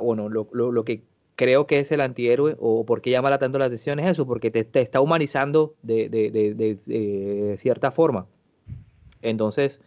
bueno, 0.00 0.28
lo, 0.28 0.48
lo, 0.52 0.84
que 0.84 1.02
creo 1.40 1.66
que 1.66 1.78
es 1.78 1.90
el 1.90 2.02
antihéroe 2.02 2.54
o 2.60 2.84
por 2.84 3.00
qué 3.00 3.08
llama 3.08 3.38
tanto 3.38 3.58
la 3.58 3.64
atención 3.64 3.98
es 3.98 4.10
eso, 4.10 4.26
porque 4.26 4.50
te, 4.50 4.68
está 4.78 5.00
humanizando 5.00 5.74
de, 5.80 7.56
cierta 7.56 7.90
forma. 7.90 8.26
Entonces, 9.22 9.80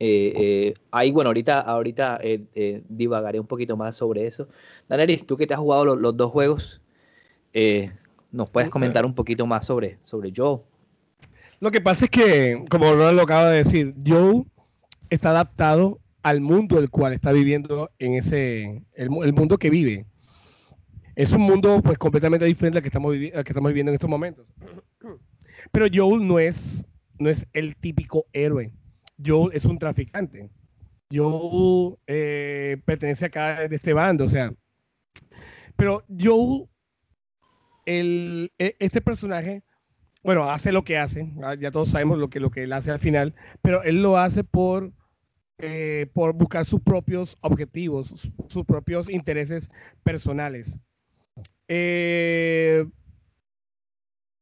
eh, 0.00 0.32
eh, 0.34 0.74
ahí, 0.90 1.12
bueno, 1.12 1.28
ahorita, 1.28 1.60
ahorita 1.60 2.18
eh, 2.20 2.82
divagaré 2.88 3.38
un 3.38 3.46
poquito 3.46 3.76
más 3.76 3.94
sobre 3.94 4.26
eso. 4.26 4.48
Danelis, 4.88 5.24
tú 5.24 5.36
que 5.36 5.46
te 5.46 5.54
has 5.54 5.60
jugado 5.60 5.94
los, 5.94 6.16
dos 6.16 6.32
juegos, 6.32 6.80
¿nos 8.32 8.50
puedes 8.50 8.68
comentar 8.68 9.06
un 9.06 9.14
poquito 9.14 9.46
más 9.46 9.64
sobre, 9.64 9.98
sobre 10.02 10.32
Joe? 10.36 10.58
Lo 11.60 11.70
que 11.70 11.80
pasa 11.80 12.06
es 12.06 12.10
que, 12.10 12.64
como 12.68 12.94
lo 12.94 13.22
acaba 13.22 13.48
de 13.48 13.58
decir, 13.58 13.94
Joe 14.04 14.42
está 15.08 15.30
adaptado 15.30 16.00
al 16.24 16.40
mundo 16.40 16.80
el 16.80 16.90
cual 16.90 17.12
está 17.12 17.30
viviendo 17.30 17.90
en 18.00 18.14
ese, 18.14 18.82
el 18.94 19.32
mundo 19.32 19.56
que 19.56 19.70
vive 19.70 20.04
es 21.16 21.32
un 21.32 21.40
mundo 21.40 21.80
pues 21.82 21.96
completamente 21.96 22.44
diferente 22.44 22.78
al 22.78 22.82
que 22.82 22.88
estamos, 22.88 23.10
viviendo 23.72 23.90
en 23.90 23.94
estos 23.94 24.08
momentos. 24.08 24.46
Pero 25.72 25.86
Joel 25.92 26.26
no 26.26 26.38
es, 26.38 26.86
no 27.18 27.30
es 27.30 27.46
el 27.54 27.74
típico 27.76 28.26
héroe. 28.34 28.72
Joel 29.24 29.56
es 29.56 29.64
un 29.64 29.78
traficante. 29.78 30.50
Joel 31.10 31.96
eh, 32.06 32.76
pertenece 32.84 33.24
acá 33.24 33.66
de 33.66 33.74
este 33.74 33.94
bando, 33.94 34.24
o 34.24 34.28
sea. 34.28 34.52
Pero 35.74 36.04
Joel, 36.20 36.68
el, 37.86 38.52
e, 38.58 38.76
este 38.78 39.00
personaje, 39.00 39.62
bueno, 40.22 40.50
hace 40.50 40.70
lo 40.70 40.84
que 40.84 40.98
hace, 40.98 41.32
ah, 41.42 41.54
ya 41.54 41.70
todos 41.70 41.88
sabemos 41.88 42.18
lo 42.18 42.28
que, 42.28 42.40
lo 42.40 42.50
que 42.50 42.64
él 42.64 42.72
hace 42.74 42.90
al 42.90 42.98
final, 42.98 43.34
pero 43.62 43.82
él 43.84 44.02
lo 44.02 44.18
hace 44.18 44.44
por, 44.44 44.92
eh, 45.58 46.10
por 46.12 46.34
buscar 46.34 46.66
sus 46.66 46.82
propios 46.82 47.38
objetivos, 47.40 48.30
sus 48.48 48.64
propios 48.66 49.08
intereses 49.08 49.70
personales. 50.02 50.78
Eh, 51.68 52.84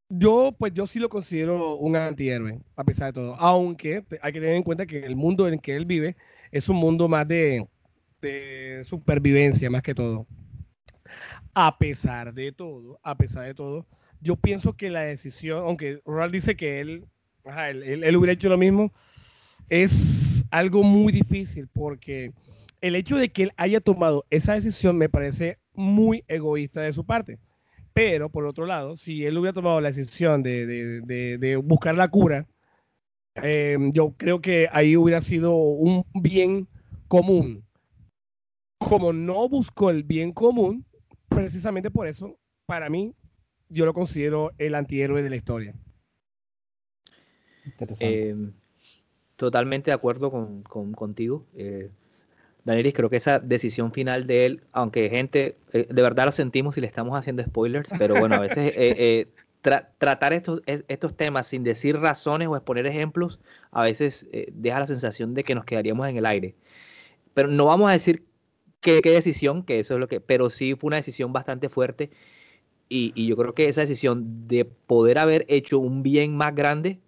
yo, 0.09 0.55
pues 0.59 0.72
yo 0.75 0.87
sí 0.87 0.99
lo 0.99 1.09
considero 1.09 1.77
un 1.77 1.97
antihéroe, 1.97 2.61
a 2.77 2.85
pesar 2.85 3.09
de 3.09 3.14
todo. 3.14 3.35
Aunque 3.37 4.05
hay 4.22 4.33
que 4.33 4.41
tener 4.41 4.57
en 4.57 4.62
cuenta 4.62 4.87
que 4.87 5.05
el 5.05 5.16
mundo 5.16 5.49
en 5.49 5.59
que 5.59 5.75
él 5.75 5.87
vive 5.87 6.16
es 6.53 6.68
un 6.68 6.77
mundo 6.77 7.09
más 7.09 7.27
de, 7.27 7.66
supervivencia, 8.85 9.70
más 9.70 9.83
que 9.83 9.95
todo. 9.95 10.27
A 11.55 11.79
pesar 11.79 12.33
de 12.33 12.53
todo, 12.53 12.99
a 13.03 13.16
pesar 13.16 13.45
de 13.47 13.55
todo, 13.55 13.87
yo 14.20 14.37
pienso 14.37 14.75
que 14.75 14.91
la 14.91 15.03
decisión, 15.03 15.64
aunque 15.64 16.01
Ronald 16.05 16.33
dice 16.33 16.57
que 16.57 16.81
él, 16.81 17.05
él, 17.45 18.16
hubiera 18.16 18.33
hecho 18.33 18.49
lo 18.49 18.57
mismo, 18.57 18.93
es 19.68 20.45
algo 20.51 20.83
muy 20.83 21.12
difícil 21.12 21.68
porque 21.68 22.33
el 22.81 22.97
hecho 22.97 23.16
de 23.16 23.31
que 23.31 23.45
él 23.45 23.53
haya 23.57 23.81
tomado 23.81 24.25
esa 24.31 24.55
decisión 24.55 24.97
me 24.97 25.09
parece 25.09 25.59
muy 25.75 26.25
egoísta 26.29 26.81
de 26.81 26.93
su 26.93 27.05
parte. 27.05 27.39
Pero, 27.93 28.29
por 28.29 28.45
otro 28.47 28.66
lado, 28.66 28.97
si 28.97 29.25
él 29.25 29.39
hubiera 29.39 29.53
tomado 29.53 29.81
la 29.81 29.89
decisión 29.89 30.43
de, 30.43 31.61
buscar 31.64 31.95
la 31.95 32.09
cura, 32.09 32.47
eh, 33.43 33.79
yo 33.93 34.14
creo 34.16 34.41
que 34.41 34.68
ahí 34.72 34.97
hubiera 34.97 35.20
sido 35.20 35.55
un 35.55 36.05
bien 36.14 36.66
común. 37.09 37.64
Como 38.79 39.12
no 39.12 39.49
buscó 39.49 39.91
el 39.91 40.03
bien 40.03 40.33
común, 40.33 40.85
precisamente 41.29 41.91
por 41.91 42.09
eso, 42.09 42.37
para 42.66 42.91
mí, 42.91 43.14
yo 43.68 43.87
lo 43.87 43.95
considero 43.95 44.53
el 44.59 44.75
antihéroe 44.75 45.22
de 45.22 45.31
la 45.31 45.37
historia. 45.37 45.75
Eh, 48.01 48.37
totalmente 49.37 49.91
de 49.91 49.95
acuerdo 49.95 50.31
con, 50.31 50.93
contigo. 50.93 51.47
Eh, 51.55 51.91
Danielis, 52.65 52.95
creo 52.95 53.11
que 53.11 53.17
esa 53.17 53.39
decisión 53.39 53.93
final 53.93 54.27
de 54.27 54.47
él, 54.47 54.62
aunque 54.73 55.11
gente, 55.11 55.59
eh, 55.73 55.87
de 55.89 56.03
verdad 56.03 56.25
lo 56.25 56.33
sentimos 56.33 56.79
y 56.79 56.81
le 56.81 56.87
estamos 56.87 57.15
haciendo 57.17 57.43
spoilers, 57.43 57.91
pero 57.99 58.15
bueno, 58.19 58.37
a 58.37 58.41
veces 58.41 58.75
eh, 58.77 58.95
eh, 58.97 59.27
tratar 59.99 60.33
estos, 60.33 60.62
estos 60.67 61.15
temas 61.15 61.47
sin 61.47 61.62
decir 61.62 61.99
razones 61.99 62.49
o 62.49 62.57
exponer 62.57 62.87
ejemplos, 62.87 63.39
a 63.71 63.85
veces 63.85 64.27
deja 64.53 64.81
la 64.81 64.87
sensación 64.87 65.35
de 65.35 65.45
que 65.45 65.55
nos 65.55 65.65
quedaríamos 65.65 66.09
en 66.09 66.17
el 66.17 66.27
aire. 66.27 66.55
Pero 67.35 67.49
no 67.49 67.67
vamos 67.67 67.91
a 67.91 67.93
decir 67.93 68.25
qué, 68.81 69.01
decisión, 69.03 69.62
que 69.62 69.79
eso 69.79 69.95
es 69.95 70.01
lo 70.01 70.09
que, 70.09 70.21
pero 70.21 70.49
sí 70.49 70.75
fue 70.75 70.89
una 70.89 70.97
decisión 70.97 71.33
bastante 71.33 71.69
fuerte 71.69 72.11
y, 72.89 73.27
yo 73.27 73.37
creo 73.37 73.55
que 73.55 73.69
esa 73.69 73.83
decisión 73.83 74.47
de 74.49 74.65
poder 74.65 75.19
haber 75.19 75.45
hecho 75.49 75.79
un 75.79 76.03
bien 76.03 76.37
más 76.37 76.55
grande 76.55 77.01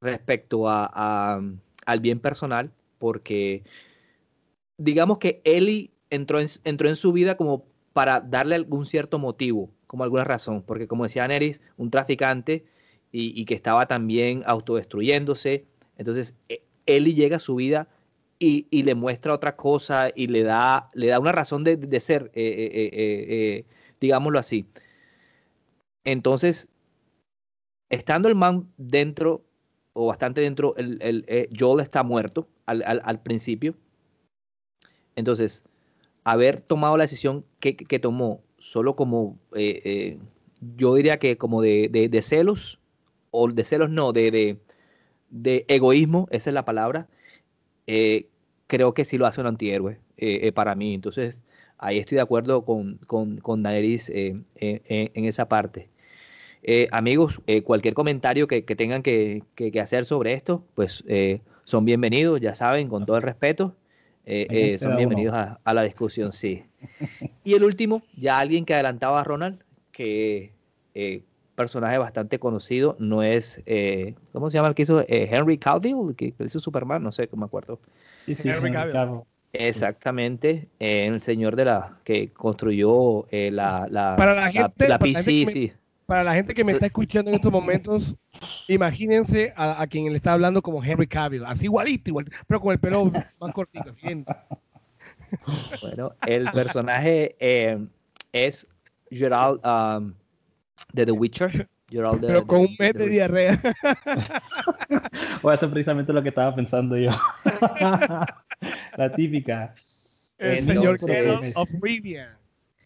respecto 0.00 0.68
a, 0.68 1.40
al 1.86 2.00
bien 2.00 2.20
personal, 2.20 2.70
porque 2.98 3.62
digamos 4.78 5.18
que 5.18 5.42
Eli 5.44 5.92
entró 6.08 6.40
en, 6.40 6.48
entró 6.64 6.88
en 6.88 6.96
su 6.96 7.12
vida 7.12 7.36
como 7.36 7.66
para 7.92 8.20
darle 8.20 8.54
algún 8.54 8.84
cierto 8.84 9.18
motivo, 9.18 9.70
como 9.86 10.04
alguna 10.04 10.24
razón, 10.24 10.62
porque 10.62 10.86
como 10.86 11.04
decía 11.04 11.26
Neris, 11.26 11.60
un 11.76 11.90
traficante 11.90 12.64
y, 13.10 13.44
que 13.44 13.54
estaba 13.54 13.86
también 13.86 14.42
autodestruyéndose, 14.46 15.66
entonces 15.96 16.34
e, 16.48 16.62
Eli 16.86 17.14
llega 17.14 17.36
a 17.36 17.40
su 17.40 17.56
vida 17.56 17.88
y, 18.38 18.66
le 18.82 18.94
muestra 18.94 19.34
otra 19.34 19.56
cosa 19.56 20.10
y 20.14 20.28
le 20.28 20.44
da, 20.44 20.90
le 20.94 21.08
da 21.08 21.18
una 21.18 21.32
razón 21.32 21.64
de, 21.64 22.00
ser, 22.00 22.30
eh, 22.34 22.70
eh, 22.72 22.90
eh, 22.92 23.64
digámoslo 24.00 24.38
así. 24.38 24.66
Entonces, 26.04 26.68
estando 27.90 28.28
el 28.28 28.36
man 28.36 28.68
dentro, 28.76 29.44
o 29.92 30.06
bastante 30.06 30.40
dentro, 30.40 30.76
el, 30.76 30.98
el 31.02 31.48
Joel 31.58 31.80
está 31.80 32.04
muerto 32.04 32.48
al, 32.66 32.82
al 32.84 33.22
principio, 33.22 33.74
entonces, 35.18 35.64
haber 36.22 36.60
tomado 36.60 36.96
la 36.96 37.04
decisión 37.04 37.44
que, 37.58 37.74
tomó 37.98 38.40
solo 38.58 38.94
como, 38.94 39.36
eh, 39.56 39.82
eh, 39.84 40.18
yo 40.76 40.94
diría 40.94 41.18
que 41.18 41.36
como 41.36 41.60
de, 41.60 42.20
celos, 42.22 42.78
o 43.32 43.48
de 43.48 43.64
celos 43.64 43.90
no, 43.90 44.12
de, 44.12 44.58
egoísmo, 45.66 46.28
esa 46.30 46.50
es 46.50 46.54
la 46.54 46.64
palabra, 46.64 47.08
eh, 47.88 48.26
creo 48.68 48.94
que 48.94 49.04
sí 49.04 49.18
lo 49.18 49.26
hace 49.26 49.40
un 49.40 49.48
antihéroe 49.48 49.98
para 50.54 50.76
mí. 50.76 50.94
Entonces, 50.94 51.42
ahí 51.78 51.98
estoy 51.98 52.16
de 52.16 52.22
acuerdo 52.22 52.64
con, 52.64 52.98
con, 53.06 53.62
Daenerys 53.62 54.08
en 54.10 54.44
esa 55.14 55.48
parte. 55.48 55.88
amigos, 56.92 57.40
cualquier 57.64 57.94
comentario 57.94 58.46
que, 58.46 58.62
tengan 58.62 59.02
que, 59.02 59.42
hacer 59.82 60.04
sobre 60.04 60.34
esto, 60.34 60.64
pues 60.76 61.02
son 61.64 61.84
bienvenidos, 61.84 62.40
ya 62.40 62.54
saben, 62.54 62.88
con 62.88 63.04
todo 63.04 63.16
el 63.16 63.22
respeto. 63.24 63.74
Eh, 64.30 64.46
eh, 64.50 64.76
son 64.76 64.94
bienvenidos 64.94 65.34
a, 65.34 65.72
la 65.72 65.82
discusión, 65.84 66.34
sí. 66.34 66.62
Y 67.44 67.54
el 67.54 67.64
último, 67.64 68.02
ya 68.14 68.38
alguien 68.38 68.66
que 68.66 68.74
adelantaba 68.74 69.22
a 69.22 69.24
Ronald, 69.24 69.62
que 69.90 70.52
eh, 70.94 71.22
personaje 71.54 71.96
bastante 71.96 72.38
conocido, 72.38 72.94
no 72.98 73.22
es, 73.22 73.62
eh, 73.64 74.16
¿cómo 74.34 74.50
se 74.50 74.58
llama 74.58 74.68
el 74.68 74.74
que 74.74 74.82
hizo? 74.82 75.00
Eh, 75.00 75.30
Henry 75.32 75.56
Cavill, 75.56 76.14
que, 76.14 76.32
que 76.32 76.44
hizo 76.44 76.60
Superman, 76.60 77.02
no 77.02 77.10
sé, 77.10 77.26
me 77.34 77.46
acuerdo. 77.46 77.80
Sí, 78.16 78.34
sí, 78.34 78.50
Henry 78.50 78.70
Cavill. 78.70 78.92
Cavill. 78.92 79.20
Exactamente, 79.54 80.68
eh, 80.78 81.06
el 81.06 81.22
señor 81.22 81.56
de 81.56 81.64
la 81.64 81.96
que 82.04 82.28
construyó 82.28 83.26
eh, 83.30 83.50
la, 83.50 83.88
la, 83.90 84.14
Para 84.18 84.34
la 84.34 84.50
gente- 84.50 84.88
la 84.88 84.98
PC, 84.98 85.46
sí. 85.46 85.72
Para 86.08 86.24
la 86.24 86.32
gente 86.32 86.54
que 86.54 86.64
me 86.64 86.72
está 86.72 86.86
escuchando 86.86 87.30
en 87.30 87.34
estos 87.34 87.52
momentos, 87.52 88.16
imagínense 88.66 89.52
a, 89.54 89.82
a 89.82 89.86
quien 89.86 90.06
le 90.06 90.16
está 90.16 90.32
hablando 90.32 90.62
como 90.62 90.82
Henry 90.82 91.06
Cavill, 91.06 91.44
así 91.44 91.66
igualito, 91.66 92.08
igual, 92.08 92.24
pero 92.46 92.62
con 92.62 92.72
el 92.72 92.78
pelo 92.78 93.12
más 93.38 93.52
cortito. 93.52 93.92
Bueno, 95.82 96.12
el 96.26 96.50
personaje 96.50 97.36
eh, 97.38 97.86
es 98.32 98.66
Gerald 99.10 99.60
um, 99.66 100.14
de 100.94 101.04
The 101.04 101.12
Witcher. 101.12 101.68
Gerald 101.90 102.22
de- 102.22 102.26
Pero 102.28 102.46
con 102.46 102.60
de- 102.62 102.64
un 102.68 102.76
mes 102.78 102.94
de 102.94 103.08
diarrea. 103.10 103.60
O 105.42 105.52
eso 105.52 105.66
es 105.66 105.72
precisamente 105.72 106.10
lo 106.14 106.22
que 106.22 106.30
estaba 106.30 106.54
pensando 106.54 106.96
yo. 106.96 107.10
la 108.96 109.12
típica. 109.14 109.74
El 110.38 110.52
Entonces- 110.58 110.64
señor 110.74 110.98
Geralt 111.00 111.54
of 111.54 111.68
Rivia. 111.82 112.38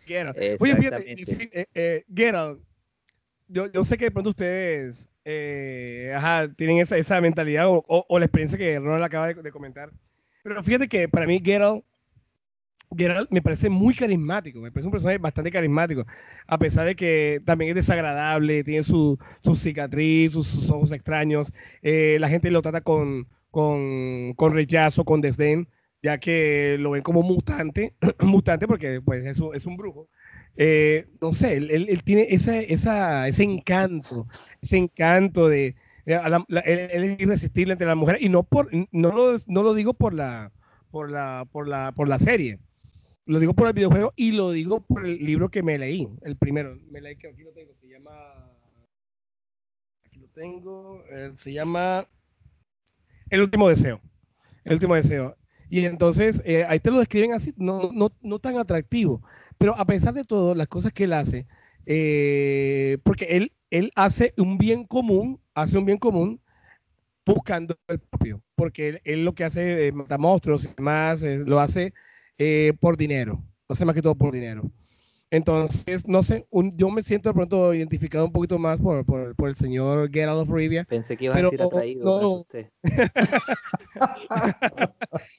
Geralt. 0.07 0.37
Oye, 0.59 0.75
fíjate, 0.75 1.13
eh, 1.13 1.67
eh, 1.73 2.05
Geralt, 2.13 2.61
yo, 3.53 3.71
yo 3.73 3.85
sé 3.85 3.99
que 3.99 4.07
de 4.07 4.11
pronto 4.11 4.31
ustedes 4.31 5.11
eh, 5.25 6.13
ajá, 6.17 6.53
tienen 6.55 6.79
esa, 6.79 6.97
esa 6.97 7.21
mentalidad 7.21 7.69
o, 7.69 7.85
o- 7.89 8.19
la 8.19 8.25
experiencia 8.27 8.59
que 8.59 8.79
Ronald 8.79 9.05
acaba 9.05 9.33
de, 9.33 9.53
comentar. 9.53 9.91
Pero 10.43 10.63
fíjate 10.63 10.89
que 10.89 11.09
para 11.09 11.27
mí 11.27 11.41
Geralt, 11.45 11.85
Geralt 12.95 13.31
me 13.31 13.41
parece 13.41 13.71
muy 13.71 13.95
carismático, 13.95 14.61
me 14.61 14.71
parece 14.71 14.87
un 14.89 14.93
personaje 14.93 15.17
bastante 15.19 15.51
carismático, 15.51 16.05
a 16.47 16.59
pesar 16.59 16.85
de 16.87 16.95
que 16.95 17.41
también 17.47 17.71
es 17.71 17.75
desagradable, 17.77 18.65
tiene 18.65 18.83
su, 18.85 19.19
su 19.43 19.57
cicatriz, 19.57 20.33
sus, 20.33 20.47
sus 20.47 20.69
ojos 20.71 20.93
extraños, 20.93 21.53
eh, 21.83 22.19
la 22.21 22.29
gente 22.29 22.51
lo 22.51 22.61
trata 22.61 22.83
con, 22.83 23.27
con, 23.51 24.35
con 24.35 24.53
rechazo, 24.53 25.05
con 25.07 25.23
desdén, 25.23 25.69
ya 26.03 26.19
que 26.19 26.77
lo 26.81 26.91
ven 26.91 27.03
como 27.03 27.23
mutante, 27.23 27.95
mutante 28.21 28.67
porque 28.67 29.01
pues 29.01 29.25
es 29.25 29.39
un, 29.41 29.55
es 29.57 29.65
un 29.65 29.77
brujo. 29.79 30.09
Eh, 30.57 31.07
no 31.21 31.33
sé, 31.33 31.57
él, 31.57 31.71
él- 31.71 32.03
tiene 32.05 32.27
esa, 32.31 32.59
esa, 32.61 33.27
ese 33.29 33.43
encanto, 33.45 34.29
ese 34.61 34.77
encanto 34.79 35.49
de... 35.49 35.75
él 36.05 37.05
es 37.05 37.21
irresistible 37.21 37.73
entre 37.73 37.87
las 37.87 37.97
mujeres 37.97 38.23
y 38.23 38.29
no 38.29 38.43
por 38.43 38.69
no 38.93 39.13
lo, 39.13 39.37
no 39.47 39.63
lo 39.63 39.75
digo 39.75 39.95
por 39.95 40.13
la 40.15 40.53
por 40.91 41.11
la 41.11 41.47
por 41.51 41.69
la 41.69 41.93
por 41.93 42.09
la 42.09 42.19
serie. 42.19 42.59
Lo 43.27 43.41
digo 43.41 43.55
por 43.55 43.69
el 43.69 43.75
videojuego 43.75 44.13
y 44.17 44.33
lo 44.33 44.51
digo 44.53 44.81
por 44.83 45.07
el 45.07 45.19
libro 45.25 45.51
que 45.51 45.63
me 45.63 45.79
leí 45.79 46.09
el 46.23 46.37
primero. 46.37 46.79
Me 46.91 47.01
leí 47.01 47.17
que 47.17 47.29
aquí 47.29 47.43
lo 47.43 47.53
tengo 47.53 47.75
se 47.81 47.89
llama 47.89 48.13
aquí 50.05 50.21
lo 50.21 50.29
tengo 50.29 51.03
eh, 51.11 51.33
se 51.37 51.53
llama 51.53 52.07
el 53.31 53.41
último 53.41 53.69
deseo 53.69 54.01
el 54.65 54.75
último 54.75 54.95
deseo. 54.97 55.37
Y 55.71 55.87
entonces 55.87 56.43
eh, 56.47 56.65
ahí 56.69 56.81
te 56.81 56.91
lo 56.91 56.99
describen 57.01 57.33
así 57.33 57.55
no, 57.57 57.91
no, 57.93 58.11
no 58.23 58.39
tan 58.41 58.59
atractivo 58.59 59.23
pero 59.63 59.79
a 59.79 59.87
pesar 59.87 60.13
de 60.13 60.25
todo 60.25 60.55
las 60.55 60.67
cosas 60.67 60.93
que 60.93 61.05
él 61.05 61.13
hace 61.13 61.47
eh, 61.87 62.99
porque 63.05 63.25
él 63.37 63.53
él 63.71 63.93
hace 63.95 64.35
un 64.37 64.59
bien 64.59 64.85
común 64.85 65.41
hace 65.55 65.79
un 65.79 65.85
bien 65.85 65.99
común 65.99 66.43
buscando 67.25 67.79
el 67.89 68.01
propio, 68.01 68.43
porque 68.55 68.89
él, 68.89 69.01
él 69.05 69.25
lo 69.25 69.35
que 69.35 69.45
hace, 69.45 69.89
eh, 69.89 69.93
mata 69.93 70.19
monstruos 70.19 70.65
y 70.65 70.69
demás, 70.77 71.23
eh, 71.23 71.39
lo 71.45 71.61
hace 71.61 71.95
eh, 72.39 72.73
por 72.81 72.97
dinero, 72.97 73.45
lo 73.69 73.73
hace 73.73 73.85
más 73.85 73.95
que 73.95 74.03
todo 74.03 74.15
por 74.15 74.33
dinero. 74.33 74.71
Entonces, 75.33 76.07
no 76.07 76.23
sé, 76.23 76.47
un- 76.51 76.77
yo 76.77 76.91
me 76.91 77.03
siento 77.03 77.31
de 77.31 77.35
pronto 77.35 77.73
identificado 77.73 78.27
un 78.27 78.33
poquito 78.33 78.59
más 78.59 78.81
por, 78.81 79.05
por, 79.07 79.35
por 79.35 79.49
el 79.49 79.57
señor 79.57 80.11
Geralt 80.13 80.43
of 80.43 80.51
Rivia. 80.51 80.85
Pensé 80.85 81.17
que 81.17 81.25
ibas 81.25 81.37
Pero, 81.37 81.49
a 81.49 81.51
decir 81.51 81.67
atraído. 81.67 82.21
no. 82.21 82.47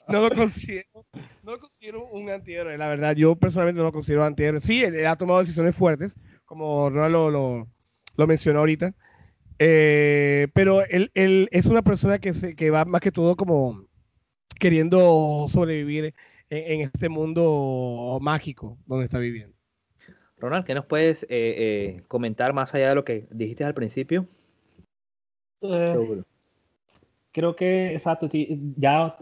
No 0.08 0.22
lo 0.22 0.30
considero, 0.32 0.88
no 1.44 1.52
lo 1.54 1.60
considero 1.60 2.06
un 2.08 2.30
antihéroe, 2.30 2.78
la 2.78 2.88
verdad, 2.88 3.16
yo 3.16 3.36
personalmente 3.36 3.80
no 3.80 3.86
lo 3.86 3.92
considero 3.92 4.24
antihéroe. 4.26 4.60
Sí, 4.60 4.84
él, 4.84 4.96
él 4.96 5.08
ha 5.08 5.16
tomado 5.16 5.40
decisiones 5.40 5.76
fuertes, 5.76 6.16
como 6.46 6.90
Ronald 6.90 7.12
lo, 7.14 7.32
lo, 7.32 7.68
lo 8.16 8.28
mencionó 8.28 8.60
ahorita, 8.60 8.94
eh, 9.60 10.48
pero 10.54 10.86
él, 10.86 11.12
él 11.14 11.48
es 11.52 11.66
una 11.68 11.82
persona 11.82 12.20
que, 12.20 12.34
se, 12.34 12.56
que 12.56 12.70
va 12.70 12.86
más 12.86 13.02
que 13.02 13.12
todo 13.12 13.36
como 13.36 13.86
queriendo 14.60 15.48
sobrevivir 15.50 16.14
en, 16.50 16.74
en 16.74 16.82
este 16.82 17.10
mundo 17.10 18.20
mágico 18.22 18.78
donde 18.86 19.06
está 19.06 19.20
viviendo. 19.20 19.56
Ronald, 20.44 20.66
¿qué 20.66 20.76
nos 20.76 20.86
puedes 20.86 21.24
eh, 21.24 21.28
eh, 21.30 22.02
comentar 22.10 22.52
más 22.52 22.76
allá 22.76 22.90
de 22.90 22.96
lo 22.96 23.06
que 23.06 23.28
dijiste 23.32 23.64
al 23.64 23.74
principio? 23.74 24.28
Eh, 25.62 25.88
Seguro. 25.94 26.24
creo 27.32 27.56
que, 27.56 27.94
exacto, 27.94 28.28
ya 28.76 29.16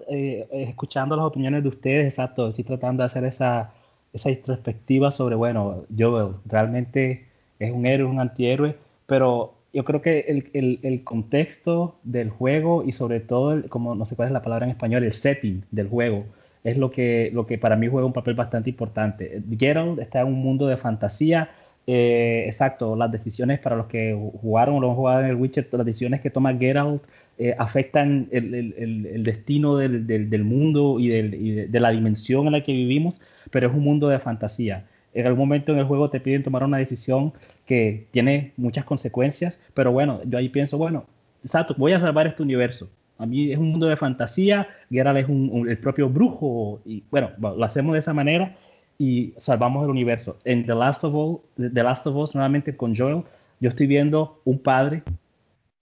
escuchando 0.52 1.16
las 1.16 1.26
opiniones 1.26 1.62
de 1.62 1.70
ustedes, 1.70 2.08
exacto, 2.08 2.48
estoy 2.50 2.64
tratando 2.64 3.04
de 3.04 3.06
hacer 3.06 3.24
esa, 3.26 3.72
esa 4.14 4.32
introspectiva 4.32 5.12
sobre, 5.12 5.36
bueno, 5.36 5.86
Joel 5.96 6.34
realmente 6.46 7.28
es 7.60 7.72
un 7.72 7.86
héroe, 7.86 8.10
un 8.10 8.20
antihéroe, 8.20 8.76
pero 9.06 9.54
yo 9.74 9.86
creo 9.86 10.02
que 10.02 10.22
el, 10.22 10.50
el- 10.54 10.80
el 10.82 11.04
contexto 11.04 12.00
del 12.04 12.32
juego 12.32 12.84
y 12.84 12.94
sobre 12.94 13.20
todo, 13.20 13.54
el- 13.54 13.70
como 13.70 13.94
no 13.94 14.06
sé 14.06 14.16
cuál 14.16 14.30
es 14.30 14.34
la 14.34 14.42
palabra 14.42 14.66
en 14.66 14.72
español, 14.72 15.04
el 15.04 15.14
setting 15.14 15.64
del 15.70 15.88
juego, 15.88 16.26
es 16.64 16.78
lo 16.78 16.91
que, 16.91 17.32
lo 17.34 17.45
que 17.45 17.57
para 17.57 17.76
mí 17.76 17.88
juega 17.88 18.05
un 18.05 18.14
papel 18.14 18.36
bastante 18.36 18.70
importante. 18.70 19.41
Geralt 19.57 19.99
está 19.99 20.22
en 20.22 20.28
un 20.28 20.41
mundo 20.41 20.68
de 20.68 20.78
fantasía, 20.78 21.49
eh, 21.88 22.43
exacto, 22.45 22.95
las 22.95 23.12
decisiones 23.12 23.59
para 23.59 23.76
los 23.76 23.88
que 23.88 24.14
jugaron 24.41 24.84
o 24.84 24.89
han 24.89 24.95
jugado 24.95 25.22
en 25.22 25.28
el 25.28 25.36
Witcher, 25.36 25.68
las 25.72 25.86
decisiones 25.86 26.22
que 26.22 26.30
toma 26.30 26.55
Geralt 26.57 27.01
eh, 27.38 27.55
afectan 27.57 28.28
el- 28.32 28.53
el- 28.78 29.05
el 29.07 29.24
destino 29.24 29.76
del, 29.78 30.05
del- 30.05 30.30
del 30.30 30.43
mundo 30.43 30.99
y, 30.99 31.07
del- 31.09 31.34
y 31.34 31.51
de, 31.51 31.68
de 31.68 31.80
la 31.80 31.89
dimensión 31.89 32.45
en 32.45 32.51
la 32.53 32.62
que 32.64 32.72
vivimos, 32.74 33.20
pero 33.49 33.68
es 33.70 33.74
un 33.74 33.84
mundo 33.84 34.07
de 34.09 34.20
fantasía. 34.20 34.86
En 35.14 35.26
algún 35.26 35.39
momento 35.47 35.72
en 35.74 35.80
el 35.80 35.86
juego 35.86 36.09
te 36.09 36.20
piden 36.20 36.43
tomar 36.43 36.64
una 36.64 36.78
decisión 36.78 37.34
que 37.66 38.05
tiene 38.12 38.51
muchas 38.57 38.86
consecuencias, 38.86 39.59
pero 39.74 39.91
bueno, 39.91 40.22
yo 40.26 40.38
ahí 40.38 40.49
pienso, 40.49 40.78
bueno, 40.78 41.05
exacto, 41.43 41.74
voy 41.78 41.93
a 41.93 41.99
salvar 41.99 42.28
este 42.28 42.43
universo. 42.43 42.89
A 43.22 43.26
mí 43.26 43.52
es 43.52 43.58
un 43.60 43.70
mundo 43.72 43.88
de 43.88 43.96
fantasía, 43.96 44.68
Geralt 44.90 45.20
es 45.20 45.30
un- 45.30 45.50
un- 45.54 45.70
el 45.70 45.78
propio 45.78 46.10
brujo, 46.10 46.82
y 46.86 47.04
bueno, 47.12 47.30
lo 47.40 47.64
hacemos 47.64 47.94
de 47.94 48.00
esa 48.00 48.14
manera 48.14 48.56
y 48.98 49.34
salvamos 49.38 49.84
el 49.84 49.90
universo. 49.92 50.38
En 50.44 50.66
The 50.66 50.74
Last 50.76 51.04
of 51.04 51.14
Us, 51.16 51.40
The 51.74 51.84
Last 51.84 52.08
of 52.08 52.16
Us 52.16 52.34
nuevamente 52.36 52.76
con 52.76 52.96
Joel, 52.96 53.24
yo 53.60 53.70
estoy 53.70 53.86
viendo 53.88 54.40
un 54.44 54.58
padre, 54.60 55.04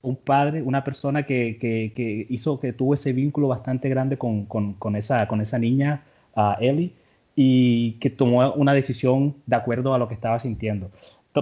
un 0.02 0.16
padre, 0.18 0.62
una 0.62 0.84
persona 0.84 1.24
que, 1.26 1.58
que- 1.60 1.92
que 1.96 2.26
hizo, 2.30 2.60
que 2.60 2.74
tuvo 2.74 2.94
ese 2.94 3.14
vínculo 3.14 3.48
bastante 3.48 3.90
grande 3.90 4.18
con, 4.18 4.46
con- 4.46 4.74
con 4.74 4.96
esa, 4.96 5.28
con 5.28 5.40
esa 5.42 5.58
niña, 5.60 6.04
a 6.36 6.58
Ellie, 6.60 6.92
y 7.36 7.94
que 8.02 8.10
tomó 8.10 8.52
una 8.54 8.74
decisión 8.74 9.36
de 9.46 9.56
acuerdo 9.56 9.94
a 9.94 9.98
lo 9.98 10.08
que 10.08 10.14
estaba 10.14 10.40
sintiendo. 10.40 10.90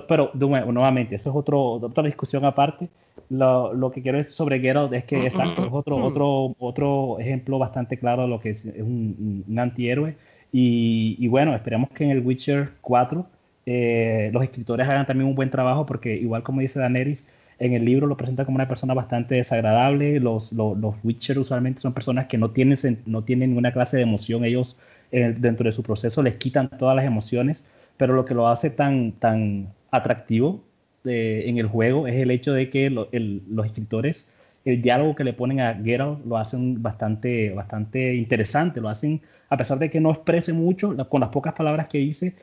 Pero 0.08 0.32
nuevamente, 0.36 1.16
eso 1.16 1.30
es 1.32 1.36
otro, 1.36 1.60
otra 1.74 2.04
discusión 2.04 2.46
aparte. 2.46 2.88
Lo, 3.30 3.74
lo 3.74 3.92
que 3.92 4.02
quiero 4.02 4.18
decir 4.18 4.34
sobre 4.34 4.60
Geralt 4.60 4.94
es 4.94 5.04
que 5.04 5.26
exacto, 5.26 5.66
es 5.66 5.72
otro, 5.72 5.98
otro, 5.98 6.56
otro 6.60 7.20
ejemplo 7.20 7.60
bastante 7.60 7.98
claro 7.98 8.24
de 8.24 8.28
lo 8.30 8.40
que 8.40 8.52
es, 8.52 8.66
es 8.66 8.82
un, 8.82 9.44
un 9.48 9.60
antihéroe. 9.60 10.16
Y, 10.52 11.18
y 11.20 11.28
bueno, 11.28 11.54
esperemos 11.56 11.90
que 11.90 12.06
en 12.06 12.12
el 12.12 12.26
Witcher 12.26 12.72
4 12.82 13.28
eh, 13.66 14.30
los 14.32 14.44
escritores 14.44 14.88
hagan 14.88 15.06
también 15.06 15.28
un 15.28 15.36
buen 15.36 15.50
trabajo 15.50 15.86
porque 15.86 16.16
igual 16.16 16.42
como 16.42 16.62
dice 16.62 16.80
Daenerys, 16.80 17.28
en 17.60 17.74
el 17.74 17.84
libro 17.84 18.08
lo 18.08 18.16
presenta 18.16 18.46
como 18.46 18.56
una 18.56 18.68
persona 18.68 18.94
bastante 18.94 19.36
desagradable. 19.36 20.20
Los, 20.20 20.52
los, 20.54 20.78
los 20.78 20.96
Witcher 21.04 21.38
usualmente 21.40 21.82
son 21.82 21.94
personas 21.94 22.28
que 22.28 22.38
no 22.38 22.52
tienen, 22.52 22.78
no 23.06 23.24
tienen 23.24 23.50
ninguna 23.50 23.74
clase 23.74 23.98
de 23.98 24.04
emoción. 24.04 24.46
Ellos 24.46 24.78
eh, 25.12 25.36
dentro 25.38 25.66
de 25.66 25.72
su 25.74 25.84
proceso 25.84 26.24
les 26.24 26.36
quitan 26.36 26.70
todas 26.70 26.96
las 26.96 27.06
emociones, 27.06 27.68
pero 27.98 28.14
lo 28.14 28.26
que 28.26 28.34
lo 28.34 28.48
hace 28.48 28.70
tan, 28.70 29.14
tan 29.14 29.74
atractivo 29.92 30.64
eh, 31.08 31.50
en 31.50 31.58
el 31.58 31.68
juego 31.68 32.08
es 32.08 32.16
el 32.16 32.32
hecho 32.32 32.54
de 32.54 32.70
que 32.70 32.90
lo- 32.90 33.10
el- 33.12 33.42
los 33.50 33.66
escritores, 33.66 34.28
el 34.66 34.82
diálogo 34.82 35.16
que 35.16 35.24
le 35.24 35.34
ponen 35.34 35.62
a 35.62 35.74
Geralt 35.76 36.26
lo 36.26 36.38
hacen 36.38 36.82
bastante, 36.84 37.52
bastante 37.52 38.16
interesante, 38.16 38.82
lo 38.82 38.90
hacen, 38.90 39.22
a 39.50 39.56
pesar 39.58 39.80
de 39.80 39.90
que 39.90 40.00
no 40.02 40.12
exprese 40.12 40.52
mucho, 40.54 40.96
con 41.10 41.22
las 41.22 41.30
pocas 41.30 41.54
palabras 41.54 41.88
que 41.88 42.00
dice, 42.00 42.34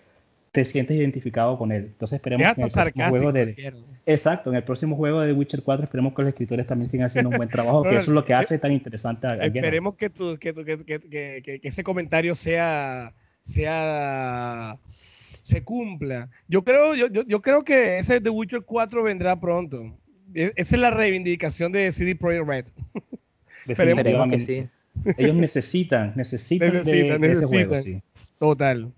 te 0.53 0.65
sientes 0.65 0.97
identificado 0.97 1.59
con 1.59 1.73
él. 1.73 1.85
Entonces 1.87 2.17
esperemos 2.17 2.47
Es 2.47 2.55
que 2.55 2.61
en 2.63 2.67
el 2.67 2.71
próximo 2.73 3.05
juego 3.11 3.33
de. 3.33 3.45
Exacto, 4.07 4.51
en 4.51 4.57
el 4.57 4.63
próximo 4.63 4.97
juego 4.97 5.21
de 5.23 5.33
Witcher 5.33 5.63
4 5.63 5.85
esperemos 5.85 6.15
que 6.15 6.23
los 6.23 6.29
escritores 6.29 6.67
también 6.67 6.91
sigan 6.91 7.07
haciendo 7.07 7.31
un 7.31 7.37
buen 7.37 7.49
trabajo, 7.49 7.83
que 7.83 7.89
eso 7.99 8.11
es 8.11 8.15
lo 8.15 8.25
que 8.25 8.35
hace 8.35 8.59
tan 8.59 8.71
interesante 8.73 9.27
a. 9.27 9.35
Esperemos 9.65 9.95
que, 9.97 10.11
tu- 10.11 10.37
que, 10.39 10.53
tu- 10.53 10.65
que- 10.65 11.43
que 11.43 11.61
ese 11.63 11.83
comentario 11.83 12.35
sea, 12.35 13.13
sea, 13.43 14.79
se 15.45 15.63
cumpla. 15.63 16.31
Yo 16.49 16.65
creo, 16.65 16.95
yo, 16.95 17.07
yo, 17.09 17.23
yo 17.27 17.43
creo 17.43 17.65
que 17.65 17.99
ese 17.99 18.19
The 18.19 18.31
Witcher 18.31 18.63
4 18.63 19.03
vendrá 19.03 19.39
pronto. 19.39 19.95
E- 20.35 20.53
Esa 20.57 20.77
es 20.77 20.81
la 20.81 20.91
reivindicación 20.91 21.71
de 21.71 21.93
CD 21.93 22.17
Projekt 22.17 22.47
Red. 22.49 22.67
Esperemos 23.69 24.03
que 24.03 24.09
Definitivamente. 24.09 24.41
sí. 24.41 24.69
Ellos 25.19 25.37
necesitan, 25.37 26.13
necesitan, 26.17 26.71
de- 26.71 26.79
Necesitan, 26.79 27.21
de, 27.21 27.27
ese 27.29 27.37
necesitan. 27.41 27.69
juego, 27.69 27.83
sí. 27.83 28.03
Total. 28.39 28.93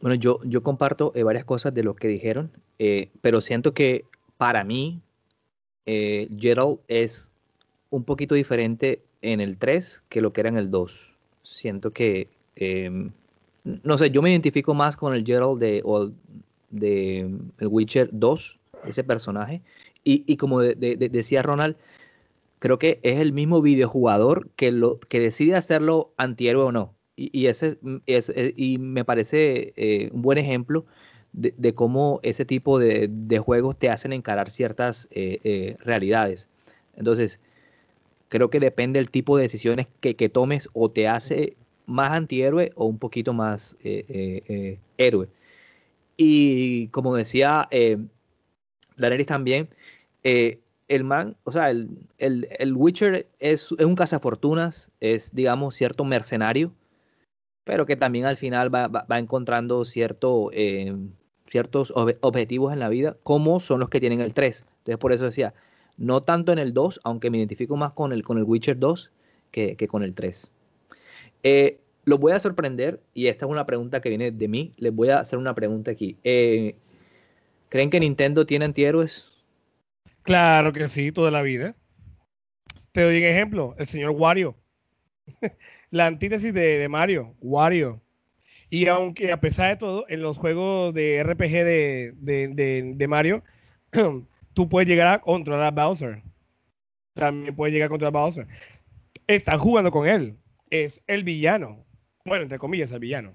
Bueno, 0.00 0.14
yo, 0.14 0.38
yo 0.44 0.62
comparto 0.62 1.10
eh, 1.16 1.24
varias 1.24 1.44
cosas 1.44 1.74
de 1.74 1.82
lo 1.82 1.96
que 1.96 2.06
dijeron, 2.06 2.52
eh, 2.78 3.08
pero 3.20 3.40
siento 3.40 3.74
que 3.74 4.04
para 4.36 4.62
mí, 4.62 5.00
eh, 5.86 6.28
Gerald 6.38 6.78
es 6.86 7.32
un 7.90 8.04
poquito 8.04 8.36
diferente 8.36 9.02
en 9.20 9.40
el 9.40 9.56
3 9.58 10.04
que 10.08 10.20
lo 10.20 10.32
que 10.32 10.42
era 10.42 10.48
en 10.50 10.58
el 10.58 10.70
2. 10.70 11.16
Siento 11.42 11.90
que, 11.92 12.28
em, 12.54 13.10
no 13.64 13.98
sé, 13.98 14.10
yo 14.10 14.22
me 14.22 14.30
identifico 14.30 14.74
más 14.74 14.96
con 14.96 15.14
el 15.14 15.24
Gerald 15.24 15.58
de, 15.58 15.82
de 16.70 17.20
el 17.58 17.66
Witcher 17.66 18.08
2, 18.12 18.58
ese 18.86 19.04
personaje. 19.04 19.62
Y, 20.02 20.36
como 20.38 20.60
decía 20.60 21.42
Ronald, 21.42 21.76
creo 22.58 22.78
que 22.78 23.00
es 23.02 23.20
el 23.20 23.32
mismo 23.32 23.60
videojugador 23.60 24.48
que, 24.56 24.72
lo, 24.72 24.98
que 24.98 25.20
decide 25.20 25.56
hacerlo 25.56 26.12
antihéroe 26.16 26.64
o 26.64 26.72
no. 26.72 26.94
Y, 27.16 27.46
ese, 27.46 27.78
es, 28.06 28.30
eh, 28.30 28.54
y 28.56 28.78
me 28.78 29.04
parece 29.04 29.74
eh, 29.76 30.08
un 30.12 30.22
buen 30.22 30.38
ejemplo 30.38 30.86
de, 31.32 31.74
cómo 31.74 32.18
ese 32.22 32.46
tipo 32.46 32.78
de, 32.78 33.38
juegos 33.44 33.78
te 33.78 33.90
hacen 33.90 34.14
encarar 34.14 34.48
ciertas 34.48 35.06
eh, 35.10 35.76
realidades. 35.80 36.48
Entonces, 36.96 37.40
creo 38.30 38.48
que 38.48 38.60
depende 38.60 38.98
del 38.98 39.10
tipo 39.10 39.36
de 39.36 39.42
decisiones 39.42 39.88
que, 40.00 40.28
tomes 40.30 40.70
o 40.72 40.90
te 40.90 41.08
hace 41.08 41.56
más 41.90 42.12
antihéroe 42.12 42.72
o 42.74 42.86
un 42.86 42.98
poquito 42.98 43.32
más 43.32 43.76
héroe. 43.82 45.28
Y 46.16 46.88
como 46.88 47.14
decía 47.14 47.68
eh, 47.70 47.98
Daenerys 48.96 49.26
también, 49.26 49.68
el 50.90 51.04
man, 51.04 51.36
o 51.44 51.52
sea, 51.52 51.70
el, 51.70 51.88
el, 52.18 52.74
Witcher 52.76 53.28
es, 53.38 53.68
es, 53.78 53.86
un 53.86 53.94
cazafortunas, 53.94 54.90
es, 54.98 55.32
digamos, 55.32 55.76
cierto 55.76 56.04
mercenario, 56.04 56.72
pero 57.62 57.86
que 57.86 57.94
también 57.94 58.24
al 58.24 58.36
final 58.36 58.74
va, 58.74 58.88
va, 58.88 59.18
encontrando 59.20 59.84
cierto, 59.84 60.50
eh, 60.52 60.96
ciertos 61.46 61.92
objetivos 61.94 62.72
en 62.72 62.80
la 62.80 62.88
vida, 62.88 63.16
como 63.22 63.60
son 63.60 63.78
los 63.78 63.88
que 63.88 64.00
tienen 64.00 64.20
el 64.20 64.34
3. 64.34 64.66
Entonces, 64.78 64.98
por 64.98 65.12
eso 65.12 65.26
decía, 65.26 65.54
no 65.96 66.22
tanto 66.22 66.50
en 66.50 66.58
el 66.58 66.74
2, 66.74 67.00
aunque 67.04 67.30
me 67.30 67.38
identifico 67.38 67.76
más 67.76 67.92
con 67.92 68.12
el, 68.12 68.24
con 68.24 68.38
el 68.38 68.44
Witcher 68.44 68.76
2 68.76 69.12
que, 69.52 69.76
que 69.76 69.86
con 69.86 70.02
el 70.02 70.12
3. 70.12 70.50
Eh, 71.42 71.80
los 72.04 72.18
voy 72.18 72.32
a 72.32 72.38
sorprender, 72.38 73.00
y 73.14 73.26
esta 73.28 73.46
es 73.46 73.50
una 73.50 73.66
pregunta 73.66 74.00
que 74.00 74.08
viene 74.08 74.30
de 74.30 74.48
mí, 74.48 74.72
les 74.76 74.94
voy 74.94 75.10
a 75.10 75.20
hacer 75.20 75.38
una 75.38 75.54
pregunta 75.54 75.90
aquí. 75.90 76.16
Eh, 76.24 76.74
¿Creen 77.68 77.90
que 77.90 78.00
Nintendo 78.00 78.46
tiene 78.46 78.64
antihéroes? 78.64 79.32
Claro 80.22 80.72
que 80.72 80.88
sí, 80.88 81.12
toda 81.12 81.30
la 81.30 81.42
vida. 81.42 81.76
Te 82.92 83.02
doy 83.02 83.18
un 83.18 83.24
ejemplo, 83.24 83.74
el 83.78 83.86
señor 83.86 84.10
Wario. 84.10 84.56
la 85.90 86.06
antítesis 86.06 86.52
de, 86.52 86.88
Mario, 86.88 87.34
Wario. 87.40 88.00
Y 88.68 88.86
aunque 88.88 89.32
a 89.32 89.40
pesar 89.40 89.70
de 89.70 89.76
todo, 89.76 90.04
en 90.08 90.22
los 90.22 90.38
juegos 90.38 90.94
de 90.94 91.22
RPG 91.22 91.64
de, 92.20 93.06
Mario, 93.08 93.42
tú 94.52 94.68
puedes 94.68 94.88
llegar 94.88 95.14
a 95.14 95.20
controlar 95.20 95.66
a 95.66 95.70
Bowser. 95.70 96.22
También 97.14 97.54
puedes 97.54 97.72
llegar 97.72 97.86
a 97.86 97.90
controlar 97.90 98.16
a 98.16 98.20
Bowser. 98.20 98.46
Están 99.26 99.58
jugando 99.58 99.90
con 99.90 100.08
él. 100.08 100.36
Es 100.70 101.02
el 101.06 101.24
villano. 101.24 101.84
Bueno, 102.24 102.42
entre 102.42 102.58
comillas, 102.58 102.92
el 102.92 103.00
villano. 103.00 103.34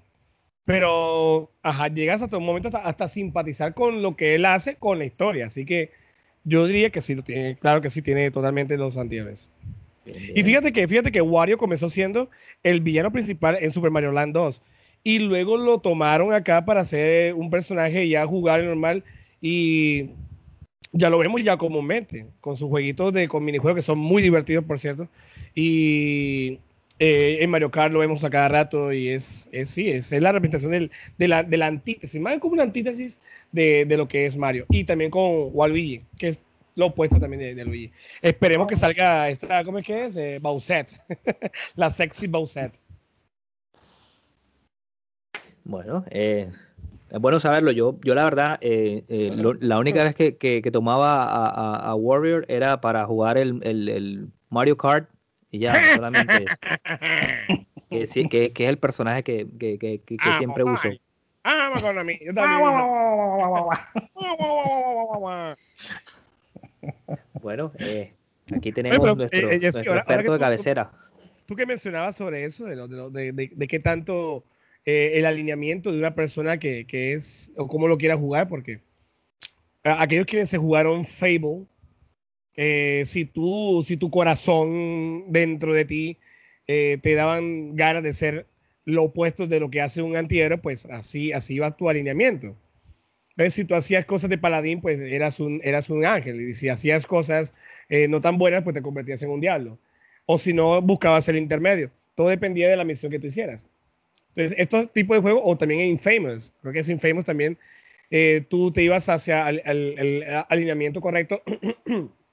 Pero, 0.64 1.52
ajá, 1.62 1.88
llegas 1.88 2.22
hasta 2.22 2.38
un 2.38 2.44
momento 2.44 2.68
hasta, 2.68 2.80
hasta 2.80 3.08
simpatizar 3.08 3.74
con 3.74 4.02
lo 4.02 4.16
que 4.16 4.34
él 4.34 4.44
hace 4.44 4.76
con 4.76 4.98
la 4.98 5.04
historia. 5.04 5.46
Así 5.46 5.64
que 5.64 5.90
yo 6.44 6.66
diría 6.66 6.90
que 6.90 7.00
sí 7.00 7.14
lo 7.14 7.22
tiene, 7.22 7.56
claro 7.56 7.80
que 7.80 7.90
sí 7.90 8.02
tiene 8.02 8.30
totalmente 8.30 8.76
los 8.76 8.96
antihéroes. 8.96 9.48
Y 10.34 10.42
fíjate 10.42 10.72
que, 10.72 10.86
fíjate 10.86 11.10
que 11.10 11.20
Wario 11.20 11.58
comenzó 11.58 11.88
siendo 11.88 12.30
el 12.62 12.80
villano 12.80 13.10
principal 13.10 13.58
en 13.60 13.70
Super 13.70 13.90
Mario 13.90 14.12
Land 14.12 14.32
2. 14.34 14.62
Y 15.02 15.18
luego 15.18 15.56
lo 15.56 15.78
tomaron 15.78 16.32
acá 16.32 16.64
para 16.64 16.84
ser 16.84 17.34
un 17.34 17.50
personaje 17.50 18.08
ya 18.08 18.26
jugar 18.26 18.62
normal. 18.62 19.04
Y 19.40 20.10
ya 20.92 21.10
lo 21.10 21.18
vemos 21.18 21.42
ya 21.42 21.56
comúnmente, 21.56 22.26
con 22.40 22.56
sus 22.56 22.68
jueguitos 22.68 23.12
de 23.12 23.28
con 23.28 23.44
minijuegos 23.44 23.78
que 23.78 23.82
son 23.82 23.98
muy 23.98 24.22
divertidos, 24.22 24.64
por 24.64 24.78
cierto. 24.78 25.08
Y 25.54 26.60
eh, 26.98 27.38
en 27.40 27.50
Mario 27.50 27.70
Kart 27.70 27.92
lo 27.92 27.98
vemos 27.98 28.24
a 28.24 28.30
cada 28.30 28.48
rato 28.48 28.92
y 28.92 29.08
es, 29.08 29.48
es 29.52 29.70
sí, 29.70 29.90
es, 29.90 30.10
la 30.12 30.32
representación 30.32 30.72
del, 30.72 30.90
de, 31.18 31.28
la, 31.28 31.42
de, 31.42 31.56
la, 31.56 31.66
antítesis, 31.66 32.20
más 32.20 32.38
como 32.38 32.54
una 32.54 32.62
antítesis 32.62 33.20
de, 33.52 33.84
de, 33.84 33.96
lo 33.96 34.08
que 34.08 34.26
es 34.26 34.36
Mario. 34.36 34.64
Y 34.70 34.84
también 34.84 35.10
con 35.10 35.50
Waluigi, 35.52 36.02
que 36.18 36.28
es 36.28 36.40
lo 36.76 36.86
opuesto 36.86 37.18
también 37.18 37.56
de, 37.56 37.64
Luigi. 37.64 37.90
Esperemos 38.22 38.66
que 38.66 38.76
salga 38.76 39.28
esta, 39.28 39.64
¿cómo 39.64 39.78
es 39.78 39.86
que 39.86 40.04
es? 40.06 40.16
Eh, 40.16 40.40
la 41.76 41.90
sexy 41.90 42.26
Bowsette. 42.26 42.78
Bueno, 45.64 46.04
eh, 46.10 46.50
es 47.10 47.18
bueno 47.18 47.40
saberlo. 47.40 47.72
Yo, 47.72 47.98
yo 48.04 48.14
la 48.14 48.24
verdad, 48.24 48.58
eh, 48.60 49.04
la 49.60 49.78
única 49.78 50.04
vez 50.04 50.14
que, 50.14 50.36
que, 50.36 50.70
tomaba 50.70 51.24
a, 51.24 51.90
a, 51.90 51.94
Warrior 51.94 52.44
era 52.48 52.80
para 52.80 53.04
jugar 53.06 53.36
el, 53.36 53.60
el 53.64 54.28
Mario 54.48 54.76
Kart 54.76 55.08
y 55.56 55.60
ya, 55.60 55.82
solamente 55.94 56.44
eso. 57.90 58.14
que, 58.14 58.28
que, 58.28 58.52
que, 58.52 58.64
es 58.64 58.70
el 58.70 58.78
personaje 58.78 59.22
que, 59.22 59.46
que, 59.58 59.78
que, 59.78 60.00
que 60.00 60.16
ah, 60.20 60.38
siempre 60.38 60.64
uso. 60.64 60.88
Ah, 61.44 61.70
con 61.80 61.98
a 61.98 62.04
mí. 62.04 62.18
Yo 62.24 62.34
también. 62.34 62.60
bueno, 67.40 67.72
eh, 67.78 68.12
aquí 68.54 68.72
tenemos 68.72 69.16
nuestro, 69.16 69.50
eh, 69.50 69.58
nuestro 69.60 69.94
experto 69.94 70.32
de 70.32 70.38
cabecera. 70.38 70.90
Tú, 71.46 71.54
que 71.54 71.64
mencionabas 71.64 72.16
sobre 72.16 72.44
eso, 72.44 72.64
de, 72.66 72.76
lo, 72.76 72.88
de, 72.88 72.96
lo, 72.96 73.10
de, 73.10 73.32
de, 73.32 73.68
qué 73.68 73.78
tanto 73.78 74.44
eh, 74.84 75.12
el 75.14 75.24
alineamiento 75.24 75.92
de 75.92 75.98
una 75.98 76.14
persona 76.14 76.58
que, 76.58 76.86
que, 76.86 77.12
es, 77.12 77.52
o 77.56 77.68
cómo 77.68 77.86
lo 77.86 77.96
quiera 77.96 78.16
jugar, 78.16 78.48
porque 78.48 78.80
aquellos 79.84 80.26
quienes 80.26 80.50
se 80.50 80.58
jugaron 80.58 81.04
Fable, 81.04 81.66
eh, 82.56 83.04
si, 83.06 83.26
tú, 83.26 83.82
si 83.86 83.98
tu 83.98 84.10
corazón 84.10 85.30
dentro 85.30 85.74
de 85.74 85.84
ti 85.84 86.18
eh, 86.66 86.98
te 87.02 87.14
daban 87.14 87.76
ganas 87.76 88.02
de 88.02 88.14
ser 88.14 88.46
lo 88.84 89.04
opuesto 89.04 89.46
de 89.46 89.60
lo 89.60 89.70
que 89.70 89.82
hace 89.82 90.00
un 90.00 90.16
antihéroe, 90.16 90.58
pues 90.58 90.86
así, 90.86 91.32
así 91.32 91.58
va 91.58 91.76
tu 91.76 91.90
alineamiento. 91.90 92.56
Entonces, 93.30 93.54
si 93.54 93.64
tú 93.64 93.74
hacías 93.74 94.06
cosas 94.06 94.30
de 94.30 94.38
paladín, 94.38 94.80
pues 94.80 94.98
eras 94.98 95.40
un, 95.40 95.60
eras 95.62 95.90
un 95.90 96.06
ángel. 96.06 96.40
Y 96.40 96.54
si 96.54 96.68
hacías 96.70 97.06
cosas 97.06 97.52
eh, 97.90 98.08
no 98.08 98.20
tan 98.20 98.38
buenas, 98.38 98.62
pues 98.62 98.74
te 98.74 98.82
convertías 98.82 99.20
en 99.22 99.30
un 99.30 99.40
diablo. 99.40 99.78
O 100.24 100.38
si 100.38 100.54
no, 100.54 100.80
buscabas 100.80 101.28
el 101.28 101.36
intermedio. 101.36 101.90
Todo 102.14 102.28
dependía 102.28 102.68
de 102.68 102.76
la 102.76 102.84
misión 102.84 103.12
que 103.12 103.18
tú 103.18 103.26
hicieras. 103.26 103.66
Entonces, 104.28 104.58
estos 104.58 104.92
tipos 104.92 105.16
de 105.16 105.22
juegos, 105.22 105.42
o 105.44 105.56
también 105.58 105.80
en 105.80 105.88
Infamous, 105.88 106.54
creo 106.62 106.72
que 106.72 106.78
es 106.78 106.88
Infamous 106.88 107.24
también, 107.24 107.58
tú 108.48 108.70
te 108.70 108.82
ibas 108.82 109.08
hacia 109.08 109.48
el 109.50 110.24
alineamiento 110.48 111.00
correcto 111.00 111.42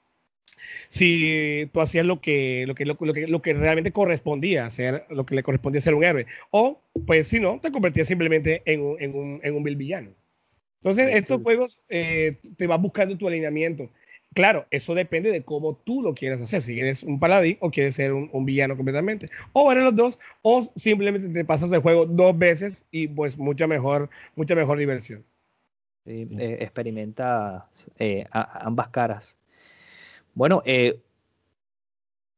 si 0.88 1.68
tú 1.72 1.80
hacías 1.80 2.06
lo 2.06 2.20
que, 2.20 2.64
lo 2.66 2.74
que, 2.74 2.84
lo, 2.84 2.96
que, 2.96 3.26
lo 3.26 3.42
que 3.42 3.54
realmente 3.54 3.92
correspondía 3.92 4.66
hacer, 4.66 5.04
lo 5.10 5.26
que 5.26 5.34
le 5.34 5.42
correspondía 5.42 5.80
ser 5.80 5.94
un 5.94 6.04
héroe. 6.04 6.26
O, 6.50 6.82
pues 7.06 7.28
si 7.28 7.40
no, 7.40 7.60
te 7.60 7.72
convertías 7.72 8.08
simplemente 8.08 8.62
en 8.64 8.80
un, 8.82 9.00
en 9.00 9.14
un, 9.14 9.40
en 9.42 9.54
un 9.54 9.62
vil 9.62 9.76
villano. 9.76 10.10
Entonces, 10.82 11.14
estos 11.14 11.42
juegos 11.42 11.82
eh, 11.88 12.38
te 12.56 12.66
vas 12.66 12.80
buscando 12.80 13.16
tu 13.16 13.26
alineamiento. 13.26 13.90
Claro, 14.34 14.66
eso 14.70 14.94
depende 14.94 15.30
de 15.30 15.42
cómo 15.42 15.76
tú 15.76 16.02
lo 16.02 16.14
quieras 16.14 16.40
hacer. 16.40 16.60
Si 16.60 16.78
eres 16.78 17.04
un 17.04 17.20
paladín 17.20 17.56
o 17.60 17.70
quieres 17.70 17.94
ser 17.94 18.12
un, 18.12 18.28
un, 18.32 18.44
villano 18.44 18.76
completamente. 18.76 19.30
O 19.52 19.70
eres 19.72 19.84
los 19.84 19.96
dos, 19.96 20.18
o 20.42 20.62
simplemente 20.74 21.28
te 21.28 21.44
pasas 21.44 21.72
el 21.72 21.80
juego 21.80 22.04
dos 22.04 22.36
veces 22.36 22.84
y 22.90 23.08
pues 23.08 23.38
mucha 23.38 23.66
mejor, 23.66 24.10
mucha 24.34 24.54
mejor 24.54 24.78
diversión. 24.78 25.24
Eh, 26.06 26.58
experimenta 26.60 27.66
eh, 27.98 28.26
ambas 28.30 28.88
caras. 28.88 29.38
Bueno, 30.34 30.62
eh, 30.64 31.00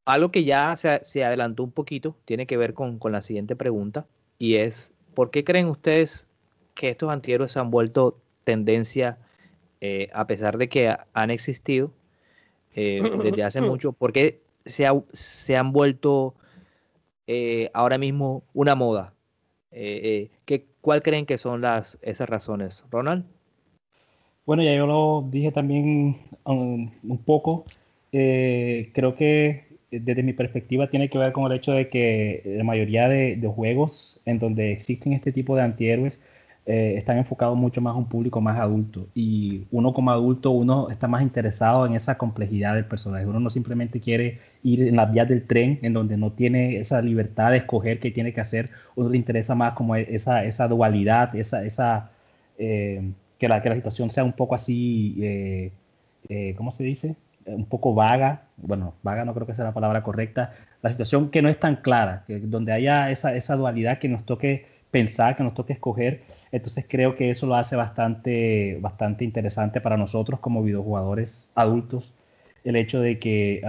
algo 0.05 0.31
que 0.31 0.43
ya 0.43 0.75
se, 0.77 1.23
adelantó 1.23 1.63
un 1.63 1.71
poquito 1.71 2.15
tiene 2.25 2.45
que 2.45 2.57
ver 2.57 2.73
con, 2.73 2.99
la 3.03 3.21
siguiente 3.21 3.55
pregunta 3.55 4.07
y 4.37 4.55
es, 4.55 4.93
¿por 5.13 5.31
qué 5.31 5.43
creen 5.43 5.67
ustedes 5.67 6.27
que 6.75 6.89
estos 6.89 7.09
antihéroes 7.09 7.51
se 7.51 7.59
han 7.59 7.71
vuelto 7.71 8.19
tendencia 8.43 9.17
eh, 9.81 10.09
a 10.13 10.27
pesar 10.27 10.57
de 10.57 10.69
que 10.69 10.95
han 11.13 11.31
existido 11.31 11.91
eh, 12.75 13.01
desde 13.23 13.43
hace 13.43 13.61
mucho? 13.61 13.91
¿Por 13.93 14.13
qué 14.13 14.41
se, 14.65 14.87
se 15.11 15.57
han 15.57 15.71
vuelto 15.71 16.35
ahora 17.73 17.97
mismo 17.97 18.43
una 18.53 18.75
moda? 18.75 19.13
¿qué, 19.71 20.65
¿Cuál 20.81 21.01
creen 21.01 21.25
que 21.25 21.37
son 21.37 21.61
las, 21.61 21.99
esas 22.01 22.29
razones? 22.29 22.85
Ronald. 22.89 23.25
Bueno, 24.45 24.63
ya 24.63 24.73
yo 24.73 24.87
lo 24.87 25.27
dije 25.29 25.51
también 25.51 26.21
um, 26.45 26.89
un 27.03 27.17
poco. 27.25 27.65
Eh, 28.11 28.91
creo 28.93 29.15
que 29.15 29.67
eh, 29.91 29.99
desde 30.01 30.23
mi 30.23 30.33
perspectiva 30.33 30.89
tiene 30.89 31.09
que 31.09 31.17
ver 31.17 31.33
con 31.33 31.51
el 31.51 31.57
hecho 31.57 31.73
de 31.73 31.89
que 31.89 32.41
la 32.57 32.63
mayoría 32.63 33.07
de, 33.09 33.39
juegos 33.53 34.19
en 34.25 34.39
donde 34.39 34.71
existen 34.71 35.13
este 35.13 35.31
tipo 35.31 35.55
de 35.55 35.63
antihéroes 35.63 36.21
eh, 36.65 36.95
están 36.97 37.17
enfocados 37.17 37.57
mucho 37.57 37.81
más 37.81 37.93
a 37.95 37.97
un 37.97 38.09
público 38.09 38.41
más 38.41 38.59
adulto. 38.59 39.07
Y 39.15 39.65
uno 39.71 39.93
como 39.93 40.11
adulto 40.11 40.51
uno 40.51 40.89
está 40.89 41.07
más 41.07 41.21
interesado 41.21 41.85
en 41.85 41.95
esa 41.95 42.17
complejidad 42.17 42.75
del 42.75 42.85
personaje. 42.85 43.25
Uno 43.25 43.39
no 43.39 43.49
simplemente 43.49 44.01
quiere 44.01 44.39
ir 44.63 44.81
en 44.87 44.95
las 44.97 45.11
vías 45.11 45.27
del 45.29 45.45
tren 45.47 45.79
en 45.81 45.93
donde 45.93 46.17
no 46.17 46.31
tiene 46.33 46.77
esa 46.79 47.01
libertad 47.01 47.51
de 47.51 47.57
escoger 47.57 47.99
qué 47.99 48.11
tiene 48.11 48.33
que 48.33 48.41
hacer. 48.41 48.69
Uno 48.95 49.09
le 49.09 49.17
interesa 49.17 49.55
más 49.55 49.73
como 49.73 49.95
esa, 49.95 50.43
esa 50.45 50.67
dualidad 50.67 51.35
esa, 51.35 51.63
esa 51.65 52.11
que, 52.57 53.47
la, 53.47 53.61
que 53.61 53.69
la 53.69 53.75
situación 53.75 54.09
sea 54.09 54.23
un 54.23 54.33
poco 54.33 54.55
así 54.55 55.71
eh, 56.29 56.53
¿cómo 56.57 56.71
se 56.71 56.83
dice? 56.83 57.15
Un 57.47 57.65
poco 57.65 57.93
vaga, 57.93 58.43
bueno, 58.57 58.93
vaga 59.03 59.25
no 59.25 59.33
creo 59.33 59.47
que 59.47 59.55
sea 59.55 59.65
la 59.65 59.73
palabra 59.73 60.03
correcta, 60.03 60.53
la 60.81 60.91
situación 60.91 61.29
que 61.31 61.41
no 61.41 61.49
es 61.49 61.59
tan 61.59 61.77
clara, 61.77 62.25
donde 62.27 62.73
haya 62.73 63.09
esa, 63.09 63.33
esa 63.35 63.55
dualidad 63.55 63.99
que 63.99 64.09
nos 64.09 64.25
toque 64.25 64.65
pensar, 64.91 65.35
que 65.35 65.43
nos 65.43 65.53
toque 65.53 65.73
escoger, 65.73 66.23
entonces 66.51 66.85
creo 66.87 67.15
que 67.15 67.29
eso 67.29 67.47
lo 67.47 67.55
hace 67.55 67.75
bastante, 67.75 68.77
bastante 68.81 69.23
interesante 69.23 69.81
para 69.81 69.97
nosotros 69.97 70.39
como 70.39 70.61
videojugadores 70.61 71.49
adultos, 71.55 72.13
el 72.63 72.75
hecho 72.75 72.99
de 72.99 73.17
que, 73.17 73.61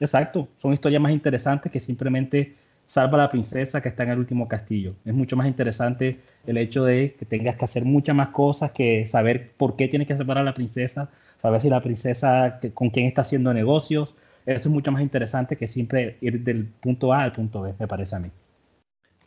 exacto, 0.00 0.48
son 0.56 0.72
historias 0.72 1.00
más 1.00 1.12
interesantes 1.12 1.70
que 1.70 1.78
simplemente 1.80 2.56
salva 2.86 3.18
a 3.18 3.22
la 3.22 3.30
princesa 3.30 3.80
que 3.80 3.88
está 3.88 4.04
en 4.04 4.10
el 4.10 4.18
último 4.18 4.48
castillo. 4.48 4.94
Es 5.04 5.14
mucho 5.14 5.36
más 5.36 5.46
interesante 5.46 6.20
el 6.46 6.56
hecho 6.56 6.84
de 6.84 7.14
que 7.18 7.24
tengas 7.24 7.56
que 7.56 7.64
hacer 7.64 7.84
muchas 7.84 8.14
más 8.16 8.28
cosas 8.28 8.72
que 8.72 9.06
saber 9.06 9.52
por 9.56 9.76
qué 9.76 9.88
tienes 9.88 10.08
que 10.08 10.16
separar 10.16 10.42
a 10.42 10.44
la 10.44 10.54
princesa, 10.54 11.10
saber 11.40 11.60
si 11.62 11.68
la 11.68 11.82
princesa 11.82 12.60
con 12.74 12.90
quién 12.90 13.06
está 13.06 13.22
haciendo 13.22 13.52
negocios. 13.52 14.14
Eso 14.46 14.60
es 14.60 14.66
mucho 14.66 14.92
más 14.92 15.02
interesante 15.02 15.56
que 15.56 15.66
siempre 15.66 16.16
ir 16.20 16.40
del 16.40 16.66
punto 16.66 17.12
A 17.12 17.22
al 17.22 17.32
punto 17.32 17.62
B, 17.62 17.74
me 17.78 17.88
parece 17.88 18.16
a 18.16 18.20
mí. 18.20 18.30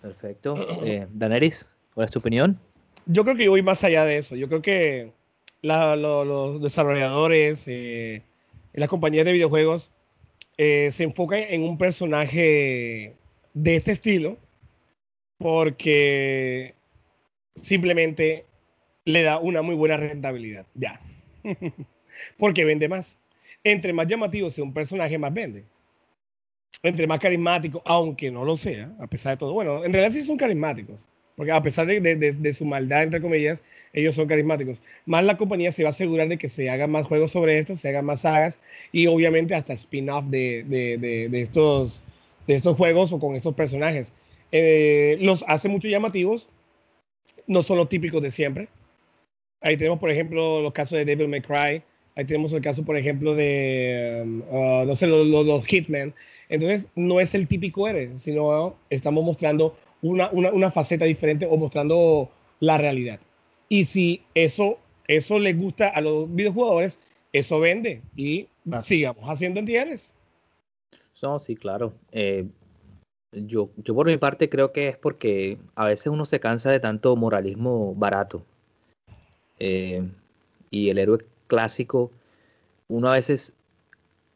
Perfecto. 0.01 0.55
Eh, 0.83 1.07
Daneris, 1.11 1.65
¿cuál 1.93 2.05
es 2.05 2.11
tu 2.11 2.19
opinión? 2.19 2.57
Yo 3.05 3.23
creo 3.23 3.35
que 3.35 3.45
yo 3.45 3.51
voy 3.51 3.61
más 3.61 3.83
allá 3.83 4.05
de 4.05 4.17
eso. 4.17 4.35
Yo 4.35 4.47
creo 4.47 4.61
que 4.61 5.11
los 5.61 6.61
desarrolladores, 6.61 7.67
eh, 7.67 8.21
las 8.73 8.87
compañías 8.87 9.25
de 9.25 9.33
videojuegos 9.33 9.91
eh, 10.57 10.89
se 10.91 11.03
enfocan 11.03 11.39
en 11.39 11.63
un 11.63 11.77
personaje 11.77 13.15
de 13.53 13.75
este 13.75 13.91
estilo 13.91 14.37
porque 15.37 16.75
simplemente 17.55 18.45
le 19.05 19.23
da 19.23 19.39
una 19.39 19.61
muy 19.61 19.75
buena 19.75 19.97
rentabilidad. 19.97 20.65
Ya. 20.75 21.01
porque 22.37 22.65
vende 22.65 22.87
más. 22.87 23.17
Entre 23.63 23.93
más 23.93 24.07
llamativo 24.07 24.49
sea 24.49 24.63
un 24.63 24.73
personaje, 24.73 25.17
más 25.17 25.33
vende. 25.33 25.65
Entre 26.83 27.07
más 27.07 27.19
carismático, 27.19 27.81
aunque 27.85 28.31
no 28.31 28.45
lo 28.45 28.55
sea, 28.55 28.91
a 28.99 29.07
pesar 29.07 29.33
de 29.33 29.37
todo. 29.37 29.53
Bueno, 29.53 29.83
en 29.83 29.91
realidad 29.91 30.11
sí 30.11 30.23
son 30.23 30.37
carismáticos. 30.37 31.05
Porque 31.39 31.53
a 31.53 31.61
pesar 31.61 31.87
de, 31.87 32.53
su 32.53 32.65
maldad, 32.65 33.03
entre 33.03 33.21
comillas, 33.21 33.63
ellos 33.93 34.13
son 34.13 34.27
carismáticos. 34.27 34.81
Más 35.05 35.23
la 35.23 35.37
compañía 35.37 35.71
se 35.71 35.83
va 35.83 35.87
a 35.87 35.91
asegurar 35.91 36.27
de 36.27 36.37
que 36.37 36.49
se 36.49 36.69
hagan 36.69 36.91
más 36.91 37.07
juegos 37.07 37.31
sobre 37.31 37.57
esto, 37.59 37.77
se 37.77 37.87
hagan 37.87 38.03
más 38.03 38.21
sagas 38.21 38.59
y 38.91 39.07
obviamente 39.07 39.55
hasta 39.55 39.71
spin-off 39.71 40.25
de, 40.25 41.29
estos, 41.31 42.03
de 42.45 42.55
estos 42.55 42.75
juegos 42.75 43.13
o 43.13 43.19
con 43.19 43.37
estos 43.37 43.55
personajes. 43.55 44.11
Eh, 44.51 45.17
los 45.21 45.45
hace 45.47 45.69
mucho 45.69 45.87
llamativos, 45.87 46.49
no 47.47 47.63
son 47.63 47.77
los 47.77 47.87
típicos 47.87 48.21
de 48.21 48.31
siempre. 48.31 48.67
Ahí 49.61 49.77
tenemos, 49.77 49.99
por 49.99 50.11
ejemplo, 50.11 50.61
los 50.61 50.73
casos 50.73 50.97
de 50.97 51.05
Devil 51.05 51.29
May 51.29 51.41
Cry. 51.41 51.81
Ahí 52.19 52.25
tenemos 52.25 52.51
el 52.51 52.61
caso, 52.61 52.83
por 52.83 52.97
ejemplo, 52.97 53.33
de, 53.33 54.23
um, 54.25 54.41
uh, 54.51 54.85
no 54.85 54.93
sé, 54.97 55.07
los, 55.07 55.25
los, 55.25 55.65
Hitmen. 55.65 56.13
Entonces, 56.49 56.89
no 56.93 57.21
es 57.21 57.33
el 57.33 57.47
típico 57.47 57.87
héroe, 57.87 58.11
sino 58.17 58.75
estamos 58.89 59.23
mostrando 59.23 59.77
una, 60.01 60.29
una, 60.29 60.69
faceta 60.69 61.05
diferente 61.05 61.47
o 61.49 61.55
mostrando 61.55 62.29
la 62.59 62.77
realidad. 62.77 63.21
Y 63.69 63.85
si 63.85 64.21
eso, 64.35 64.79
eso 65.07 65.39
les 65.39 65.57
gusta 65.57 65.87
a 65.87 66.01
los 66.01 66.35
videojugadores, 66.35 66.99
eso 67.31 67.61
vende 67.61 68.01
y 68.17 68.49
sigamos 68.81 69.23
haciendo 69.23 69.61
entidades. 69.61 70.13
No, 71.23 71.39
sí, 71.39 71.55
claro. 71.55 71.93
Eh, 72.11 72.45
yo, 73.31 73.69
yo 73.77 73.95
por 73.95 74.07
mi 74.07 74.17
parte 74.17 74.49
creo 74.49 74.73
que 74.73 74.89
es 74.89 74.97
porque 74.97 75.57
a 75.73 75.85
veces 75.85 76.07
uno 76.07 76.25
se 76.25 76.41
cansa 76.41 76.69
de 76.69 76.81
tanto 76.81 77.15
moralismo 77.15 77.95
barato. 77.95 78.43
Eh, 79.57 80.05
y 80.69 80.89
el 80.89 80.97
héroe 80.97 81.19
clásico, 81.49 82.11
uno 82.87 83.09
a 83.09 83.15
veces, 83.15 83.53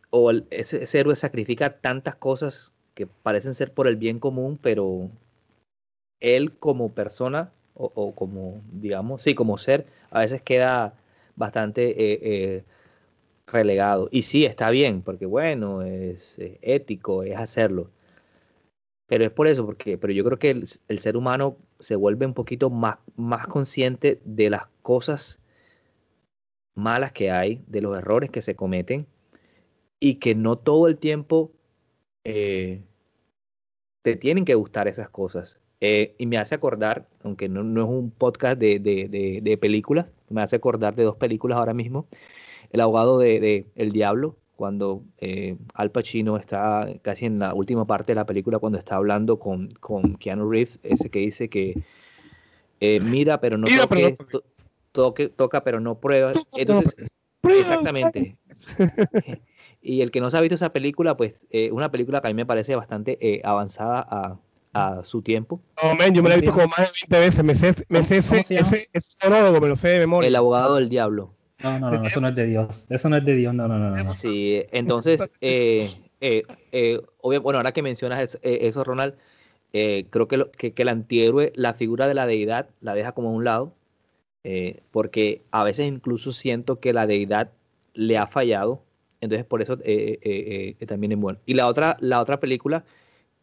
o 0.10 0.32
ese, 0.50 0.84
ese, 0.84 1.00
héroe 1.00 1.16
sacrifica 1.16 1.80
tantas 1.80 2.16
cosas 2.16 2.72
que 2.96 3.08
parecen 3.08 3.54
ser 3.54 3.74
por 3.74 3.88
el 3.88 3.96
bien 3.96 4.20
común, 4.20 4.60
pero 4.62 5.10
él 6.20 6.58
como 6.58 6.94
persona 6.94 7.52
o, 7.76 8.14
como, 8.14 8.62
digamos, 8.72 9.22
sí, 9.22 9.36
como 9.36 9.58
ser, 9.58 9.88
a 10.12 10.20
veces 10.20 10.42
queda 10.42 10.94
bastante 11.36 11.90
eh, 11.90 12.20
eh, 12.22 12.64
relegado. 13.48 14.10
Y 14.12 14.24
sí, 14.24 14.46
está 14.46 14.70
bien, 14.70 15.02
porque 15.02 15.26
bueno, 15.26 15.82
es, 15.82 16.36
ético, 16.62 17.24
es 17.24 17.38
hacerlo. 17.38 17.90
Pero 19.08 19.26
es 19.26 19.32
por 19.32 19.48
eso, 19.48 19.66
porque, 19.66 19.98
pero 19.98 20.14
yo 20.14 20.24
creo 20.24 20.40
que 20.40 20.52
el, 20.52 21.00
ser 21.00 21.18
humano 21.18 21.58
se 21.80 21.96
vuelve 21.96 22.26
un 22.26 22.34
poquito 22.34 22.70
más, 22.70 22.98
más 23.16 23.48
consciente 23.48 24.20
de 24.24 24.50
las 24.50 24.68
cosas 24.82 25.40
malas 26.76 27.12
que 27.12 27.32
hay, 27.32 27.62
de 27.68 27.82
los 27.82 27.98
errores 27.98 28.30
que 28.30 28.42
se 28.42 28.56
cometen, 28.56 29.08
y 30.00 30.16
que 30.16 30.36
no 30.36 30.58
todo 30.58 30.88
el 30.88 30.98
tiempo 30.98 31.52
eh, 32.24 32.82
te 34.02 34.16
tienen 34.16 34.46
que 34.46 34.56
gustar 34.56 34.88
esas 34.88 35.10
cosas. 35.10 35.60
Eh, 35.82 36.16
y 36.18 36.28
me 36.28 36.38
hace 36.38 36.56
acordar, 36.56 37.08
aunque 37.24 37.50
no, 37.50 37.62
es 37.62 37.90
un 37.90 38.12
podcast 38.12 38.58
de, 38.60 39.58
películas, 39.60 40.08
me 40.30 40.42
hace 40.42 40.56
acordar 40.56 40.96
de 40.96 41.04
dos 41.04 41.18
películas 41.18 41.58
ahora 41.58 41.74
mismo. 41.74 42.08
El 42.72 42.82
abogado 42.82 43.20
de, 43.20 43.66
El 43.76 43.92
Diablo, 43.92 44.38
cuando 44.56 45.04
eh, 45.18 45.58
Al 45.74 45.92
Pacino 45.92 46.38
está 46.38 46.88
casi 47.02 47.26
en 47.26 47.40
la 47.40 47.54
última 47.54 47.86
parte 47.86 48.14
de 48.14 48.16
la 48.16 48.26
película, 48.26 48.60
cuando 48.60 48.80
está 48.80 48.96
hablando 48.96 49.40
con, 49.40 49.70
con 49.80 50.16
Keanu 50.16 50.50
Reeves, 50.50 50.80
ese 50.84 51.10
que 51.10 51.20
dice 51.20 51.50
que 51.50 51.84
eh, 52.80 53.00
mira 53.00 53.40
pero 53.40 53.58
no 53.58 53.66
toque, 54.94 55.28
toca 55.28 55.66
pero 55.66 55.82
no 55.82 56.00
prueba. 56.00 56.32
Entonces, 56.56 56.96
exactamente. 57.44 58.38
y 59.82 60.00
el 60.00 60.12
que 60.12 60.22
no 60.22 60.32
se 60.32 60.38
ha 60.38 60.42
visto 60.42 60.56
esa 60.56 60.72
película, 60.72 61.18
pues 61.18 61.34
una 61.72 61.92
película 61.92 62.22
que 62.22 62.28
a 62.28 62.30
mí 62.30 62.36
me 62.36 62.46
parece 62.46 62.76
bastante 62.76 63.42
avanzada 63.44 64.08
a 64.10 64.38
a 64.74 65.04
su 65.04 65.22
tiempo. 65.22 65.62
No, 65.82 65.96
man, 65.96 66.14
yo 66.14 66.24
me 66.24 66.30
lo 66.30 66.36
he 66.36 66.40
visto 66.40 66.54
como 66.54 66.68
más 66.68 66.94
de 67.08 67.20
20 67.20 67.20
veces. 67.20 67.44
Me 67.44 67.56
sé, 67.56 67.76
me 67.90 68.04
sé 68.04 68.18
ese, 68.18 68.40
ese, 68.50 68.88
ese 68.92 69.18
monólogo, 69.24 69.62
me 69.62 69.68
lo 69.68 69.76
sé 69.76 69.90
de 69.90 70.00
memoria. 70.00 70.28
El 70.28 70.36
abogado 70.36 70.76
del 70.76 70.90
diablo. 70.90 71.34
No, 71.62 71.80
no, 71.80 71.92
no, 71.92 72.04
eso 72.04 72.20
no 72.20 72.28
es 72.28 72.36
de 72.36 72.46
Dios. 72.46 72.86
Eso 72.90 73.08
no 73.08 73.18
es 73.18 73.24
de 73.24 73.36
Dios, 73.36 73.54
no, 73.54 73.68
no, 73.68 73.78
no. 73.78 73.92
no. 73.92 74.14
Sí, 74.16 74.64
entonces, 74.72 75.30
eh, 75.40 75.92
eh, 76.20 76.44
eh, 76.72 77.00
bueno, 77.22 77.60
ahora 77.60 77.72
que 77.72 77.82
mencionas 77.82 78.38
eh, 78.42 78.60
eso, 78.62 78.84
Ronald, 78.84 79.14
eh, 79.72 80.08
creo 80.10 80.28
que, 80.28 80.38
lo, 80.38 80.52
que, 80.52 80.74
que, 80.74 80.82
el 80.82 80.90
antihéroe, 80.90 81.54
la 81.56 81.74
figura 81.74 82.08
de 82.08 82.16
la 82.16 82.26
deidad, 82.26 82.70
la 82.82 82.96
deja 82.96 83.14
como 83.14 83.30
a 83.30 83.32
un 83.32 83.46
lado, 83.46 83.74
eh, 84.44 84.82
porque 84.92 85.42
a 85.52 85.64
veces 85.64 85.88
incluso 85.88 86.32
siento 86.32 86.80
que 86.80 86.94
la 86.94 87.08
deidad 87.08 87.52
le 87.94 88.18
ha 88.18 88.26
fallado, 88.26 88.84
entonces 89.22 89.46
por 89.46 89.62
eso 89.62 89.78
también 90.88 91.12
es 91.14 91.18
bueno. 91.18 91.40
Y 91.46 91.54
la 91.54 91.68
otra, 91.68 91.98
la 92.00 92.20
otra 92.20 92.40
película 92.40 92.84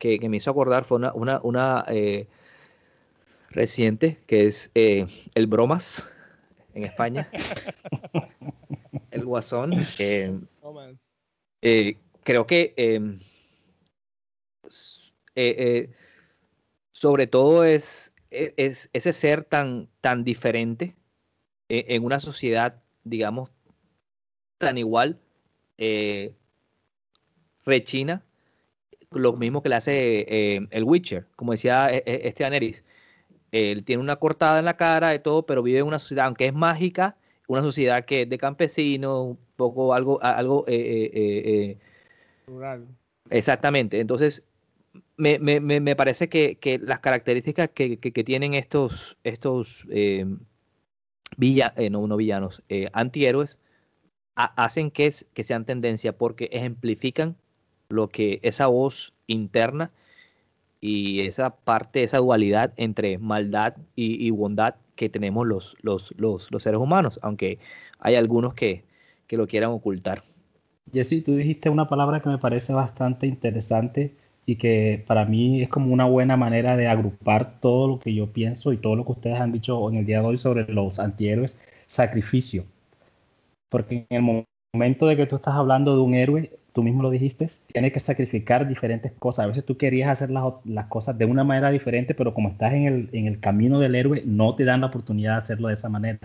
que, 0.01 0.29
me 0.29 0.39
hizo 0.39 0.51
acordar 0.51 0.85
fue 0.85 0.97
una, 0.97 1.41
una, 1.43 1.85
eh, 1.89 2.27
reciente, 3.51 4.19
que 4.27 4.47
es 4.47 4.71
eh, 4.75 5.07
El 5.35 5.47
Bromas 5.47 6.11
en 6.75 6.85
España. 6.85 7.29
el 9.11 9.25
Guasón. 9.25 9.75
Eh, 11.63 11.99
creo 12.25 12.47
que 12.47 12.75
sobre 16.93 17.27
todo 17.27 17.65
es, 17.65 18.10
es, 18.31 18.91
ese 18.93 19.13
ser 19.13 19.45
tan, 19.45 19.89
tan 20.01 20.25
diferente 20.25 20.95
en 21.69 22.05
una 22.05 22.19
sociedad, 22.21 22.83
digamos, 23.05 23.51
tan 24.59 24.77
igual, 24.79 25.21
rechina 27.65 28.23
lo 29.13 29.33
mismo 29.33 29.63
que 29.63 29.69
le 29.69 29.75
hace 29.75 30.27
eh, 30.29 30.67
el 30.71 30.85
Witcher, 30.85 31.27
como 31.37 31.53
decía 31.53 31.93
eh, 31.93 32.03
eh, 32.07 32.21
este 32.25 32.45
Aneris. 32.45 32.85
Él 33.53 33.85
tiene 33.85 34.03
una 34.03 34.17
cortada 34.17 34.61
en 34.61 34.65
la 34.65 34.77
cara 34.77 35.11
de 35.11 35.19
todo, 35.19 35.45
pero 35.45 35.63
vive 35.63 35.81
en 35.81 35.87
una 35.87 35.99
sociedad, 35.99 36.27
aunque 36.27 36.47
es 36.47 36.55
mágica, 36.55 37.17
una 37.49 37.63
sociedad 37.63 38.05
que 38.05 38.23
es 38.23 38.29
de 38.29 38.39
campesinos, 38.39 39.27
un 39.27 39.39
poco 39.57 39.93
algo, 39.93 40.23
algo 40.23 40.65
rural. 42.47 42.87
Exactamente. 43.29 43.99
Entonces, 43.99 44.45
me, 45.17 45.39
me, 45.39 45.61
me 45.61 45.97
parece 45.97 46.29
que, 46.29 46.57
que, 46.57 46.79
las 46.79 47.01
características 47.01 47.71
que, 47.71 47.99
que, 47.99 48.25
tienen 48.25 48.55
estos, 48.55 49.19
estos 49.25 49.87
villa, 51.37 51.75
no, 51.91 52.07
no 52.07 52.17
villanos, 52.17 52.63
antihéroes, 52.93 53.59
hacen 54.35 54.91
que, 54.91 55.13
que 55.35 55.45
sean 55.45 55.65
tendencia 55.65 56.17
porque 56.17 56.49
ejemplifican 56.53 57.37
lo 57.89 58.09
que 58.09 58.41
esa 58.43 58.67
voz 58.69 59.13
interna 59.27 59.91
y 60.81 61.21
esa 61.21 61.51
parte, 61.51 62.03
esa 62.03 62.19
dualidad 62.19 62.73
entre 62.77 63.19
maldad 63.19 63.77
y, 63.97 64.31
bondad 64.31 64.77
que 64.97 65.09
tenemos 65.09 65.47
los, 65.47 65.77
los, 65.83 66.15
los, 66.17 66.51
los, 66.51 66.63
seres 66.63 66.81
humanos, 66.81 67.19
aunque 67.23 67.59
hay 67.99 68.15
algunos 68.15 68.55
que, 68.55 68.85
que 69.27 69.37
lo 69.37 69.47
quieran 69.47 69.71
ocultar. 69.71 70.25
Jesse, 70.93 71.23
tú 71.25 71.37
dijiste 71.37 71.69
una 71.69 71.89
palabra 71.89 72.21
que 72.21 72.29
me 72.29 72.39
parece 72.39 72.73
bastante 72.73 73.27
interesante 73.27 74.17
y 74.51 74.57
que 74.57 75.05
para 75.07 75.25
mí 75.27 75.63
es 75.63 75.69
como 75.69 75.93
una 75.93 76.07
buena 76.07 76.37
manera 76.37 76.77
de 76.77 76.89
agrupar 76.89 77.61
todo 77.61 77.87
lo 77.87 78.01
que 78.01 78.13
yo 78.13 78.33
pienso 78.33 78.73
y 78.73 78.79
todo 78.79 78.97
lo 78.97 79.05
que 79.05 79.13
ustedes 79.13 79.39
han 79.39 79.53
dicho 79.53 79.89
en 79.89 79.99
el 79.99 80.07
día 80.07 80.19
de 80.21 80.27
hoy 80.27 80.37
sobre 80.39 80.65
los 80.73 80.99
antihéroes, 80.99 81.57
sacrificio. 81.87 82.65
Porque 83.69 84.07
en 84.11 84.17
el 84.27 84.47
momento 84.75 85.07
de 85.07 85.17
que 85.17 85.27
tú 85.27 85.37
estás 85.37 85.55
hablando 85.55 85.95
de 85.95 86.03
un 86.03 86.15
héroe, 86.15 86.51
tú 86.73 86.83
mismo 86.83 87.01
lo 87.01 87.11
dijiste, 87.11 87.49
tienes 87.69 87.93
que 87.93 88.01
sacrificar 88.01 88.67
diferentes 88.67 89.13
cosas. 89.13 89.45
A 89.45 89.47
veces 89.47 89.65
tú 89.65 89.77
querías 89.77 90.11
hacer 90.11 90.33
las, 90.33 90.53
las 90.65 90.87
cosas 90.87 91.17
de 91.17 91.27
una 91.27 91.45
manera 91.45 91.71
diferente, 91.71 92.17
pero 92.17 92.35
como 92.35 92.49
estás 92.49 92.73
en 92.73 92.87
el, 92.87 93.09
en 93.13 93.29
el, 93.29 93.39
camino 93.39 93.79
del 93.79 93.95
héroe, 93.95 94.25
no 94.27 94.57
te 94.57 94.65
dan 94.65 94.81
la 94.81 94.89
oportunidad 94.89 95.35
de 95.35 95.43
hacerlo 95.43 95.69
de 95.69 95.75
esa 95.75 95.89
manera. 95.89 96.19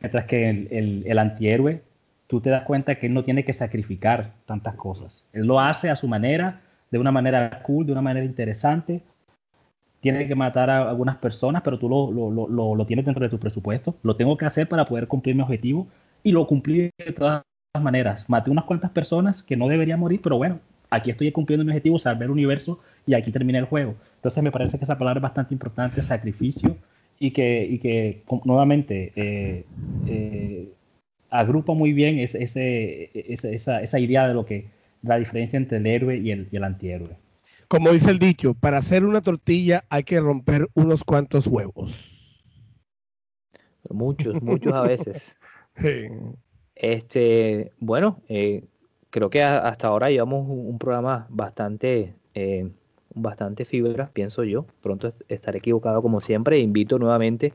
Mientras 0.00 0.24
que 0.24 0.50
el, 0.50 0.68
el, 0.72 1.04
el 1.06 1.18
antihéroe, 1.20 1.80
tú 2.26 2.40
te 2.40 2.50
das 2.50 2.64
cuenta 2.64 2.96
que 2.96 3.06
él 3.06 3.14
no 3.14 3.22
tiene 3.22 3.44
que 3.44 3.52
sacrificar 3.52 4.32
tantas 4.46 4.74
cosas. 4.74 5.24
Él 5.32 5.46
lo 5.46 5.60
hace 5.60 5.90
a 5.90 5.94
su 5.96 6.08
manera, 6.08 6.60
de 6.92 6.98
una 6.98 7.10
manera 7.10 7.60
cool, 7.64 7.86
de 7.86 7.92
una 7.92 8.02
manera 8.02 8.24
interesante. 8.24 9.02
Tiene 10.00 10.28
que 10.28 10.36
matar 10.36 10.70
a 10.70 10.88
algunas 10.88 11.16
personas, 11.16 11.62
pero 11.62 11.78
tú 11.78 11.88
lo, 11.88 12.12
lo, 12.12 12.48
lo, 12.48 12.74
lo 12.74 12.86
tienes 12.86 13.04
dentro 13.04 13.24
de 13.24 13.30
tu 13.30 13.38
presupuesto. 13.38 13.96
Lo 14.04 14.14
tengo 14.14 14.36
que 14.36 14.44
hacer 14.44 14.68
para 14.68 14.84
poder 14.84 15.08
cumplir 15.08 15.34
mi 15.34 15.42
objetivo 15.42 15.88
y 16.22 16.30
lo 16.30 16.46
cumplí 16.46 16.90
de 16.96 17.12
todas 17.12 17.42
maneras. 17.80 18.28
Maté 18.28 18.50
unas 18.50 18.64
cuantas 18.64 18.92
personas 18.92 19.42
que 19.42 19.56
no 19.56 19.66
deberían 19.66 19.98
morir, 19.98 20.20
pero 20.22 20.36
bueno, 20.36 20.60
aquí 20.90 21.10
estoy 21.10 21.32
cumpliendo 21.32 21.64
mi 21.64 21.70
objetivo, 21.72 21.98
salvar 21.98 22.24
el 22.24 22.30
universo 22.30 22.78
y 23.06 23.14
aquí 23.14 23.32
terminé 23.32 23.58
el 23.58 23.64
juego. 23.64 23.96
Entonces 24.16 24.42
me 24.42 24.52
parece 24.52 24.78
que 24.78 24.84
esa 24.84 24.98
palabra 24.98 25.18
es 25.18 25.22
bastante 25.22 25.54
importante, 25.54 26.02
sacrificio, 26.02 26.76
y 27.18 27.30
que, 27.30 27.64
y 27.64 27.78
que 27.78 28.22
nuevamente 28.44 29.12
eh, 29.14 29.64
eh, 30.08 30.68
agrupa 31.30 31.72
muy 31.72 31.92
bien 31.92 32.18
ese, 32.18 32.42
esa, 33.14 33.80
esa, 33.80 33.98
idea 34.00 34.26
de 34.26 34.34
lo 34.34 34.44
que 34.44 34.66
la 35.02 35.18
diferencia 35.18 35.56
entre 35.56 35.78
el 35.78 35.86
héroe 35.86 36.18
y 36.18 36.30
el, 36.30 36.48
y 36.50 36.56
el 36.56 36.64
antihéroe. 36.64 37.16
Como 37.68 37.90
dice 37.90 38.10
el 38.10 38.18
dicho, 38.18 38.54
para 38.54 38.78
hacer 38.78 39.04
una 39.04 39.22
tortilla 39.22 39.84
hay 39.88 40.04
que 40.04 40.20
romper 40.20 40.68
unos 40.74 41.04
cuantos 41.04 41.46
huevos. 41.46 42.08
Muchos, 43.90 44.42
muchos 44.42 44.72
a 44.72 44.82
veces. 44.82 45.38
Sí. 45.74 46.06
Este, 46.74 47.72
bueno, 47.80 48.20
eh, 48.28 48.64
creo 49.08 49.30
que 49.30 49.42
a, 49.42 49.56
hasta 49.56 49.88
ahora 49.88 50.10
llevamos 50.10 50.46
un, 50.46 50.66
un 50.66 50.78
programa 50.78 51.26
bastante, 51.30 52.14
eh, 52.34 52.68
bastante 53.14 53.64
fibra, 53.64 54.10
pienso 54.12 54.44
yo. 54.44 54.66
Pronto 54.82 55.14
estaré 55.28 55.60
equivocado 55.60 56.02
como 56.02 56.20
siempre. 56.20 56.58
Invito 56.58 56.98
nuevamente 56.98 57.54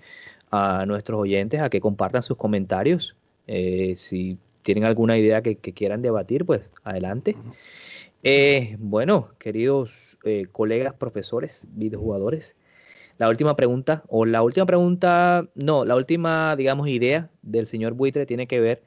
a 0.50 0.86
nuestros 0.88 1.20
oyentes 1.20 1.62
a 1.62 1.70
que 1.70 1.80
compartan 1.80 2.24
sus 2.24 2.38
comentarios. 2.38 3.16
Eh, 3.46 3.94
si 3.98 4.38
tienen 4.68 4.84
alguna 4.84 5.18
idea 5.18 5.42
que, 5.42 5.56
que, 5.56 5.72
quieran 5.72 6.02
debatir, 6.02 6.44
pues 6.44 6.74
adelante. 6.84 7.38
Eh, 8.22 8.76
bueno, 8.80 9.30
queridos 9.40 10.18
eh, 10.26 10.48
colegas, 10.52 10.94
profesores, 10.94 11.68
videojugadores, 11.72 12.58
la 13.18 13.30
última 13.30 13.56
pregunta, 13.56 14.04
o 14.10 14.26
la 14.26 14.44
última 14.44 14.66
pregunta, 14.66 15.48
no, 15.56 15.86
la 15.86 15.96
última, 15.96 16.58
digamos, 16.58 16.90
idea 16.90 17.30
del 17.44 17.68
señor 17.68 17.94
Buitre 17.94 18.26
tiene 18.26 18.46
que 18.46 18.60
ver, 18.60 18.84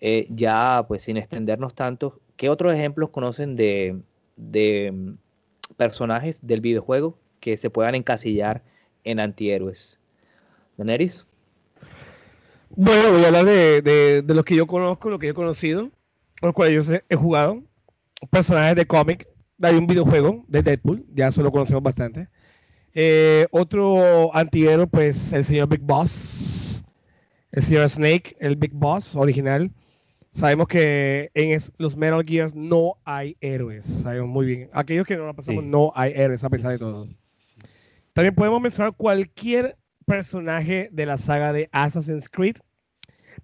eh, 0.00 0.26
ya 0.30 0.86
pues 0.88 1.02
sin 1.02 1.18
extendernos 1.18 1.74
tanto, 1.74 2.18
¿qué 2.38 2.48
otros 2.48 2.72
ejemplos 2.72 3.10
conocen 3.10 3.56
de, 3.56 4.00
de 4.36 5.12
personajes 5.76 6.46
del 6.46 6.62
videojuego 6.62 7.18
que 7.40 7.58
se 7.58 7.68
puedan 7.68 7.94
encasillar 7.94 8.62
en 9.04 9.20
antihéroes? 9.20 10.00
Bueno, 12.76 13.12
voy 13.12 13.24
a 13.24 13.26
hablar 13.28 13.44
de, 13.44 13.82
de, 13.82 14.22
de, 14.22 14.34
los 14.34 14.44
que 14.44 14.56
yo 14.56 14.66
conozco, 14.66 15.08
los 15.08 15.20
que 15.20 15.26
yo 15.26 15.32
he 15.32 15.34
conocido, 15.34 15.90
los 16.42 16.54
cuales 16.54 16.86
yo 16.86 16.94
he 17.08 17.16
jugado. 17.16 17.62
Personajes 18.30 18.76
de 18.76 18.86
cómic. 18.86 19.28
Hay 19.62 19.76
un 19.76 19.86
videojuego 19.86 20.44
de 20.48 20.62
Deadpool, 20.62 21.04
ya 21.14 21.28
eso 21.28 21.42
lo 21.42 21.52
conocemos 21.52 21.82
bastante. 21.82 22.28
Eh, 22.92 23.46
otro 23.50 24.34
antihéroe, 24.34 24.86
pues 24.86 25.32
el 25.32 25.44
señor 25.44 25.68
Big 25.68 25.80
Boss, 25.80 26.84
el 27.52 27.62
señor 27.62 27.88
Snake, 27.88 28.36
el 28.40 28.56
Big 28.56 28.72
Boss 28.72 29.14
original. 29.14 29.70
Sabemos 30.32 30.66
que 30.66 31.30
en 31.34 31.52
es, 31.52 31.72
los 31.78 31.96
Metal 31.96 32.24
Gears 32.24 32.54
no 32.56 32.96
hay 33.04 33.36
héroes, 33.40 33.84
sabemos 33.84 34.28
muy 34.28 34.46
bien. 34.46 34.70
Aquellos 34.72 35.06
que 35.06 35.16
no 35.16 35.26
lo 35.26 35.34
pasamos, 35.34 35.62
sí. 35.62 35.70
no 35.70 35.92
hay 35.94 36.12
héroes 36.14 36.42
a 36.42 36.50
pesar 36.50 36.72
de 36.72 36.78
todo. 36.78 37.06
También 38.12 38.34
podemos 38.34 38.60
mencionar 38.60 38.94
cualquier 38.96 39.76
personaje 40.06 40.88
de 40.92 41.06
la 41.06 41.18
saga 41.18 41.52
de 41.52 41.68
Assassin's 41.72 42.28
Creed. 42.28 42.56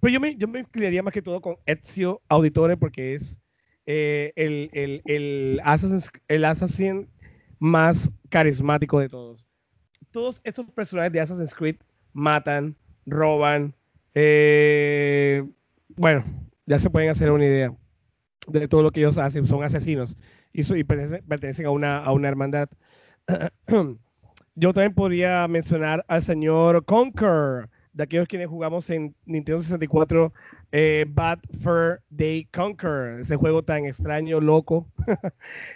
Pero 0.01 0.13
yo 0.13 0.21
me, 0.21 0.37
yo 0.37 0.49
me 0.49 0.61
inclinaría 0.61 1.03
más 1.03 1.13
que 1.13 1.23
todo 1.23 1.41
con 1.41 1.57
Ezio 1.67 2.23
Auditore 2.29 2.77
porque 2.77 3.15
es 3.15 3.41
eh, 3.87 4.33
el, 4.37 4.71
el, 4.73 5.03
el, 5.05 5.61
Assassin, 5.65 6.01
el 6.29 6.45
Assassin 6.45 7.09
más 7.59 8.11
carismático 8.29 9.01
de 9.01 9.09
todos. 9.09 9.47
Todos 10.11 10.41
estos 10.45 10.71
personajes 10.71 11.13
de 11.13 11.21
Assassin's 11.21 11.55
Creed 11.55 11.77
matan, 12.13 12.77
roban, 13.07 13.75
eh, 14.15 15.45
bueno, 15.97 16.25
ya 16.67 16.79
se 16.79 16.91
pueden 16.91 17.11
hacer 17.11 17.31
una 17.31 17.45
idea 17.45 17.75
de 18.47 18.69
todo 18.69 18.83
lo 18.83 18.91
que 18.91 19.01
ellos 19.01 19.19
hacen, 19.19 19.47
son 19.47 19.63
asesinos 19.63 20.17
y, 20.53 20.61
y 20.61 20.85
pertenecen, 20.85 21.25
pertenecen, 21.27 21.67
a, 21.67 21.71
una, 21.71 21.99
a 21.99 22.13
una 22.13 22.29
hermandad. 22.29 22.69
Yo 24.55 24.73
también 24.73 24.95
podría 24.95 25.47
mencionar 25.49 26.05
al 26.09 26.23
señor 26.23 26.85
Conker, 26.85 27.69
de 27.93 28.05
aquellos 28.05 28.29
quienes 28.29 28.49
jugamos 28.49 28.89
en 28.91 29.15
Nintendo 29.25 29.63
64, 29.63 30.33
eh, 30.73 31.07
Bad 31.09 31.41
Fur 31.63 32.01
Day 32.11 32.47
Conquer, 32.53 33.21
ese 33.21 33.37
juego 33.37 33.63
tan 33.63 33.85
extraño, 33.85 34.41
loco. 34.41 34.87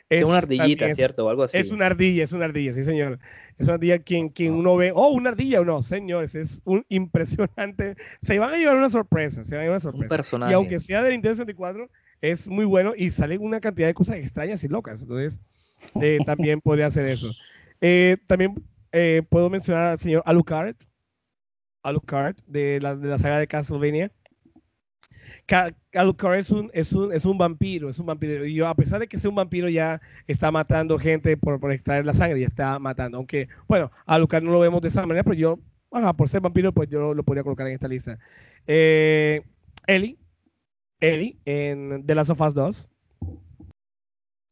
es, 0.08 0.20
es, 0.20 0.24
una 0.24 0.38
ardillita, 0.38 0.86
es, 0.86 0.96
¿cierto? 0.96 1.26
O 1.26 1.28
algo 1.28 1.42
así. 1.42 1.58
Es 1.58 1.70
una 1.70 1.86
ardilla, 1.86 2.24
es 2.24 2.32
una 2.32 2.44
ardilla, 2.44 2.72
sí, 2.72 2.84
señor. 2.84 3.18
Es 3.58 3.66
una 3.66 3.74
ardilla 3.74 3.98
quien, 3.98 4.28
quien 4.28 4.54
uno 4.54 4.76
ve, 4.76 4.92
oh, 4.94 5.08
una 5.08 5.30
ardilla 5.30 5.60
o 5.60 5.64
no, 5.64 5.82
señores, 5.82 6.34
es 6.34 6.60
un 6.64 6.84
impresionante. 6.88 7.96
Se 8.20 8.38
van 8.38 8.54
a 8.54 8.56
llevar 8.56 8.76
una 8.76 8.90
sorpresa, 8.90 9.44
se 9.44 9.56
van 9.56 9.62
a 9.62 9.64
llevar 9.64 9.76
una 9.76 9.80
sorpresa. 9.80 10.14
Un 10.14 10.16
personaje. 10.16 10.52
Y 10.52 10.54
aunque 10.54 10.78
sea 10.78 11.02
de 11.02 11.10
Nintendo 11.10 11.34
64, 11.34 11.90
es 12.20 12.48
muy 12.48 12.64
bueno 12.64 12.92
y 12.96 13.10
salen 13.10 13.42
una 13.42 13.60
cantidad 13.60 13.88
de 13.88 13.94
cosas 13.94 14.16
extrañas 14.16 14.62
y 14.62 14.68
locas. 14.68 15.02
Entonces, 15.02 15.40
eh, 16.00 16.18
también 16.26 16.60
podría 16.60 16.86
hacer 16.86 17.06
eso. 17.06 17.30
Eh, 17.87 18.16
también 18.26 18.55
eh, 18.93 19.20
puedo 19.28 19.51
mencionar 19.51 19.89
al 19.89 19.99
señor 19.99 20.22
Alucard, 20.24 20.74
Alucard 21.82 22.35
de 22.47 22.80
la, 22.80 22.97
de 22.97 23.09
la 23.09 23.18
saga 23.18 23.39
de 23.39 23.47
Castlevania. 23.47 24.11
Alucard 25.93 26.39
es 26.39 26.49
un, 26.49 26.70
es, 26.72 26.95
un, 26.95 27.12
es 27.12 27.26
un 27.26 27.37
vampiro, 27.37 27.91
es 27.91 27.99
un 27.99 28.07
vampiro. 28.07 28.47
Y 28.47 28.59
a 28.62 28.72
pesar 28.72 29.01
de 29.01 29.07
que 29.07 29.18
sea 29.18 29.28
un 29.28 29.37
vampiro, 29.37 29.68
ya 29.68 30.01
está 30.26 30.51
matando 30.51 30.99
gente 30.99 31.37
por, 31.37 31.61
por 31.61 31.72
extraer 31.72 32.07
la 32.07 32.14
sangre, 32.14 32.41
ya 32.41 32.47
está 32.47 32.78
matando. 32.78 33.18
Aunque, 33.18 33.49
bueno, 33.68 33.93
Alucard 34.07 34.43
no 34.43 34.53
lo 34.53 34.61
vemos 34.61 34.80
de 34.80 34.89
esa 34.89 35.05
manera, 35.05 35.22
pero 35.22 35.37
yo, 35.37 35.59
por 36.16 36.28
ser 36.30 36.41
vampiro, 36.41 36.72
pues 36.72 36.89
yo 36.89 37.01
lo, 37.01 37.12
lo 37.12 37.22
podría 37.22 37.43
colocar 37.43 37.66
en 37.66 37.74
esta 37.74 37.89
lista. 37.89 38.18
Eh, 38.66 39.43
Ellie, 39.87 40.16
Ellie 41.01 41.37
en 41.45 42.07
The 42.07 42.14
Last 42.14 42.30
of 42.30 42.41
Us 42.41 42.55
2. 42.55 42.89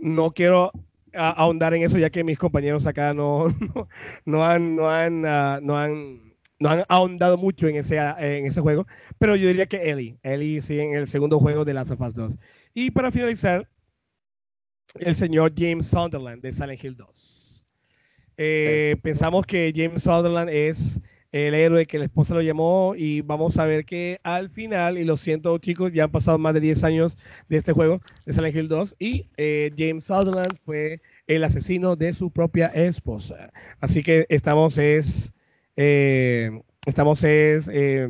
No 0.01 0.33
quiero 0.33 0.71
ahondar 1.15 1.75
en 1.75 1.83
eso, 1.83 1.99
ya 1.99 2.11
que 2.11 2.25
mis 2.25 2.39
compañeros 2.39 2.87
acá 2.87 3.15
no, 3.15 3.47
no, 3.75 3.89
no 4.25 4.45
han, 4.45 4.77
no 4.77 4.91
han, 4.91 5.25
uh, 5.25 5.61
no 5.61 5.79
han 5.79 6.33
no 6.63 6.69
han 6.71 6.85
ahondado 6.89 7.37
mucho 7.37 7.67
en 7.67 7.75
ese, 7.75 7.97
en 7.99 8.47
ese 8.47 8.61
juego, 8.61 8.87
pero 9.19 9.35
yo 9.35 9.49
diría 9.49 9.67
que 9.67 9.91
Ellie, 9.91 10.17
Ellie 10.23 10.61
sí 10.61 10.79
en 10.79 10.95
el 10.95 11.09
segundo 11.09 11.41
juego 11.41 11.65
de 11.65 11.75
Last 11.75 11.91
of 11.91 12.01
Us 12.01 12.15
2. 12.15 12.39
Y 12.73 12.93
para 12.93 13.11
finalizar, 13.11 13.69
el 15.01 15.17
señor 15.17 15.53
James 15.57 15.87
Sunderland 15.87 16.41
de 16.41 16.53
Silent 16.53 16.83
Hill 16.83 16.97
2. 16.97 17.65
Eh, 18.37 18.97
pensamos 19.03 19.45
que 19.45 19.73
James 19.75 20.03
Sunderland 20.03 20.51
es 20.51 21.01
el 21.33 21.55
héroe 21.55 21.87
que 21.87 21.99
la 21.99 22.05
esposa 22.05 22.35
lo 22.35 22.43
llamó 22.43 22.95
y 22.97 23.23
vamos 23.23 23.59
a 23.59 23.65
ver 23.65 23.87
que 23.87 24.21
al 24.23 24.51
final, 24.51 24.99
y 24.99 25.05
lo 25.05 25.17
siento 25.17 25.57
chicos, 25.59 25.93
ya 25.93 26.05
han 26.05 26.13
pasado 26.13 26.39
más 26.39 26.53
de 26.53 26.61
10 26.61 26.85
años 26.85 27.17
de 27.49 27.57
este 27.57 27.73
juego, 27.73 28.01
de 28.27 28.35
Silent 28.35 28.55
Hill 28.55 28.69
2, 28.69 28.97
y 28.99 29.27
eh, 29.39 29.73
James 29.77 30.05
Sutherland 30.05 30.57
fue 30.59 31.01
el 31.27 31.43
asesino 31.43 31.97
de 31.97 32.13
su 32.13 32.31
propia 32.31 32.67
esposa. 32.67 33.51
Así 33.81 34.03
que 34.03 34.27
estamos 34.29 34.77
es, 34.77 35.33
eh, 35.77 36.51
estamos 36.85 37.25
es 37.25 37.69
eh, 37.73 38.09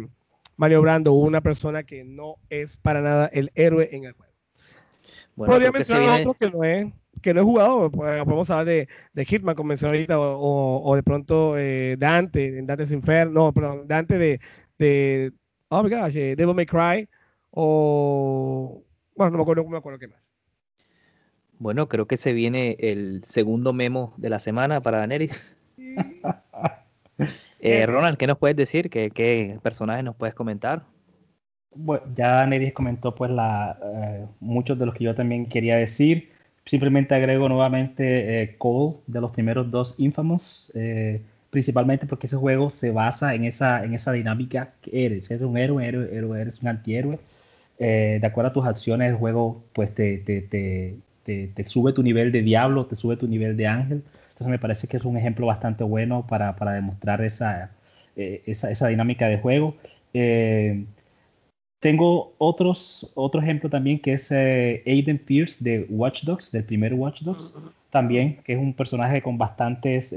maniobrando 0.56 1.12
una 1.12 1.40
persona 1.40 1.84
que 1.84 2.02
no 2.02 2.36
es 2.50 2.76
para 2.76 3.02
nada 3.02 3.30
el 3.32 3.52
héroe 3.54 3.88
en 3.92 4.04
el 4.04 4.12
juego. 4.12 4.32
Bueno, 5.36 5.52
Podría 5.54 5.70
mencionar 5.70 6.20
otro 6.20 6.34
que 6.34 6.50
no 6.50 6.64
es 6.64 6.92
que 7.22 7.32
no 7.34 7.40
he 7.40 7.44
jugado, 7.44 7.90
podemos 7.90 8.50
hablar 8.50 8.66
de, 8.66 8.88
de 9.12 9.24
Hitman, 9.24 9.54
como 9.54 9.68
mencioné 9.68 9.96
ahorita, 9.96 10.18
o, 10.18 10.38
o, 10.38 10.90
o 10.90 10.96
de 10.96 11.02
pronto 11.02 11.56
eh, 11.56 11.96
Dante, 11.98 12.62
Dante's 12.62 12.92
Inferno, 12.92 13.32
no, 13.32 13.52
perdón, 13.52 13.86
Dante 13.86 14.18
de, 14.18 14.40
de 14.78 15.32
oh 15.68 15.82
my 15.82 15.90
gosh, 15.90 16.16
eh, 16.16 16.36
Devil 16.36 16.54
May 16.54 16.66
Cry, 16.66 17.08
o, 17.50 18.84
bueno, 19.16 19.30
no 19.30 19.38
me 19.38 19.42
acuerdo, 19.42 19.62
no 19.62 19.70
me 19.70 19.78
acuerdo 19.78 19.98
qué 19.98 20.08
más. 20.08 20.30
Bueno, 21.58 21.88
creo 21.88 22.06
que 22.06 22.16
se 22.16 22.32
viene 22.32 22.76
el 22.80 23.22
segundo 23.24 23.72
memo 23.72 24.14
de 24.16 24.30
la 24.30 24.38
semana 24.38 24.80
para 24.80 24.98
Daenerys. 24.98 25.56
eh, 27.60 27.86
Ronald, 27.86 28.18
¿qué 28.18 28.26
nos 28.26 28.38
puedes 28.38 28.56
decir? 28.56 28.90
¿Qué, 28.90 29.10
qué 29.10 29.60
personajes 29.62 30.04
nos 30.04 30.16
puedes 30.16 30.34
comentar? 30.34 30.84
Bueno, 31.74 32.04
ya 32.14 32.32
Daenerys 32.32 32.74
comentó 32.74 33.14
pues 33.14 33.30
la, 33.30 33.78
eh, 33.82 34.26
muchos 34.40 34.78
de 34.78 34.86
los 34.86 34.94
que 34.94 35.04
yo 35.04 35.14
también 35.14 35.48
quería 35.48 35.76
decir. 35.76 36.31
Simplemente 36.64 37.14
agrego 37.14 37.48
nuevamente 37.48 38.42
eh, 38.42 38.56
de 39.06 39.20
los 39.20 39.30
primeros 39.32 39.70
dos 39.70 39.96
Infamous, 39.98 40.70
eh, 40.74 41.20
principalmente 41.50 42.06
porque 42.06 42.28
ese 42.28 42.36
juego 42.36 42.70
se 42.70 42.90
basa 42.92 43.34
en 43.34 43.44
esa, 43.44 43.84
en 43.84 43.94
esa 43.94 44.12
dinámica 44.12 44.72
que 44.80 45.06
eres. 45.06 45.30
Eres 45.30 45.42
un 45.42 45.58
héroe, 45.58 45.86
héroe, 45.86 46.08
héroe 46.16 46.40
eres 46.40 46.62
un 46.62 46.68
antihéroe. 46.68 47.18
eh, 47.78 48.18
de 48.20 48.26
acuerdo 48.26 48.50
a 48.50 48.52
tus 48.54 48.66
acciones, 48.66 49.10
el 49.10 49.16
juego 49.16 49.64
pues 49.72 49.94
te, 49.94 50.18
te, 50.18 50.42
te, 50.42 50.98
te, 51.24 51.64
sube 51.66 51.92
tu 51.92 52.02
nivel 52.02 52.32
de 52.32 52.42
diablo, 52.42 52.86
te 52.86 52.96
sube 52.96 53.16
tu 53.16 53.26
nivel 53.28 53.56
de 53.56 53.66
ángel. 53.66 54.02
Entonces 54.30 54.48
me 54.48 54.58
parece 54.58 54.88
que 54.88 54.96
es 54.98 55.04
un 55.04 55.16
ejemplo 55.16 55.46
bastante 55.46 55.84
bueno 55.84 56.26
para, 56.28 56.56
para 56.56 56.72
demostrar 56.72 57.22
esa, 57.22 57.70
eh, 58.16 58.42
esa, 58.46 58.70
esa, 58.70 58.88
dinámica 58.88 59.26
de 59.28 59.38
juego. 59.38 59.76
Tengo 61.82 62.32
otros, 62.38 63.10
otro 63.14 63.42
ejemplo 63.42 63.68
también 63.68 63.98
que 63.98 64.14
es 64.14 64.32
Aiden 64.32 65.18
Pierce 65.18 65.62
de 65.62 65.86
Watch 65.90 66.24
Dogs, 66.24 66.50
del 66.50 66.64
primer 66.64 66.94
Watch 66.94 67.22
Dogs, 67.22 67.54
también, 67.90 68.38
que 68.44 68.54
es 68.54 68.58
un 68.58 68.72
personaje 68.72 69.20
con 69.20 69.36
bastantes 69.36 70.14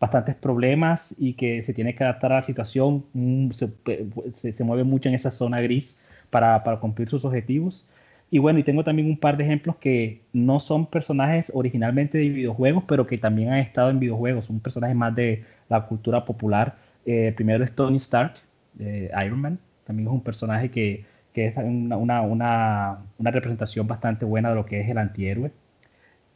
bastantes 0.00 0.34
problemas 0.34 1.14
y 1.18 1.34
que 1.34 1.62
se 1.62 1.74
tiene 1.74 1.94
que 1.94 2.02
adaptar 2.02 2.32
a 2.32 2.36
la 2.36 2.42
situación, 2.42 3.04
mm, 3.12 3.50
se, 3.50 3.70
se, 4.52 4.64
mueve 4.64 4.82
mucho 4.82 5.08
en 5.10 5.14
esa 5.14 5.30
zona 5.30 5.60
gris 5.60 5.96
para, 6.30 6.64
para, 6.64 6.80
cumplir 6.80 7.08
sus 7.08 7.24
objetivos. 7.24 7.86
Y 8.30 8.38
bueno, 8.38 8.58
y 8.58 8.64
tengo 8.64 8.82
también 8.82 9.08
un 9.08 9.18
par 9.18 9.36
de 9.36 9.44
ejemplos 9.44 9.76
que 9.76 10.22
no 10.32 10.60
son 10.60 10.86
personajes 10.86 11.52
originalmente 11.54 12.16
de 12.18 12.28
videojuegos, 12.30 12.84
pero 12.86 13.06
que 13.06 13.18
también 13.18 13.50
han 13.50 13.58
estado 13.58 13.90
en 13.90 14.00
videojuegos, 14.00 14.46
son 14.46 14.60
personajes 14.60 14.96
más 14.96 15.14
de 15.14 15.44
la 15.68 15.86
cultura 15.86 16.24
popular. 16.24 16.76
Eh, 17.04 17.32
primero 17.36 17.62
es 17.64 17.72
Tony 17.74 17.96
Stark, 17.96 18.34
de 18.74 19.10
Iron 19.24 19.40
Man, 19.40 19.58
también 19.84 20.08
es 20.08 20.14
un 20.14 20.22
personaje 20.22 20.70
que, 20.70 21.04
que 21.32 21.46
es 21.46 21.56
una, 21.56 21.96
una, 21.96 22.22
una, 22.22 22.98
una, 23.18 23.30
representación 23.30 23.86
bastante 23.86 24.24
buena 24.24 24.50
de 24.50 24.54
lo 24.54 24.66
que 24.66 24.80
es 24.80 24.88
el 24.88 24.98
antihéroe. 24.98 25.52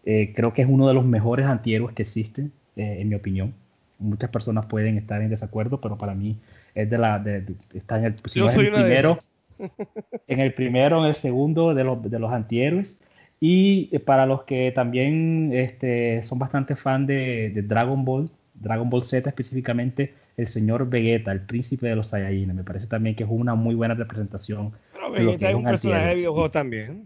Eh, 0.05 0.33
creo 0.35 0.53
que 0.53 0.63
es 0.63 0.69
uno 0.69 0.89
de 0.89 0.95
los 0.95 1.05
mejores 1.05 1.47
antihéroes 1.47 1.95
que 1.95 2.03
existen. 2.03 2.53
Eh, 2.77 2.97
en 3.01 3.09
mi 3.09 3.15
opinión. 3.15 3.55
Muchas 4.01 4.31
personas 4.31 4.67
pueden 4.67 4.99
estar 4.99 5.23
en 5.23 5.31
desacuerdo, 5.31 5.81
pero 5.81 5.97
para 5.97 6.15
mí 6.15 6.37
es 6.75 6.91
de 6.91 6.99
la 6.99 7.21
de, 7.21 7.45
está 7.73 7.99
en 7.99 8.07
el, 8.07 8.15
primero, 8.15 9.17
en 10.27 10.41
el 10.41 10.53
primero, 10.55 10.99
en 11.01 11.07
el 11.07 11.15
segundo 11.15 11.73
de 11.73 11.85
los, 11.85 12.11
de 12.11 12.19
los 12.19 12.33
antihéroes. 12.33 12.99
Y 13.39 13.91
eh, 13.93 14.01
para 14.01 14.27
los 14.27 14.43
que 14.43 14.73
también 14.73 15.53
este, 15.53 16.25
son 16.25 16.41
bastante 16.41 16.75
fan 16.75 17.07
de, 17.07 17.63
Dragon 17.65 18.05
Ball, 18.05 18.29
Dragon 18.55 18.91
Ball 18.91 19.05
Z 19.05 19.29
específicamente, 19.29 20.15
el 20.37 20.49
señor 20.49 20.89
Vegeta, 20.89 21.33
el 21.33 21.43
príncipe 21.43 21.87
de 21.87 21.97
los 21.97 22.09
Saiyajines, 22.09 22.55
me 22.55 22.65
parece 22.65 22.87
también 22.87 23.15
que 23.15 23.25
es 23.25 23.31
una 23.31 23.55
muy 23.55 23.75
buena 23.75 23.95
representación. 23.95 24.73
Pero 24.93 25.11
Vegeta 25.13 25.51
es 25.51 25.55
un, 25.55 25.65
personaje 25.65 26.09
de 26.09 26.15
videojuego 26.17 26.51
también. 26.51 27.05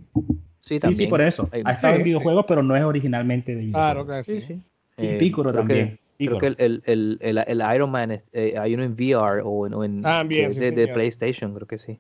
Sí, 0.61 0.79
también. 0.79 0.99
Sí, 0.99 1.07
por 1.07 1.21
eso. 1.21 1.49
Ha 1.65 1.73
estado 1.73 1.97
en 1.97 2.05
videojuegos, 2.05 2.45
pero 2.49 2.63
no 2.63 2.77
es 2.77 2.83
originalmente 2.83 3.55
de 3.55 3.61
videojuegos. 3.63 3.93
Claro, 3.93 4.07
claro, 4.07 4.25
sí. 4.25 4.41
sí. 4.41 4.63
Y 4.99 5.07
eh, 5.07 5.17
Piccolo 5.19 5.53
también. 5.53 5.99
Creo 6.19 6.39
que 6.39 6.47
el, 6.49 6.57
el, 6.59 7.19
el, 7.21 7.39
el, 7.47 7.63
Iron 7.75 7.91
Man 7.91 8.19
eh, 8.33 8.55
hay 8.59 8.75
uno 8.75 8.83
en 8.83 8.93
VR 8.95 9.43
o 9.45 9.85
en, 9.85 10.03
ah, 10.05 10.25
de, 10.25 10.91
PlayStation, 10.93 11.55
creo 11.55 11.69
que 11.69 11.79
sí. 11.79 11.99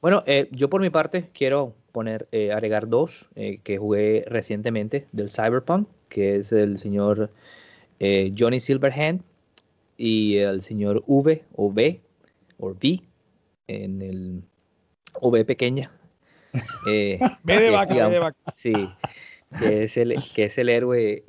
Bueno, 0.00 0.22
eh, 0.26 0.48
yo 0.52 0.70
por 0.70 0.80
mi 0.80 0.90
parte 0.90 1.30
quiero 1.32 1.74
poner, 1.90 2.28
agregar 2.52 2.88
dos 2.88 3.28
que 3.34 3.78
jugué 3.78 4.24
recientemente 4.28 5.06
del 5.10 5.30
Cyberpunk, 5.30 5.88
que 6.08 6.36
es 6.36 6.52
el 6.52 6.78
señor 6.78 7.30
Johnny 7.98 8.60
Silverhand 8.60 9.22
y 9.96 10.36
el 10.36 10.62
señor 10.62 11.02
V 11.06 11.44
o 11.54 11.72
B 11.72 12.00
o 12.58 12.68
V 12.68 13.02
en 13.66 14.02
el 14.02 14.42
V 15.20 15.44
pequeña. 15.44 15.90
B 16.84 17.18
de 17.44 17.70
vaca, 17.70 17.94
B 17.94 18.10
de 18.10 18.18
vaca. 18.18 18.38
Sí, 18.56 18.72
que 19.58 19.84
es 19.84 19.96
el, 19.96 20.22
que 20.34 20.44
es 20.44 20.58
el 20.58 20.68
héroe 20.68 21.24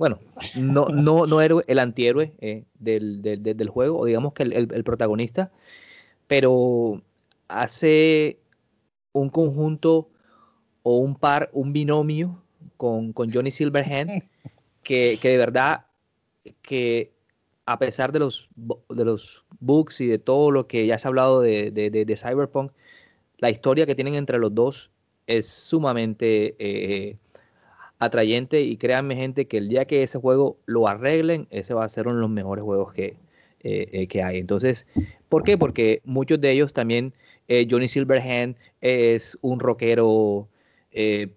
bueno, 0.00 0.18
no, 0.56 0.86
no, 0.86 1.26
no 1.26 1.42
héroe, 1.42 1.62
el 1.66 1.78
antihéroe 1.78 2.32
eh, 2.40 2.64
del, 2.78 3.20
del, 3.20 3.68
juego, 3.68 3.98
o 3.98 4.06
digamos 4.06 4.32
que 4.32 4.44
el, 4.44 4.82
protagonista, 4.82 5.52
pero 6.26 7.02
hace 7.48 8.38
un 9.12 9.28
conjunto 9.28 10.08
o 10.82 10.96
un 10.96 11.16
par, 11.16 11.50
un 11.52 11.74
binomio 11.74 12.42
con, 12.78 13.12
con 13.12 13.30
Johnny 13.30 13.50
Silverhand, 13.50 14.22
que, 14.82 15.18
que, 15.20 15.28
de 15.28 15.36
verdad 15.36 15.84
que 16.62 17.12
a 17.70 17.78
pesar 17.78 18.10
de 18.10 18.18
los, 18.18 18.48
de 18.56 19.04
los 19.04 19.44
bugs 19.60 20.00
y 20.00 20.08
de 20.08 20.18
todo 20.18 20.50
lo 20.50 20.66
que 20.66 20.86
ya 20.86 20.98
se 20.98 21.06
ha 21.06 21.10
hablado 21.10 21.40
de, 21.40 21.70
de, 21.70 22.16
Cyberpunk, 22.16 22.72
la 23.38 23.48
historia 23.48 23.86
que 23.86 23.94
tienen 23.94 24.14
entre 24.14 24.38
los 24.38 24.54
dos 24.54 24.90
es 25.26 25.48
sumamente... 25.48 26.56
Eh, 26.58 27.16
atrayente 28.02 28.62
y 28.62 28.78
créanme 28.78 29.14
gente 29.14 29.46
que 29.46 29.58
el 29.58 29.68
día 29.68 29.84
que 29.84 30.02
ese 30.02 30.18
juego 30.18 30.56
lo 30.64 30.88
arreglen, 30.88 31.46
ese 31.50 31.74
va 31.74 31.84
a 31.84 31.88
ser 31.90 32.06
uno 32.06 32.16
de 32.16 32.22
los 32.22 32.30
mejores 32.30 32.64
juegos 32.64 32.94
que, 32.94 33.14
eh, 33.62 33.88
eh, 33.92 34.06
que 34.06 34.22
hay. 34.22 34.38
Entonces, 34.38 34.86
¿por 35.28 35.44
qué? 35.44 35.58
Porque 35.58 36.00
muchos 36.06 36.40
de 36.40 36.50
ellos 36.50 36.72
también, 36.72 37.12
Johnny 37.70 37.88
Silverhand 37.88 38.56
es 38.80 39.36
un 39.42 39.60
rockero 39.60 40.48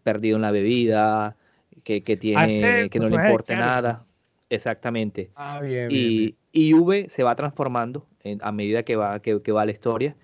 perdido 0.03 0.37
en 0.37 0.41
la 0.41 0.51
bebida, 0.51 1.35
que, 1.83 2.01
que 2.01 2.15
tiene, 2.15 2.89
que 2.89 2.97
no 2.97 3.09
le 3.09 3.15
importa 3.17 3.57
nada. 3.57 4.05
Exactamente. 4.49 5.31
Ah, 5.35 5.61
bien, 5.61 5.89
y, 5.91 6.35
y 6.51 6.73
V 6.73 7.07
se 7.09 7.23
va 7.23 7.35
transformando 7.35 8.07
a 8.41 8.51
medida 8.51 8.83
que 8.83 8.95
va, 8.95 9.19
que, 9.21 9.41
que 9.41 9.51
va 9.51 9.65
la 9.65 9.71
historia. 9.71 10.15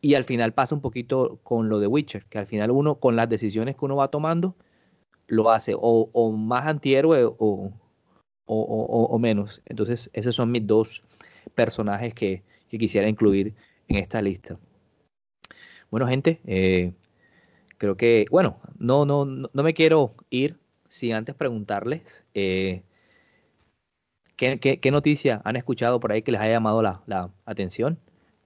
Y 0.00 0.14
al 0.14 0.24
final 0.24 0.52
pasa 0.52 0.74
un 0.74 0.80
poquito 0.80 1.38
con 1.44 1.68
lo 1.68 1.78
de 1.78 1.86
Witcher, 1.86 2.24
que 2.26 2.38
al 2.38 2.46
final 2.46 2.70
uno, 2.70 2.96
con 2.96 3.14
las 3.14 3.28
decisiones 3.28 3.76
que 3.76 3.84
uno 3.84 3.96
va 3.96 4.08
tomando, 4.08 4.56
lo 5.28 5.50
hace 5.50 5.74
o, 5.76 6.32
más 6.32 6.66
antihéroe 6.66 7.24
o, 7.24 7.72
o, 8.46 9.18
menos. 9.18 9.62
Entonces, 9.66 10.10
esos 10.12 10.34
son 10.34 10.50
mis 10.50 10.66
dos 10.66 11.02
personajes 11.54 12.14
que, 12.14 12.42
quisiera 12.68 13.06
incluir 13.06 13.54
en 13.86 13.96
esta 13.96 14.22
lista. 14.22 14.58
Bueno, 15.90 16.06
gente, 16.06 16.40
eh, 16.46 16.92
creo 17.76 17.98
que, 17.98 18.24
bueno, 18.30 18.58
no, 18.78 19.04
no, 19.04 19.26
no, 19.26 19.62
me 19.62 19.74
quiero 19.74 20.14
ir 20.30 20.58
sin 20.88 21.12
antes 21.12 21.34
preguntarles 21.34 22.24
eh, 22.32 22.82
¿qué, 24.58 24.78
qué, 24.80 24.90
noticia 24.90 25.40
han 25.44 25.56
escuchado 25.56 26.00
por 26.00 26.12
ahí 26.12 26.22
que 26.22 26.32
les 26.32 26.40
haya 26.40 26.52
llamado 26.52 26.82
la, 26.82 27.30
atención. 27.44 27.98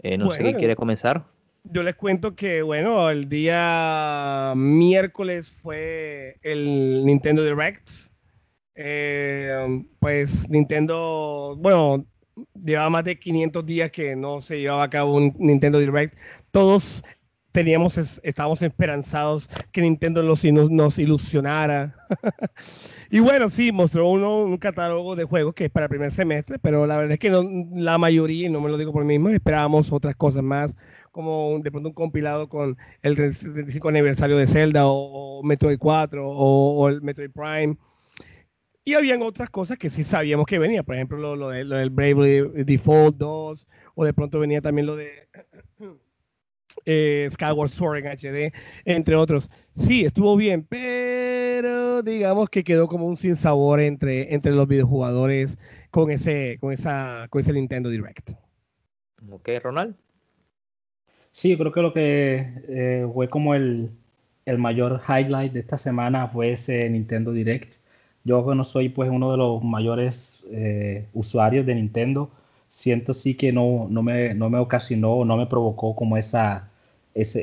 Eh, 0.03 0.19
no 0.19 0.31
sé 0.31 0.43
quién 0.43 0.57
quiere 0.57 0.77
comenzar 0.77 1.25
yo 1.71 1.83
les 1.83 1.95
cuento 1.97 2.35
que, 2.35 2.63
bueno, 2.63 3.11
el 3.11 3.29
día 3.29 4.53
miércoles 4.57 5.51
fue 5.51 6.37
el 6.43 7.05
Nintendo 7.05 7.43
Direct. 7.43 7.91
Eh, 8.75 9.85
pues 9.99 10.49
Nintendo, 10.49 11.57
bueno, 11.59 12.07
llevaba 12.63 12.91
más 12.91 13.05
de 13.05 13.19
500 13.19 13.65
días 13.65 13.91
que 13.91 14.15
no 14.15 14.41
se 14.41 14.61
llevaba 14.61 14.85
a 14.85 14.91
cabo 14.91 15.15
un 15.15 15.35
Nintendo 15.39 15.79
Direct. 15.79 16.17
Todos 16.51 17.03
teníamos, 17.53 17.97
estábamos 18.23 18.63
esperanzados 18.63 19.49
que 19.73 19.81
Nintendo 19.81 20.23
nos, 20.23 20.45
nos 20.45 20.99
ilusionara. 20.99 21.97
y 23.11 23.21
bueno, 23.21 23.49
sí, 23.49 23.73
mostró 23.73 24.09
uno 24.09 24.45
un 24.45 24.59
catálogo 24.59 25.17
de 25.17 25.25
juegos 25.25 25.55
que 25.55 25.67
es 25.67 25.71
para 25.71 25.87
el 25.87 25.91
primer 25.91 26.13
semestre, 26.13 26.59
pero 26.59 26.87
la 26.87 26.97
verdad 26.97 27.13
es 27.13 27.19
que 27.19 27.31
no, 27.31 27.45
la 27.75 27.99
mayoría, 27.99 28.47
y 28.47 28.51
no 28.51 28.61
me 28.61 28.71
lo 28.71 28.79
digo 28.79 28.93
por 28.93 29.05
mí 29.05 29.19
mismo, 29.19 29.31
esperábamos 29.31 29.93
otras 29.93 30.17
cosas 30.17 30.43
más 30.43 30.77
como 31.17 31.59
de 31.63 31.71
pronto 31.71 31.89
un 31.89 31.95
compilado 31.95 32.47
con 32.47 32.77
el 33.01 33.17
35 33.17 33.89
aniversario 33.89 34.37
de 34.37 34.47
Zelda 34.47 34.83
o, 34.87 35.43
Metroid 35.43 35.79
4 35.79 36.29
o, 36.29 36.89
el 36.91 37.01
Metroid 37.01 37.31
Prime. 37.31 37.79
Y 38.85 38.93
habían 38.95 39.23
otras 39.23 39.49
cosas 39.49 39.79
que 39.79 39.89
sí 39.89 40.05
sabíamos 40.05 40.47
que 40.47 40.59
venía, 40.59 40.83
por 40.83 40.95
ejemplo, 40.95 41.19
lo, 41.19 41.35
lo, 41.35 41.49
del 41.49 41.91
Bravely 41.91 42.65
Default 42.65 43.17
2, 43.17 43.67
o 43.95 44.05
de 44.05 44.13
pronto 44.13 44.39
venía 44.39 44.61
también 44.61 44.87
lo 44.87 44.95
de 44.95 45.11
eh, 46.85 47.27
Skyward 47.31 47.71
Sword 47.71 47.99
en 47.99 48.07
HD, 48.07 48.53
entre 48.85 49.17
otros. 49.17 49.51
Sí, 49.75 50.05
estuvo 50.05 50.37
bien, 50.37 50.65
pero 50.69 52.03
digamos 52.03 52.49
que 52.51 52.65
quedó 52.65 52.89
como 52.89 53.07
un 53.07 53.17
sinsabor 53.17 53.81
entre, 53.81 54.35
entre 54.35 54.53
los 54.53 54.69
videojugadores 54.69 55.59
con 55.91 56.11
ese, 56.11 56.59
con, 56.61 56.73
esa, 56.73 57.27
con 57.31 57.41
ese 57.41 57.53
Nintendo 57.53 57.89
Direct. 57.91 58.33
Ok, 59.31 59.49
Ronald. 59.63 59.97
Sí, 61.37 61.51
yo 61.51 61.59
creo 61.59 61.73
que 61.73 61.83
lo 61.83 61.93
que 61.93 62.47
eh, 62.69 63.07
fue 63.13 63.29
como 63.29 63.55
el, 63.55 63.91
mayor 64.59 65.03
highlight 65.07 65.53
de 65.53 65.61
esta 65.61 65.77
semana 65.77 66.29
fue 66.29 66.53
ese 66.53 66.89
Nintendo 66.89 67.33
Direct. 67.33 67.77
Yo 68.25 68.55
no 68.55 68.65
soy 68.65 68.89
pues 68.89 69.11
uno 69.11 69.33
de 69.33 69.37
los 69.37 69.63
mayores 69.63 70.43
eh, 70.51 71.07
usuarios 71.13 71.67
de 71.67 71.75
Nintendo, 71.75 72.31
siento 72.77 73.15
sí 73.15 73.35
que 73.35 73.53
no, 73.53 73.87
no, 73.91 74.03
me, 74.03 74.35
no 74.35 74.51
me 74.51 74.59
ocasionó, 74.59 75.25
no 75.25 75.37
me 75.39 75.47
provocó 75.47 75.97
como 75.97 76.19
esa, 76.19 76.69
esa, 77.15 77.41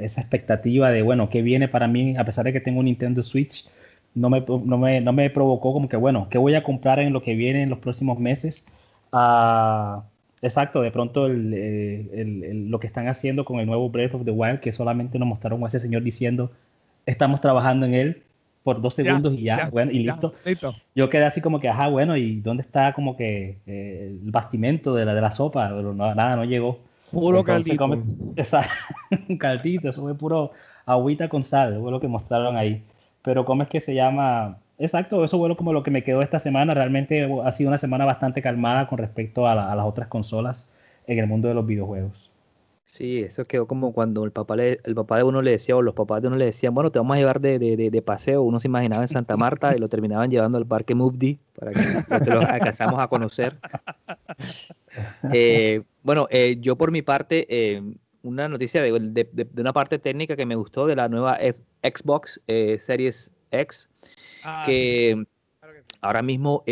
esa, 0.00 0.20
expectativa 0.22 0.90
de, 0.90 1.02
bueno, 1.02 1.28
¿qué 1.28 1.42
viene 1.42 1.68
para 1.68 1.86
mí? 1.86 2.16
A 2.16 2.24
pesar 2.24 2.46
de 2.46 2.52
que 2.54 2.60
tengo 2.60 2.80
un 2.80 2.86
Nintendo 2.86 3.22
Switch, 3.22 3.68
no 4.14 4.30
me, 4.30 4.40
no 4.40 4.78
me, 4.78 5.00
no 5.02 5.12
me 5.12 5.28
provocó 5.30 5.74
como 5.74 5.88
que, 5.88 5.96
bueno, 5.96 6.28
¿qué 6.30 6.38
voy 6.38 6.54
a 6.54 6.62
comprar 6.64 6.98
en 6.98 7.12
lo 7.12 7.22
que 7.22 7.34
viene 7.34 7.62
en 7.62 7.70
los 7.70 7.78
próximos 7.78 8.18
meses? 8.18 8.64
Uh, 9.12 10.00
Exacto, 10.42 10.80
de 10.80 10.90
pronto 10.90 11.28
eh, 11.28 12.64
lo 12.66 12.80
que 12.80 12.86
están 12.86 13.08
haciendo 13.08 13.44
con 13.44 13.60
el 13.60 13.66
nuevo 13.66 13.90
Breath 13.90 14.14
of 14.14 14.24
the 14.24 14.30
Wild, 14.30 14.60
que 14.60 14.72
solamente 14.72 15.18
nos 15.18 15.28
mostraron 15.28 15.62
a 15.62 15.66
ese 15.66 15.80
señor 15.80 16.02
diciendo, 16.02 16.50
estamos 17.04 17.42
trabajando 17.42 17.84
en 17.84 17.94
él 17.94 18.22
por 18.62 18.80
dos 18.80 18.94
segundos 18.94 19.34
y 19.34 19.42
ya, 19.44 19.70
bueno, 19.70 19.90
y 19.90 20.00
listo. 20.00 20.34
Yo 20.94 21.08
quedé 21.08 21.24
así 21.24 21.40
como 21.40 21.60
que, 21.60 21.68
ajá, 21.68 21.88
bueno, 21.88 22.16
¿y 22.16 22.40
dónde 22.40 22.62
está 22.62 22.92
como 22.92 23.16
que 23.16 23.58
eh, 23.66 24.18
el 24.22 24.30
bastimento 24.30 24.94
de 24.94 25.04
la, 25.04 25.14
de 25.14 25.20
la 25.20 25.30
sopa? 25.30 25.68
Pero 25.68 25.94
nada, 25.94 26.36
no 26.36 26.44
llegó. 26.44 26.78
Puro 27.10 27.42
caldito. 27.42 27.84
un 29.28 29.38
caldito, 29.38 29.88
eso 29.88 30.02
fue 30.02 30.14
puro 30.14 30.52
agüita 30.86 31.28
con 31.28 31.42
sal, 31.42 31.78
fue 31.80 31.90
lo 31.90 32.00
que 32.00 32.08
mostraron 32.08 32.56
ahí. 32.56 32.82
Pero 33.22 33.44
¿cómo 33.44 33.62
es 33.62 33.68
que 33.68 33.80
se 33.80 33.94
llama? 33.94 34.58
Exacto, 34.78 35.24
eso 35.24 35.38
fue 35.38 35.56
como 35.56 35.72
lo 35.72 35.82
que 35.82 35.90
me 35.90 36.04
quedó 36.04 36.22
esta 36.22 36.38
semana. 36.38 36.74
Realmente 36.74 37.28
ha 37.44 37.52
sido 37.52 37.68
una 37.68 37.78
semana 37.78 38.04
bastante 38.04 38.42
calmada 38.42 38.86
con 38.86 38.98
respecto 38.98 39.46
a 39.46 39.54
las 39.54 39.86
otras 39.86 40.08
consolas 40.08 40.68
en 41.06 41.18
el 41.18 41.26
mundo 41.26 41.48
de 41.48 41.54
los 41.54 41.66
videojuegos. 41.66 42.29
Sí, 42.92 43.20
eso 43.20 43.44
quedó 43.44 43.66
como 43.68 43.92
cuando 43.92 44.24
el 44.24 44.32
papá, 44.32 44.56
le, 44.56 44.80
el 44.82 44.94
papá 44.96 45.18
de 45.18 45.22
uno 45.22 45.42
le 45.42 45.52
decía, 45.52 45.76
o 45.76 45.82
los 45.82 45.94
papás 45.94 46.22
de 46.22 46.28
uno 46.28 46.36
le 46.36 46.46
decían, 46.46 46.74
bueno, 46.74 46.90
te 46.90 46.98
vamos 46.98 47.14
a 47.14 47.20
llevar 47.20 47.40
de, 47.40 47.58
de, 47.60 47.76
de, 47.76 48.02
paseo. 48.02 48.42
Uno 48.42 48.58
se 48.58 48.66
imaginaba 48.66 49.02
en 49.02 49.08
Santa 49.08 49.36
Marta 49.36 49.76
y 49.76 49.78
lo 49.78 49.88
terminaban 49.88 50.28
llevando 50.28 50.58
al 50.58 50.66
parque 50.66 50.96
Mufdi 50.96 51.38
para 51.54 51.72
que 51.72 52.30
lo 52.30 52.40
alcanzamos 52.40 52.98
a 52.98 53.08
conocer. 53.08 53.56
Eh, 55.32 55.82
bueno, 56.02 56.26
eh, 56.30 56.56
yo 56.60 56.74
por 56.74 56.90
mi 56.90 57.00
parte, 57.00 57.46
eh, 57.48 57.80
una 58.22 58.48
noticia 58.48 58.82
de, 58.82 58.92
una 59.56 59.72
parte 59.72 60.00
técnica 60.00 60.34
que 60.34 60.44
me 60.44 60.56
gustó 60.56 60.84
de 60.88 60.96
la 60.96 61.08
nueva 61.08 61.38
Xbox 61.82 62.40
Series 62.46 63.30
X, 63.52 63.88
ah, 64.42 64.64
que, 64.66 65.24
ahora 66.00 66.22
mismo 66.22 66.64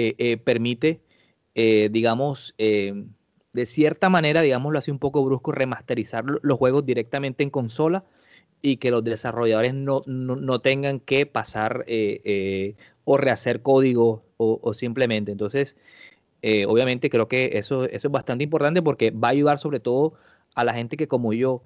permite, 0.45 1.01
digamos, 1.55 2.57
de 3.59 3.66
cierta 3.66 4.09
manera, 4.09 4.40
digámoslo 4.40 4.78
así 4.78 4.92
un 4.92 5.00
poco 5.00 5.24
brusco, 5.24 5.50
remasterizar 5.50 6.24
los 6.24 6.59
juegos 6.59 6.86
directamente 6.86 7.42
en 7.42 7.50
consola 7.50 8.04
y 8.62 8.76
que 8.76 8.92
los 8.92 9.02
desarrolladores 9.02 9.74
no, 9.74 10.61
tengan 10.61 11.00
que 11.00 11.26
pasar 11.26 11.84
eh, 11.88 12.20
eh, 12.24 12.76
o 13.04 13.16
rehacer 13.16 13.61
código 13.62 14.22
o, 14.36 14.72
simplemente. 14.74 15.32
Entonces, 15.32 15.76
eh, 16.42 16.66
obviamente 16.66 17.11
creo 17.11 17.26
que 17.26 17.59
eso, 17.59 17.84
eso 17.84 18.06
es 18.06 18.12
bastante 18.12 18.44
importante 18.44 18.80
porque 18.80 19.11
va 19.11 19.28
a 19.28 19.32
ayudar 19.32 19.59
sobre 19.59 19.80
todo 19.80 20.14
a 20.54 20.62
la 20.62 20.72
gente 20.74 20.96
que 20.96 21.09
como 21.09 21.32
yo 21.32 21.62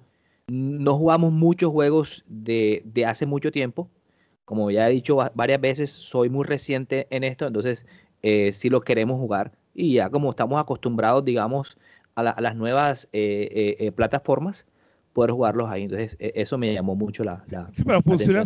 no 0.47 0.97
jugamos 0.97 1.31
muchos 1.31 1.71
juegos 1.71 2.23
de, 2.27 2.81
de 2.85 3.05
hace 3.05 3.27
mucho 3.27 3.51
tiempo. 3.51 3.87
Como 4.45 4.71
ya 4.71 4.89
he 4.89 4.93
dicho 4.93 5.17
varias 5.35 5.61
veces, 5.61 5.91
soy 5.91 6.29
muy 6.29 6.43
reciente 6.43 7.07
en 7.11 7.23
esto, 7.23 7.45
entonces 7.45 7.85
si 8.51 8.69
lo 8.69 8.81
queremos 8.81 9.19
jugar 9.19 9.51
y 9.73 9.93
ya 9.95 10.09
como 10.09 10.29
estamos 10.29 10.59
acostumbrados, 10.59 11.25
digamos, 11.25 11.77
a, 12.15 12.41
las 12.41 12.55
nuevas 12.55 13.09
eh, 13.11 13.49
eh, 13.51 13.75
eh, 13.79 13.91
plataformas, 13.91 14.65
poder 15.13 15.31
jugarlos 15.31 15.69
ahí. 15.69 15.83
Entonces, 15.83 16.15
e, 16.19 16.33
eso 16.35 16.57
me 16.57 16.73
llamó 16.73 16.95
mucho 16.95 17.23
la. 17.23 17.43
sí, 17.45 17.83
pero 17.85 18.01
funciona, 18.01 18.43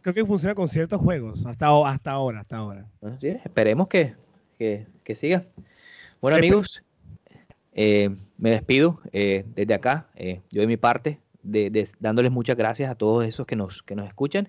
creo 0.00 0.14
que 0.14 0.24
funciona 0.24 0.54
con 0.54 0.68
ciertos 0.68 1.00
juegos, 1.00 1.44
hasta, 1.46 1.68
hasta 1.88 2.10
ahora, 2.10 2.40
hasta 2.40 2.56
ahora. 2.56 2.86
sí, 3.20 3.28
esperemos 3.44 3.88
que, 3.88 4.14
que, 4.58 4.86
que, 5.04 5.14
siga. 5.14 5.44
Bueno, 6.20 6.38
amigos, 6.38 6.82
me 7.74 8.50
despido 8.50 9.00
desde 9.12 9.74
acá, 9.74 10.08
yo 10.50 10.60
de 10.60 10.66
mi 10.66 10.76
parte, 10.76 11.18
de, 11.42 11.88
dándoles 11.98 12.30
muchas 12.30 12.56
gracias 12.56 12.90
a 12.90 12.94
todos 12.94 13.24
esos 13.24 13.46
que 13.46 13.56
nos, 13.56 13.82
que 13.82 13.96
nos 13.96 14.06
escuchan 14.06 14.48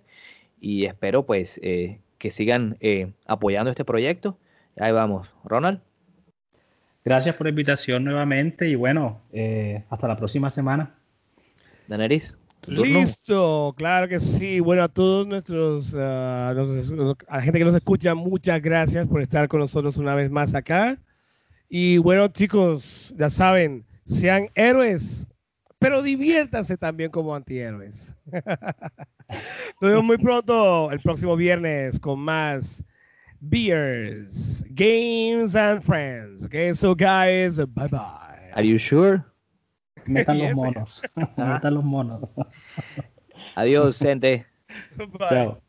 y 0.60 0.86
espero 0.86 1.26
pues 1.26 1.60
que 1.60 2.32
sigan 2.32 2.78
apoyando 3.26 3.72
este 3.72 3.84
proyecto. 3.84 4.38
Ahí 4.78 4.92
vamos, 4.92 5.30
Ronald. 5.44 5.82
Gracias 7.06 7.36
por 7.36 7.46
la 7.46 7.50
invitación 7.50 8.04
nuevamente 8.04 8.68
y 8.68 8.76
bueno, 8.76 9.22
eh, 9.34 9.84
hasta 9.90 10.08
la 10.08 10.16
próxima 10.18 10.50
semana. 10.50 10.96
Daneris. 11.88 12.38
Listo, 12.66 13.74
claro 13.78 14.08
que 14.08 14.22
sí. 14.22 14.62
Bueno, 14.62 14.84
a 14.84 14.88
todos 14.88 15.28
nuestros, 15.28 15.94
ah, 15.98 16.52
a 16.52 17.36
la 17.36 17.42
gente 17.42 17.60
que 17.60 17.66
nos 17.66 17.76
escucha, 17.76 18.16
muchas 18.16 18.62
gracias 18.62 19.06
por 19.08 19.22
estar 19.22 19.50
con 19.50 19.60
nosotros 19.60 19.98
una 19.98 20.16
vez 20.16 20.32
más 20.32 20.56
acá. 20.56 20.98
Y 21.68 21.98
bueno, 21.98 22.30
chicos, 22.30 23.14
ya 23.18 23.30
saben, 23.30 23.86
sean 24.06 24.48
héroes, 24.56 25.28
pero 25.80 26.02
diviértanse 26.02 26.78
también 26.78 27.12
como 27.12 27.36
antihéroes. 27.36 28.16
Nos 29.82 29.92
vemos 29.92 30.04
muy 30.06 30.18
pronto 30.18 30.92
el 30.92 31.00
próximo 31.00 31.36
viernes 31.36 32.00
con 32.00 32.20
más 32.20 32.84
beers, 33.50 34.64
games, 34.76 35.56
and 35.56 35.84
friends. 35.84 36.46
Okay, 36.46 36.74
so 36.74 36.96
guys, 36.96 37.60
bye 37.60 37.88
bye. 37.88 38.52
Are 38.56 38.64
you 38.64 38.78
sure? 38.78 39.26
Metan 40.08 40.40
los 40.40 40.56
monos. 40.56 41.02
Metan 41.38 41.74
los 41.74 41.84
monos. 41.84 42.24
Adiós, 43.56 44.00
gente. 44.00 44.46
Bye. 44.98 45.30
Chao. 45.30 45.62